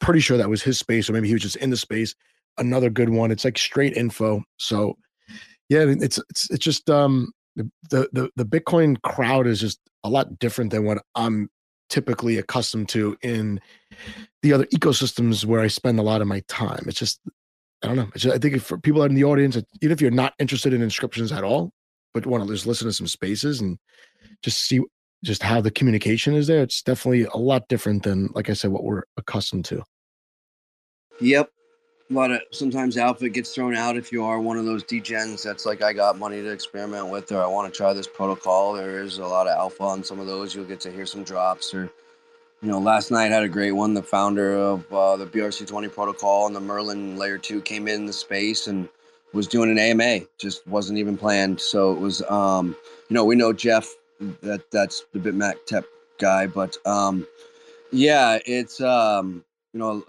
[0.01, 2.15] Pretty sure that was his space, or maybe he was just in the space.
[2.59, 3.31] Another good one.
[3.31, 4.43] It's like straight info.
[4.59, 4.97] So
[5.69, 10.39] yeah, it's it's it's just um the the the Bitcoin crowd is just a lot
[10.39, 11.49] different than what I'm
[11.89, 13.61] typically accustomed to in
[14.43, 16.85] the other ecosystems where I spend a lot of my time.
[16.87, 17.21] It's just,
[17.83, 18.09] I don't know.
[18.17, 21.33] Just, I think for people in the audience, even if you're not interested in inscriptions
[21.33, 21.71] at all,
[22.15, 23.79] but want to just listen to some spaces and
[24.43, 24.81] just see
[25.23, 28.71] just how the communication is there, it's definitely a lot different than, like I said,
[28.71, 29.85] what we're accustomed to.
[31.21, 31.51] Yep
[32.13, 35.43] a lot of sometimes alpha gets thrown out if you are one of those degens
[35.43, 38.75] that's like I got money to experiment with or I want to try this protocol.
[38.75, 40.55] There is a lot of alpha on some of those.
[40.55, 41.91] You'll get to hear some drops or
[42.61, 43.95] you know, last night had a great one.
[43.95, 48.13] The founder of uh, the BRC20 protocol and the Merlin layer two came in the
[48.13, 48.89] space and
[49.33, 50.27] was doing an AMA.
[50.39, 51.61] Just wasn't even planned.
[51.61, 52.77] So it was, um,
[53.09, 53.89] you know, we know Jeff
[54.43, 55.85] that that's the Bitmap Tech
[56.19, 57.27] guy, but um,
[57.91, 60.05] yeah, it's um, you know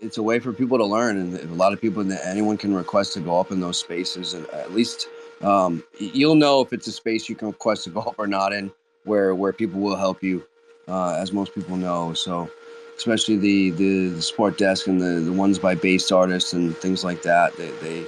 [0.00, 3.14] it's a way for people to learn, and a lot of people, anyone can request
[3.14, 5.08] to go up in those spaces, and at least
[5.42, 8.52] um, you'll know if it's a space you can request to go up or not
[8.52, 8.70] in,
[9.04, 10.44] where where people will help you,
[10.86, 12.12] uh, as most people know.
[12.14, 12.50] So,
[12.96, 17.02] especially the, the, the sport desk and the the ones by based artists and things
[17.02, 18.06] like that, they they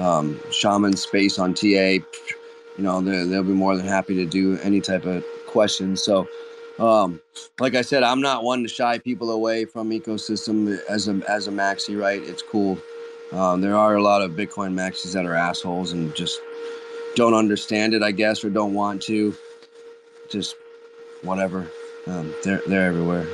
[0.00, 2.02] um, shaman space on TA, you
[2.78, 6.02] know, they'll be more than happy to do any type of questions.
[6.02, 6.28] So
[6.78, 7.20] um,
[7.58, 11.48] like I said, I'm not one to shy people away from ecosystem as a as
[11.48, 12.22] a maxi, right?
[12.22, 12.78] It's cool.
[13.32, 16.40] Um, there are a lot of Bitcoin maxis that are assholes and just
[17.14, 19.34] don't understand it, I guess, or don't want to.
[20.30, 20.54] Just
[21.22, 21.70] whatever.
[22.06, 23.26] Um, they're they're everywhere.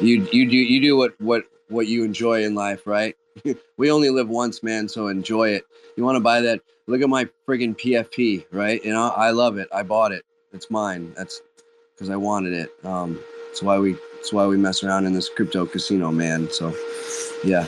[0.00, 3.16] You you do you do what what what you enjoy in life, right?
[3.76, 4.88] we only live once, man.
[4.88, 5.66] So enjoy it.
[5.96, 6.60] You want to buy that?
[6.86, 8.82] Look at my friggin' PFP, right?
[8.82, 9.68] You know, I love it.
[9.72, 10.24] I bought it.
[10.52, 11.12] It's mine.
[11.16, 11.42] That's
[11.98, 12.70] because I wanted it.
[12.84, 16.48] Um, that's why we that's why we mess around in this crypto casino, man.
[16.50, 16.74] So,
[17.44, 17.66] yeah.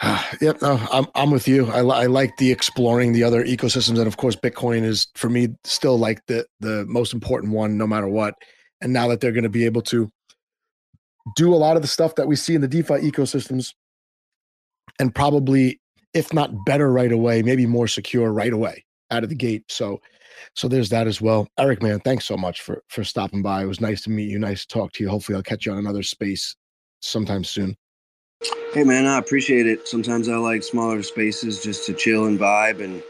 [0.40, 1.66] yep, no, I'm I'm with you.
[1.70, 5.48] I, I like the exploring the other ecosystems, and of course, Bitcoin is for me
[5.64, 8.34] still like the the most important one, no matter what.
[8.80, 10.10] And now that they're going to be able to
[11.36, 13.74] do a lot of the stuff that we see in the DeFi ecosystems,
[14.98, 15.80] and probably
[16.14, 19.64] if not better right away, maybe more secure right away out of the gate.
[19.68, 20.00] So
[20.54, 21.48] so there's that as well.
[21.58, 23.62] Erik, man, thanks so much for for stopping by.
[23.62, 24.38] It was nice to meet you.
[24.38, 25.10] Nice to talk to you.
[25.10, 26.56] Hopefully, I'll catch you on another space
[27.00, 27.76] sometime soon.
[28.74, 29.86] Hey, man, I appreciate it.
[29.86, 33.02] Sometimes I like smaller spaces just to chill and vibe, and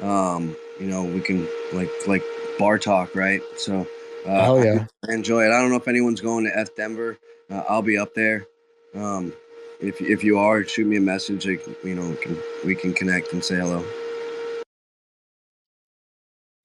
[0.00, 2.22] um, you know, we can like like
[2.58, 3.40] bar talk, right?
[3.56, 3.80] So,
[4.26, 5.52] uh, oh yeah, I enjoy it.
[5.52, 7.16] I don't know if anyone's going to ETHDenver.
[7.50, 8.46] Uh, I'll be up there.
[8.94, 9.32] Um,
[9.80, 11.46] if if you are, shoot me a message.
[11.46, 13.84] Like, you know, we can, we can connect and say hello.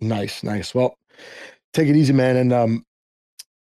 [0.03, 0.75] Nice, nice.
[0.75, 0.97] Well,
[1.73, 2.35] take it easy, man.
[2.35, 2.85] And um,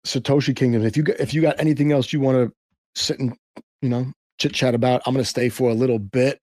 [0.06, 0.84] Satoshi Kingdom.
[0.84, 2.56] If you got, if you got anything else you want to
[3.00, 3.36] sit and
[3.82, 6.40] you know chit chat about, I'm going to stay for a little bit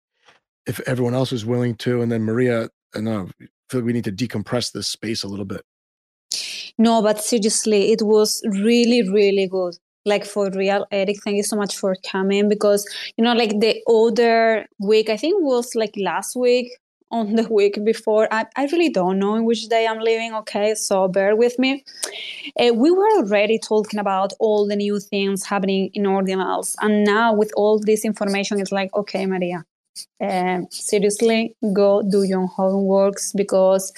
[0.67, 2.03] if everyone else is willing to.
[2.03, 3.25] And then Maria, and I
[3.71, 5.63] feel like we need to decompress this space a little bit.
[6.77, 9.75] No, but seriously, it was really, really good.
[10.05, 12.87] Like for real, Erik, thank you so much for coming because
[13.17, 16.71] you know, like the other week, I think was like last week
[17.11, 18.29] on the week before.
[18.31, 20.75] I, I really don't know in which day I'm leaving, okay?
[20.75, 21.85] So bear with me.
[22.59, 26.75] Uh, we were already talking about all the new things happening in Ordinals.
[26.81, 29.65] And now, with all this information, it's like, okay, Maria,
[30.23, 33.93] uh, seriously, go do your homeworks because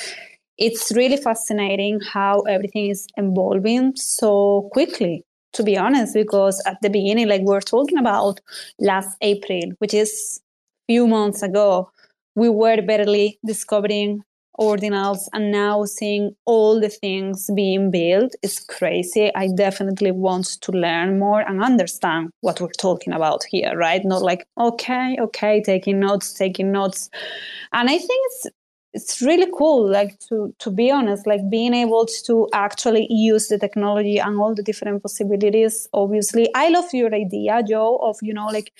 [0.58, 6.90] it's really fascinating how everything is evolving so quickly to be honest because at the
[6.90, 8.40] beginning like we are talking about
[8.78, 10.40] last april which is
[10.86, 11.90] few months ago
[12.34, 14.22] we were barely discovering
[14.58, 19.34] ordinals and now seeing all the things being built is crazy.
[19.34, 24.04] I definitely want to learn more and understand what we're talking about here, right?
[24.04, 27.08] Not like, okay, okay, taking notes, taking notes.
[27.72, 28.46] And I think it's
[28.92, 33.56] it's really cool like to to be honest like being able to actually use the
[33.56, 38.46] technology and all the different possibilities obviously i love your idea joe of you know
[38.46, 38.72] like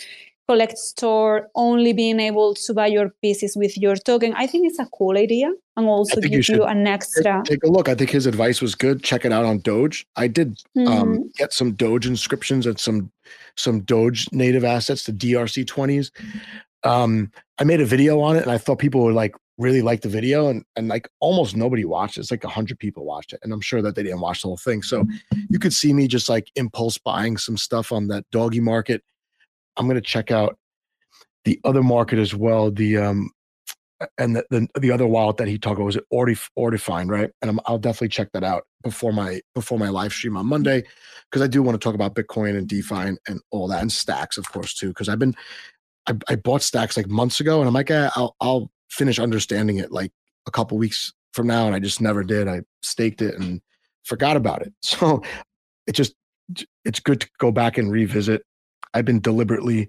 [0.49, 4.79] collect store only being able to buy your pieces with your token i think it's
[4.79, 8.11] a cool idea and also give you, you, an extra take, a look i think
[8.11, 11.01] his advice was good check it out on doge i did um, mm-hmm.
[11.01, 13.11] um, get some doge inscriptions and some
[13.57, 16.11] some doge native assets the drc20s
[16.83, 20.01] um, i made a video on it and i thought people would like really like
[20.01, 22.21] the video and, and like almost nobody watched it.
[22.21, 23.41] It's like a hundred people watched it.
[23.43, 24.83] And I'm sure that they didn't watch the whole thing.
[24.83, 25.07] So
[25.51, 29.03] you could see me just like impulse buying some stuff on that doggy market
[29.81, 30.59] I'm going to check out
[31.45, 32.71] the other market as well.
[32.71, 33.31] The um,
[34.19, 37.31] and the, the, the other wallet that he talked about was it Ordi Ordifind, right?
[37.41, 40.85] And i will definitely check that out before my before my live stream on Monday
[41.31, 43.91] because I do want to talk about Bitcoin and DeFi and, and all that and
[43.91, 44.89] Stacks, of course, too.
[44.89, 45.35] Because I've been
[46.07, 49.79] I, I, bought Stacks like months ago, and I'm like, eh, I'll I'll finish understanding
[49.79, 50.13] it like
[50.47, 52.49] a couple weeks from now, and I just never did.
[52.49, 53.63] I staked it and
[54.05, 54.75] forgot about it.
[54.83, 55.23] So
[55.87, 56.15] it just
[56.85, 58.43] it's good to go back and revisit
[58.95, 59.89] I've been deliberately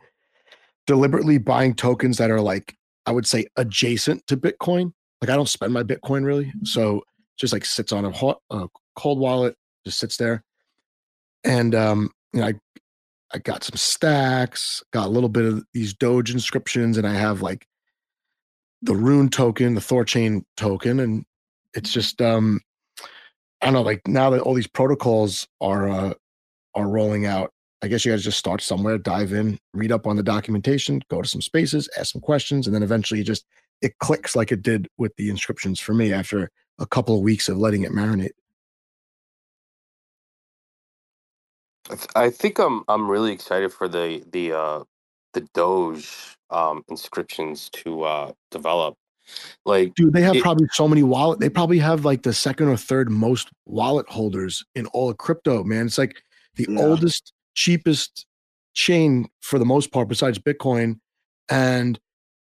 [0.87, 2.75] deliberately buying tokens that are like
[3.05, 4.93] I would say adjacent to Bitcoin.
[5.21, 7.03] Like I don't spend my Bitcoin really, so
[7.37, 9.55] just like sits on a, hot, a cold wallet,
[9.85, 10.43] just sits there.
[11.43, 12.53] And um, you know, I
[13.33, 17.41] I got some stacks, got a little bit of these Doge inscriptions, and I have
[17.41, 17.65] like
[18.81, 21.25] the Rune token, the Thorchain token, and
[21.73, 22.59] it's just um,
[23.61, 26.13] I don't know, like now that all these protocols are uh,
[26.75, 27.51] are rolling out,
[27.83, 31.21] I guess you guys just start somewhere, dive in, read up on the documentation, go
[31.21, 33.45] to some spaces, ask some questions, and then eventually just
[33.81, 37.49] it clicks like it did with the inscriptions for me after a couple of weeks
[37.49, 38.31] of letting it marinate.
[42.15, 44.83] I think I'm I'm really excited for the the uh
[45.33, 48.95] the Doge um inscriptions to uh develop.
[49.65, 51.39] Like dude, they have it, probably so many wallet.
[51.39, 55.63] They probably have like the second or third most wallet holders in all of crypto,
[55.63, 55.87] man.
[55.87, 56.21] It's like
[56.55, 56.79] the yeah.
[56.79, 58.25] oldest, cheapest
[58.73, 60.99] chain for the most part, besides Bitcoin,
[61.49, 61.99] and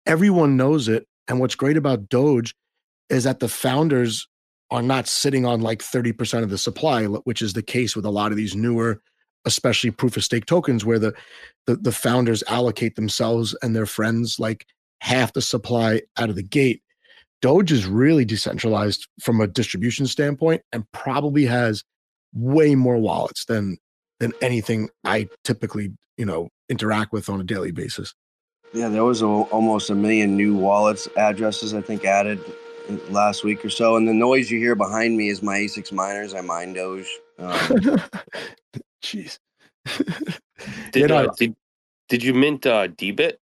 [0.06, 1.06] everyone knows it.
[1.28, 2.54] And what's great about Doge
[3.10, 4.26] is that the founders
[4.70, 8.10] are not sitting on like 30% of the supply, which is the case with a
[8.10, 9.00] lot of these newer,
[9.44, 11.14] especially proof of stake tokens, where the,
[11.66, 14.66] the, the founders allocate themselves and their friends like
[15.00, 16.82] half the supply out of the gate.
[17.40, 21.84] Doge is really decentralized from a distribution standpoint and probably has
[22.34, 23.78] way more wallets than
[24.20, 28.14] than anything I typically, you know, interact with on a daily basis.
[28.72, 32.40] Yeah, there was a, almost a million new wallets addresses I think added
[33.08, 36.34] last week or so, and the noise you hear behind me is my ASICS miners.
[36.34, 37.08] I mine Doge.
[37.38, 37.58] Um,
[39.02, 39.38] Jeez.
[40.92, 41.54] did, uh, did
[42.08, 43.40] did you mint uh, Debit?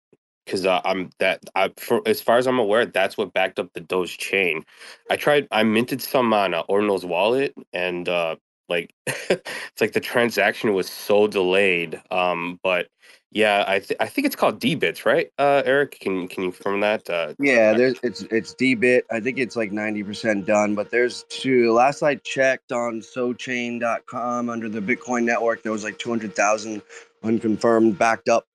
[0.45, 3.71] Because uh, I'm that I for as far as I'm aware, that's what backed up
[3.73, 4.65] the Doge chain.
[5.09, 5.47] I tried.
[5.51, 8.35] I minted some on uh, Ordinals wallet, and uh,
[8.69, 12.01] like it's like the transaction was so delayed.
[12.11, 12.87] Um, but
[13.31, 15.31] yeah, I th- I think it's called Dbits, right?
[15.39, 17.09] Uh, Erik, can can you confirm that?
[17.09, 19.01] Uh, yeah, there's it's it's Dbit.
[19.11, 21.73] I think it's like ninety percent done, but there's two.
[21.73, 26.83] Last I checked on SoChain.com under the Bitcoin network, there was like two hundred thousand
[27.23, 28.45] unconfirmed backed up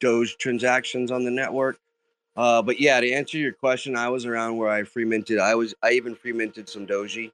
[0.00, 1.78] Doge transactions on the network.
[2.36, 5.38] Uh, but yeah, to answer your question, I was around where I free minted.
[5.38, 7.32] I was I even free minted some Doji.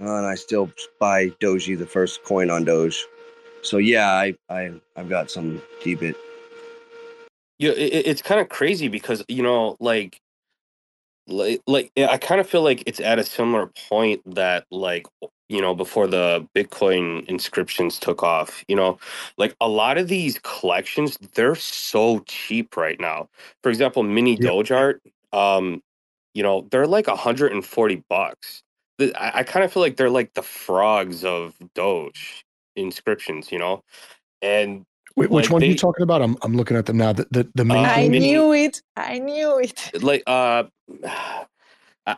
[0.00, 3.04] Uh, and I still buy Doji, the first coin on Doge.
[3.62, 6.16] So yeah, I I I've got some Debit.
[7.58, 10.20] Yeah, it, it's kind of crazy because you know, like,
[11.28, 15.06] like, like I kind of feel like it's at a similar point that like
[15.48, 18.64] you know before the Bitcoin inscriptions took off.
[18.66, 18.98] You know,
[19.38, 23.28] like a lot of these collections, they're so cheap right now.
[23.62, 25.00] For example, mini Doge art,
[25.32, 25.80] um,
[26.34, 28.63] you know, they're like 140 bucks
[28.98, 32.44] the, I, I kind of feel like they're like the frogs of Doge
[32.76, 33.82] inscriptions, you know,
[34.42, 34.84] and
[35.16, 36.22] Wait, which like one they, are you talking about?
[36.22, 37.12] I'm I'm looking at them now.
[37.12, 37.84] The the, the main.
[37.84, 38.82] Uh, I knew it.
[38.96, 40.02] I knew it.
[40.02, 40.64] Like uh,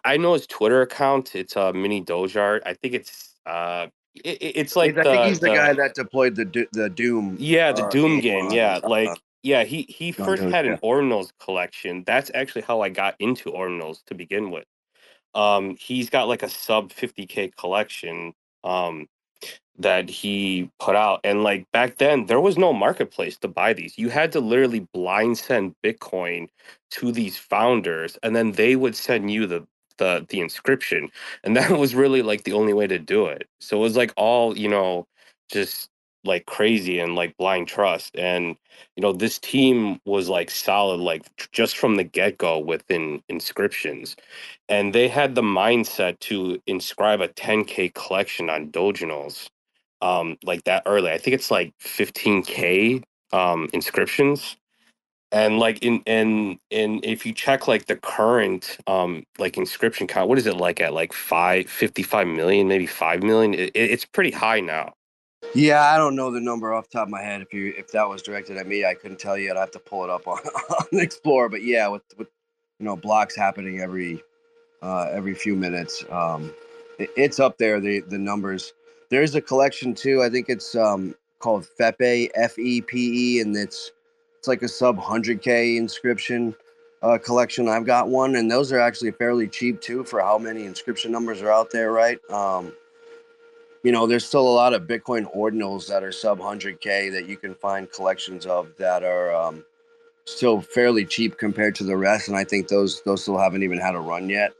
[0.05, 1.37] I know his Twitter account.
[1.37, 2.63] It's a uh, mini Doge art.
[2.65, 5.95] I think it's uh, it, it's like I the, think he's the, the, guy that
[5.95, 7.37] deployed the the Doom.
[7.39, 8.51] Yeah, the uh, Doom game.
[8.51, 9.11] Yeah, like
[9.43, 12.03] yeah, he he first had an Ordinals collection.
[12.07, 14.65] That's actually how I got into Ordinals to begin with
[15.35, 18.35] um, he's got like a sub 50k collection
[18.65, 19.09] um,
[19.79, 23.99] that he put out and like back then there was no marketplace to buy these.
[23.99, 26.49] You had to literally blind send bitcoin
[26.93, 29.67] to these founders and then they would send you the
[29.99, 31.11] the the inscription
[31.45, 33.49] and that was really like the only way to do it.
[33.61, 35.07] So it was like all you know
[35.51, 35.91] just
[36.27, 38.57] like crazy and like blind trust and
[38.97, 44.17] you know this team was like solid like just from the get-go within inscriptions
[44.69, 49.49] and they had the mindset to inscribe a 10k collection on doginals
[50.03, 51.13] um like that early.
[51.13, 54.57] I think it's like 15k um inscriptions
[55.33, 60.29] and like in in in if you check like the current um like inscription count
[60.29, 63.55] what is it like at like five fifty five million maybe 5 million?
[63.55, 64.95] It, it's pretty high now
[65.57, 67.43] yeah, I don't know the number off the top of my head.
[67.43, 69.51] If you if that was directed at me, I couldn't tell you.
[69.51, 70.39] I'd have to pull it up on,
[70.93, 71.49] on Explorer.
[71.49, 72.29] But yeah, with with
[72.79, 74.23] you know blocks happening every
[74.83, 76.53] uh, every few minutes, um,
[76.99, 77.81] it, it's up there.
[77.81, 78.73] The the numbers.
[79.11, 80.23] There's a collection too.
[80.23, 83.93] I think it's um, called FEPE, F E P E, and it's
[84.39, 86.55] it's like a sub hundred k inscription
[87.03, 87.69] uh, collection.
[87.69, 91.43] I've got one, and those are actually fairly cheap too for how many inscription numbers
[91.43, 92.19] are out there, right?
[92.31, 92.73] Um,
[93.87, 97.37] you know, there's still a lot of Bitcoin ordinals that are sub 100K that you
[97.37, 99.65] can find collections of that are um,
[100.25, 102.27] still fairly cheap compared to the rest.
[102.27, 104.55] And I think those those still haven't even had a run yet,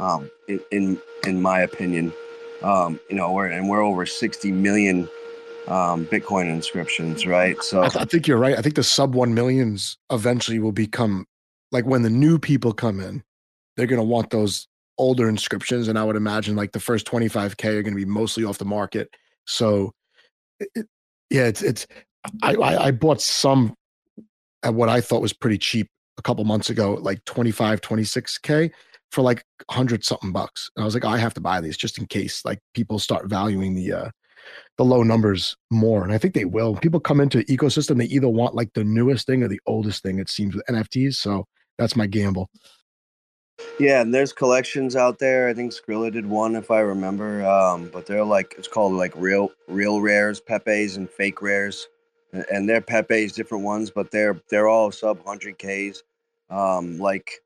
[0.00, 2.12] um, in, in, in my opinion.
[2.60, 5.08] Um, you know, we're and we're over 60 million
[5.66, 7.56] um, Bitcoin inscriptions, right?
[7.62, 8.58] So I, th- I think you're right.
[8.58, 11.24] I think the sub one millions eventually will become
[11.72, 13.24] like when the new people come in,
[13.78, 14.67] they're going to want those
[14.98, 18.44] older inscriptions, and I would imagine like the first 25k are going to be mostly
[18.44, 19.08] off the market.
[19.46, 19.92] So,
[20.60, 20.86] it,
[21.30, 21.86] yeah, it's it's.
[22.42, 23.74] I, I I bought some
[24.62, 25.88] at what I thought was pretty cheap
[26.18, 28.70] a couple months ago, like 25, 26k
[29.10, 30.70] for like hundred something bucks.
[30.76, 32.98] And I was like, oh, I have to buy these just in case like people
[32.98, 34.10] start valuing the uh
[34.76, 36.04] the low numbers more.
[36.04, 36.76] And I think they will.
[36.76, 40.18] People come into ecosystem, they either want like the newest thing or the oldest thing,
[40.18, 41.14] it seems with NFTs.
[41.14, 41.44] So
[41.78, 42.48] that's my gamble.
[43.78, 45.48] Yeah, and there's collections out there.
[45.48, 47.46] I think Skrilla did one, if I remember.
[47.46, 51.88] Um, but they're like it's called like real real rares, Pepes, and fake rares,
[52.32, 56.02] and, and they're Pepes, different ones, but they're they're all sub hundred Ks,
[56.50, 57.40] um, like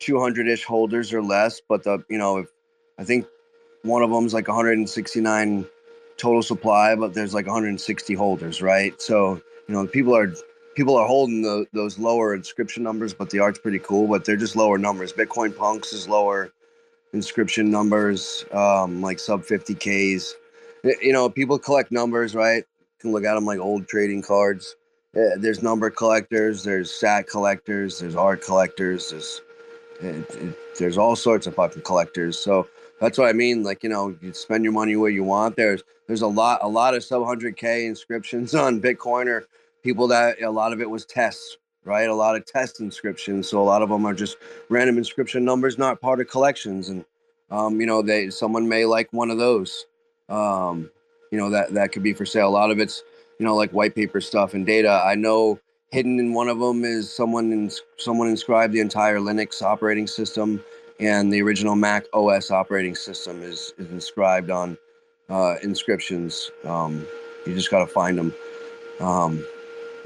[0.00, 1.60] two hundred ish holders or less.
[1.60, 2.48] But the you know if
[2.98, 3.26] I think
[3.82, 5.64] one of them's like 169
[6.16, 9.00] total supply, but there's like 160 holders, right?
[9.00, 10.34] So you know people are
[10.76, 14.06] people are holding the, those lower inscription numbers, but the art's pretty cool.
[14.06, 15.12] But they're just lower numbers.
[15.12, 16.52] Bitcoin Punks is lower
[17.12, 20.34] inscription numbers, um, like sub 50ks.
[20.84, 22.58] You know, people collect numbers, right?
[22.58, 24.76] You can look at them like old trading cards.
[25.16, 29.40] Eh, there's number collectors, there's sat collectors, there's art collectors, there's
[30.00, 32.38] it, it, there's all sorts of fucking collectors.
[32.38, 32.68] So
[33.00, 33.62] that's what I mean.
[33.62, 35.56] Like you know, you spend your money where you want.
[35.56, 39.46] There's there's a lot a lot of sub 100k inscriptions on Bitcoin or
[39.86, 42.08] people that a lot of it was tests, right?
[42.08, 43.48] A lot of test inscriptions.
[43.48, 44.36] So a lot of them are just
[44.68, 46.88] random inscription numbers, not part of collections.
[46.88, 47.04] And
[47.50, 49.86] um, you know, they someone may like one of those.
[50.28, 50.90] Um,
[51.30, 52.48] you know, that that could be for sale.
[52.48, 53.04] A lot of it's,
[53.38, 55.02] you know, like white paper stuff and data.
[55.04, 55.60] I know
[55.92, 60.62] hidden in one of them is someone in, someone inscribed the entire Linux operating system
[60.98, 64.76] and the original Mac OS operating system is, is inscribed on
[65.28, 66.50] uh, inscriptions.
[66.64, 67.06] Um,
[67.46, 68.34] you just got to find them.
[69.00, 69.46] Um,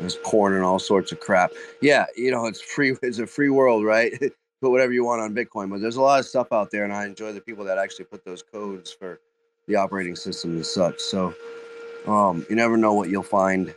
[0.01, 1.53] there's porn and all sorts of crap.
[1.81, 2.97] Yeah, you know, it's free.
[3.03, 4.13] It's a free world, right?
[4.61, 6.93] put whatever you want on Bitcoin, but there's a lot of stuff out there, and
[6.93, 9.21] I enjoy the people that actually put those codes for
[9.67, 11.01] the operating system and such.
[11.01, 11.35] So
[12.07, 13.75] um, you never know what you'll find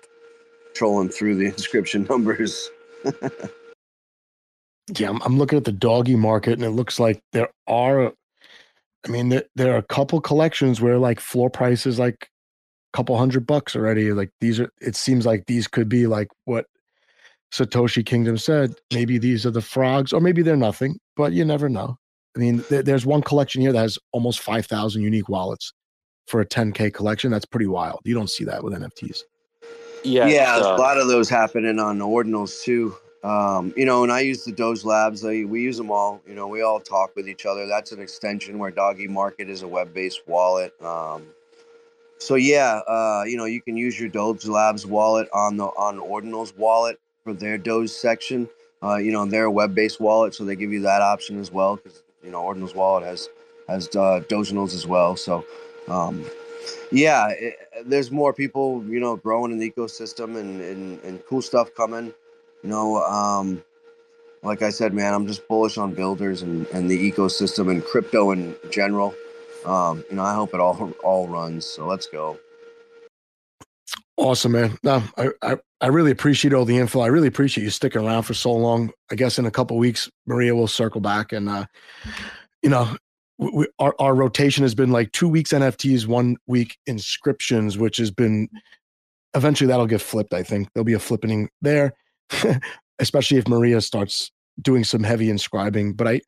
[0.73, 2.69] trolling through the inscription numbers.
[4.97, 8.13] yeah, I'm, I'm, looking at the doggy market, and it looks like there are.
[9.05, 12.29] I mean, there, there are a couple collections where like floor prices like
[12.93, 14.13] couple hundred bucks already.
[14.13, 16.65] Like these are, it seems like these could be like what
[17.53, 18.75] Satoshi Kingdom said.
[18.93, 21.97] Maybe these are the frogs, or maybe they're nothing, but you never know.
[22.35, 25.71] I mean, th- there's one collection here that has almost 5,000 unique wallets
[26.27, 27.31] for a 10K collection.
[27.31, 27.99] That's pretty wild.
[28.05, 29.21] You don't see that with NFTs.
[30.03, 30.25] Yeah.
[30.25, 30.55] Yeah.
[30.55, 32.95] Uh, a lot of those happening on ordinals too.
[33.23, 35.23] Um, you know, and I use the Doge Labs.
[35.23, 36.21] I, we use them all.
[36.27, 37.67] You know, we all talk with each other.
[37.67, 40.73] That's an extension where Doggy Market is a web based wallet.
[40.81, 41.27] Um,
[42.23, 45.99] so yeah, uh, you know, you can use your Doge Labs wallet on the on
[45.99, 48.47] Ordinals wallet for their Doge section.
[48.81, 51.75] Uh, you know, they're a web-based wallet, so they give you that option as well
[51.75, 53.29] because you know Ordinals wallet has
[53.67, 55.15] has uh, as well.
[55.17, 55.45] So
[55.89, 56.25] um,
[56.91, 61.41] yeah, it, there's more people you know growing in the ecosystem and and, and cool
[61.41, 62.13] stuff coming.
[62.63, 63.61] You know, um,
[64.43, 68.31] like I said, man, I'm just bullish on builders and, and the ecosystem and crypto
[68.31, 69.13] in general.
[69.65, 71.65] Um, you know, I hope it all all runs.
[71.65, 72.37] So let's go.
[74.15, 74.77] Awesome, man.
[74.83, 76.99] No, I, I, I really appreciate all the info.
[76.99, 78.91] I really appreciate you sticking around for so long.
[79.11, 81.65] I guess in a couple weeks, Maria will circle back and, uh,
[82.61, 82.95] you know,
[83.39, 88.11] we, our, our rotation has been like two weeks NFTs, one week inscriptions, which has
[88.11, 88.47] been
[89.33, 90.33] eventually that'll get flipped.
[90.33, 91.93] I think there'll be a flipping there,
[92.99, 94.31] especially if Maria starts
[94.61, 95.93] doing some heavy inscribing.
[95.93, 96.21] But I,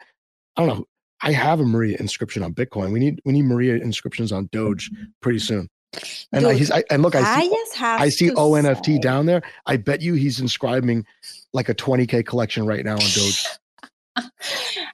[0.57, 0.86] I don't know.
[1.26, 2.92] I have a Maria inscription on Bitcoin.
[2.92, 5.06] We need we need Maria inscriptions on Doge mm-hmm.
[5.22, 5.70] pretty soon.
[6.32, 9.00] And Dude, I, he's, I, and look, I see, I see ONFT say.
[9.00, 9.42] down there.
[9.66, 11.06] I bet you he's inscribing
[11.54, 13.48] like a 20k collection right now on Doge.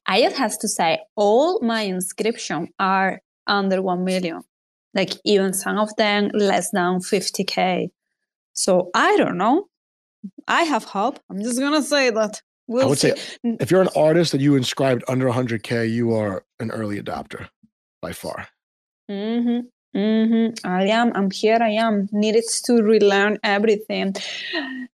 [0.05, 4.41] I just has to say, all my inscriptions are under one million.
[4.93, 7.89] Like even some of them less than 50k.
[8.53, 9.67] So I don't know.
[10.47, 11.19] I have hope.
[11.29, 12.41] I'm just gonna say that.
[12.67, 13.15] We'll I would see.
[13.15, 17.49] say if you're an artist that you inscribed under 100k, you are an early adopter
[18.01, 18.47] by far.
[19.09, 19.67] Mm-hmm.
[19.97, 20.65] Mm-hmm.
[20.65, 21.11] I am.
[21.15, 21.57] I'm here.
[21.61, 22.07] I am.
[22.13, 24.15] Needed to relearn everything.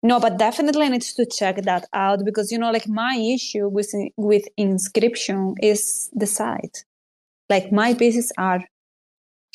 [0.02, 3.92] No, but definitely needs to check that out because you know, like my issue with
[4.16, 6.84] with inscription is the site.
[7.50, 8.64] Like my pieces are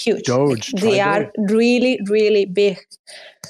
[0.03, 0.23] huge.
[0.23, 0.71] Doge.
[0.73, 2.77] They are really, really big.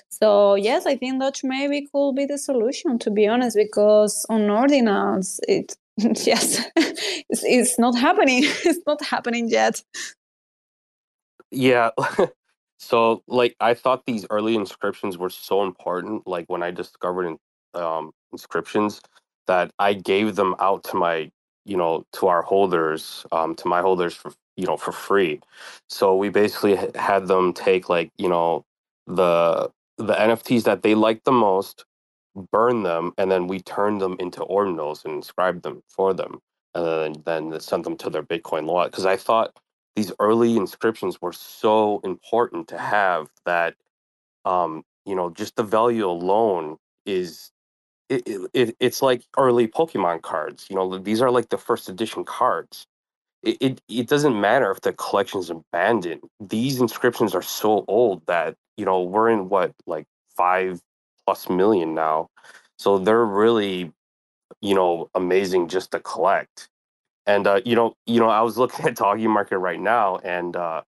[0.09, 4.41] So yes, I think Doge maybe could be the solution to be honest, because on
[4.41, 8.43] ordinals it yes, it's, it's not happening.
[8.65, 9.83] it's not happening yet.
[11.51, 11.89] Yeah.
[12.79, 16.27] so like I thought these early inscriptions were so important.
[16.27, 17.37] Like when I discovered in,
[17.79, 19.01] um, inscriptions
[19.47, 21.29] that I gave them out to my,
[21.65, 25.41] you know, to our holders, um, to my holders for you know for free.
[25.89, 28.65] So we basically had them take like you know
[29.07, 31.85] the the NFTs that they liked the most,
[32.51, 36.39] burn them, and then we turned them into ordinals and inscribed them for them,
[36.75, 38.91] and then, then sent them to their Bitcoin wallet.
[38.91, 39.55] Because I thought
[39.95, 43.75] these early inscriptions were so important to have that,
[44.45, 47.51] um, you know, just the value alone is
[48.09, 48.23] it,
[48.53, 50.67] it, it's like early Pokemon cards.
[50.69, 52.87] You know, these are like the first edition cards.
[53.43, 56.21] It, it doesn't matter if the collection's abandoned.
[56.39, 60.05] These inscriptions are so old that you know we're in what like
[60.35, 60.79] five
[61.25, 62.29] plus million now,
[62.77, 63.91] so they're really
[64.61, 66.69] you know amazing just to collect.
[67.25, 70.55] And uh, you know, you know, I was looking at Doggy Market right now, and
[70.55, 70.83] uh,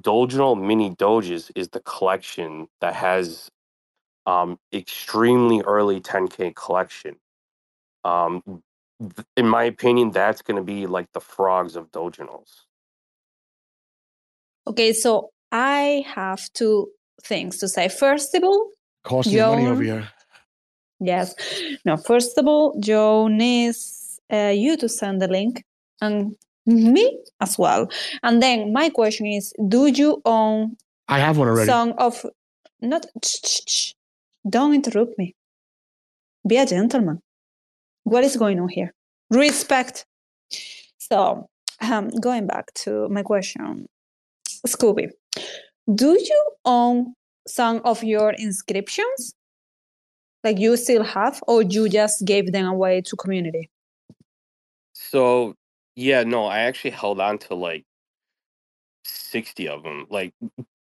[0.00, 3.50] Doginal Mini Doges is the collection that has
[4.26, 7.16] um, extremely early 10K collection.
[8.04, 8.42] Um,
[9.36, 12.64] in my opinion, that's going to be like the frogs of Doginals.
[14.66, 16.88] Okay, so I have two
[17.22, 17.88] things to say.
[17.88, 18.70] First of all,
[19.04, 20.08] costing money over here.
[20.98, 21.34] Yes.
[21.84, 25.62] No, first of all, Joe needs uh, you to send the link
[26.00, 27.88] and me as well.
[28.22, 30.76] And then my question is, do you own
[31.08, 31.68] I have one already.
[31.68, 32.24] Song of
[32.80, 33.06] not
[34.48, 35.34] don't interrupt me.
[36.46, 37.20] Be a gentleman.
[38.06, 38.94] What is going on here?
[39.30, 40.06] Respect.
[40.98, 41.48] So,
[41.80, 43.88] um, going back to my question,
[44.64, 45.10] Scooby,
[45.92, 47.14] do you own
[47.48, 49.34] some of your inscriptions?
[50.44, 53.70] Like you still have, or you just gave them away to community?
[54.92, 55.56] So,
[55.96, 57.82] yeah, no, I actually held on to like
[59.04, 60.06] 60 of them.
[60.10, 60.32] Like,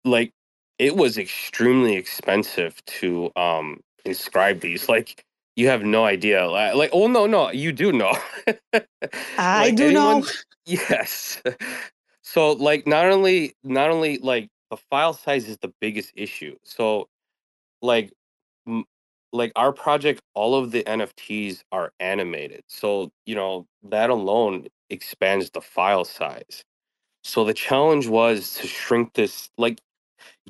[0.06, 0.32] like
[0.80, 4.88] it was extremely expensive to um inscribe these.
[4.96, 5.26] Like
[5.56, 6.48] you have no idea.
[6.48, 8.18] Like, oh no, no, you do know.
[9.38, 10.28] I like, do anyone, know.
[10.66, 11.42] Yes.
[12.22, 16.56] So like not only not only like the file size is the biggest issue.
[16.64, 17.10] So
[17.82, 18.14] like
[18.68, 18.86] m-
[19.34, 22.64] like our project all of the NFTs are animated.
[22.68, 26.64] So, you know, that alone expands the file size.
[27.24, 29.82] So the challenge was to shrink this like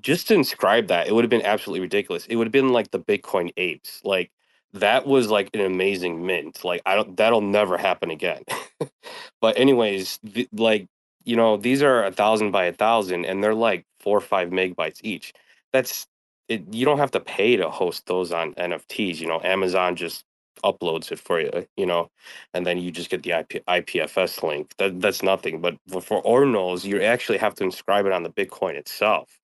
[0.01, 2.25] just to inscribe that, it would have been absolutely ridiculous.
[2.27, 4.01] It would have been like the Bitcoin apes.
[4.03, 4.31] Like
[4.73, 6.63] that was like an amazing mint.
[6.63, 8.43] Like I don't that'll never happen again.
[9.41, 10.87] but anyways, the, like
[11.25, 14.49] you know, these are a thousand by a thousand, and they're like four or five
[14.49, 15.33] megabytes each.
[15.73, 16.07] That's
[16.47, 16.63] it.
[16.73, 19.19] You don't have to pay to host those on NFTs.
[19.19, 20.25] You know, Amazon just
[20.63, 22.09] uploads it for you, you know,
[22.53, 24.73] and then you just get the IP, IPFS link.
[24.77, 25.61] That that's nothing.
[25.61, 29.39] But for Ordinals, you actually have to inscribe it on the Bitcoin itself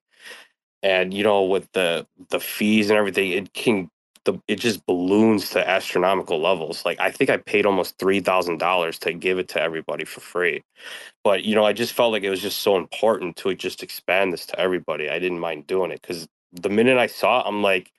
[0.84, 3.90] and you know with the the fees and everything it can
[4.28, 6.86] the it just balloons to astronomical levels.
[6.86, 10.64] Like i think i paid almost $3000 to give it to everybody for free.
[11.24, 14.34] But you know i just felt like it was just so important to just expand
[14.34, 15.10] this to everybody.
[15.10, 17.92] I didn't mind doing it because the minute i saw it i'm like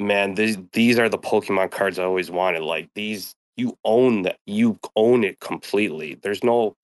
[0.00, 2.62] man these these are the pokemon cards i always wanted.
[2.62, 6.16] Like these you own that you own it completely.
[6.22, 6.76] There's no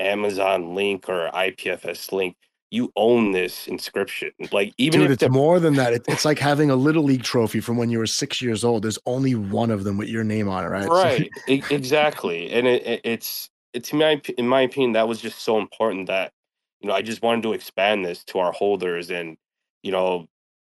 [0.00, 2.36] amazon link or ipfs link
[2.70, 4.30] you own this inscription.
[4.52, 5.92] Like even Dude, if it's more than that.
[5.92, 8.84] it's like having a little league trophy from when you were six years old.
[8.84, 10.88] There's only one of them with your name on it, right?
[10.88, 11.30] Right.
[11.48, 12.50] exactly.
[12.52, 16.32] And it, it, it's it's my in my opinion that was just so important that
[16.80, 19.36] you know I just wanted to expand this to our holders, and
[19.82, 20.28] you know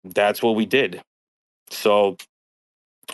[0.04, 1.02] that's what we did.
[1.70, 2.18] So,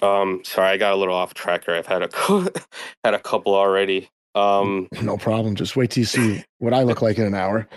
[0.01, 1.73] um, sorry, I got a little off tracker.
[1.73, 2.09] I've had a
[3.03, 4.09] had a couple already.
[4.33, 5.55] Um, no problem.
[5.55, 7.67] Just wait till you see what I look like in an hour.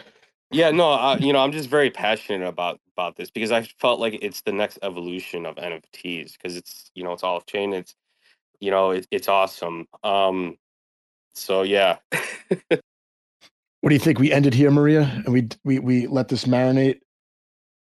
[0.55, 3.98] Yeah, no, uh, you know, I'm just very passionate about about this because I felt
[3.98, 7.72] like it's the next evolution of NFTs because it's you know it's on-chain.
[7.72, 7.94] It's
[8.60, 9.86] you know it, it's awesome.
[10.05, 10.56] Um,
[11.35, 11.97] so yeah.
[12.68, 12.81] what
[13.89, 14.20] do you think?
[14.20, 17.01] We ended here, Maria, and we we we let this marinate.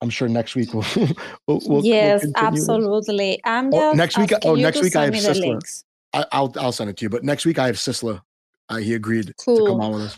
[0.01, 0.85] I'm sure next week we'll.
[1.47, 3.41] we'll, we'll yes, we'll absolutely.
[3.43, 4.31] I'm just oh, next week.
[4.43, 5.83] Oh, next week I have Sisla.
[6.13, 7.09] I, will I'll send it to you.
[7.09, 8.21] But next week I have Sisla.
[8.69, 9.57] Uh, he agreed cool.
[9.57, 10.17] to come on with us.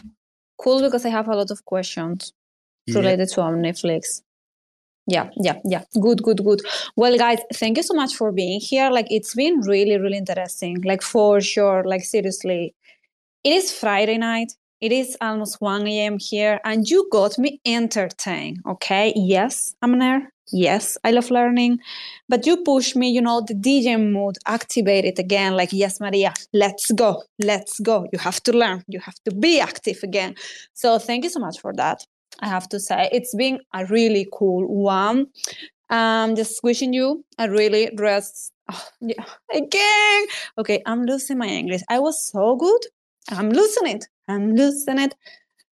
[0.57, 2.34] Cool, because I have a lot of questions
[2.86, 2.98] yeah.
[2.98, 4.22] related to our Netflix.
[5.07, 5.84] Yeah, yeah, yeah.
[6.02, 6.61] Good, good, good.
[6.95, 8.90] Well, guys, thank you so much for being here.
[8.90, 10.82] Like, it's been really, really interesting.
[10.82, 11.84] Like, for sure.
[11.84, 12.73] Like, seriously.
[13.44, 14.53] It is Friday night.
[14.82, 16.18] It is almost 1 a.m.
[16.19, 18.60] here, and you got me entertained.
[18.68, 19.14] Okay.
[19.15, 20.32] Yes, I'm there.
[20.51, 21.80] Yes, I love learning,
[22.30, 25.55] but you push me, you know, the DJ mood activate it again.
[25.55, 28.07] Like, yes, Maria, let's go, let's go.
[28.13, 30.35] You have to learn, you have to be active again.
[30.73, 32.05] So, thank you so much for that.
[32.41, 35.27] I have to say, it's been a really cool one.
[35.89, 38.51] Um, just wishing you a really rest.
[38.72, 39.23] Oh, yeah,
[39.53, 40.26] again.
[40.57, 41.81] Okay, I'm losing my English.
[41.89, 42.81] I was so good.
[43.30, 44.05] I'm losing it.
[44.27, 45.15] I'm losing it.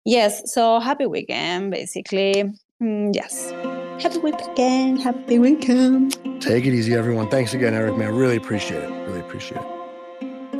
[0.06, 2.52] Yes, so happy weekend, basically.
[2.82, 3.87] Mm, yes.
[4.00, 5.02] Happy weekend.
[5.02, 6.42] Happy weekend.
[6.42, 7.30] Take it easy, everyone.
[7.30, 8.16] Thanks again, Erik, man.
[8.16, 8.90] Really appreciate it.
[9.08, 9.77] Really appreciate it.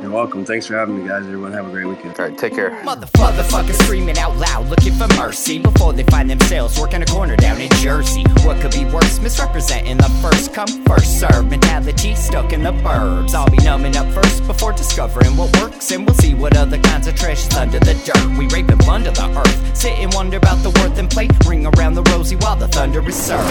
[0.00, 0.44] You're welcome.
[0.44, 1.24] Thanks for having me, guys.
[1.26, 2.16] Everyone have a great weekend.
[2.18, 2.70] All right, take care.
[2.82, 7.60] Motherfuckers screaming out loud, looking for mercy before they find themselves working a corner down
[7.60, 8.22] in Jersey.
[8.44, 9.18] What could be worse?
[9.18, 13.34] Misrepresenting the first come, first serve mentality stuck in the burbs.
[13.34, 17.08] I'll be numbing up first before discovering what works, and we'll see what other kinds
[17.08, 18.38] of treasures under the dirt.
[18.38, 21.66] We rape and plunder the earth, sit and wonder about the worth and play, ring
[21.66, 23.48] around the rosy while the thunder is served.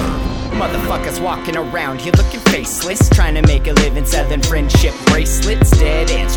[0.56, 6.10] Motherfuckers walking around here looking faceless, trying to make a living selling friendship bracelets, dead
[6.10, 6.37] ends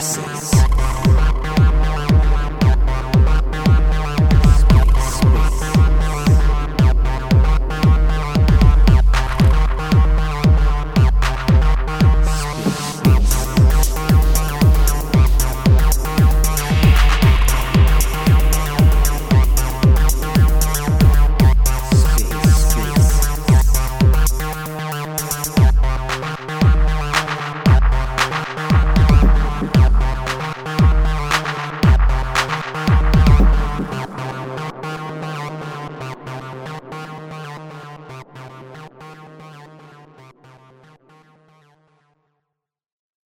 [0.00, 0.59] TerraSpaces.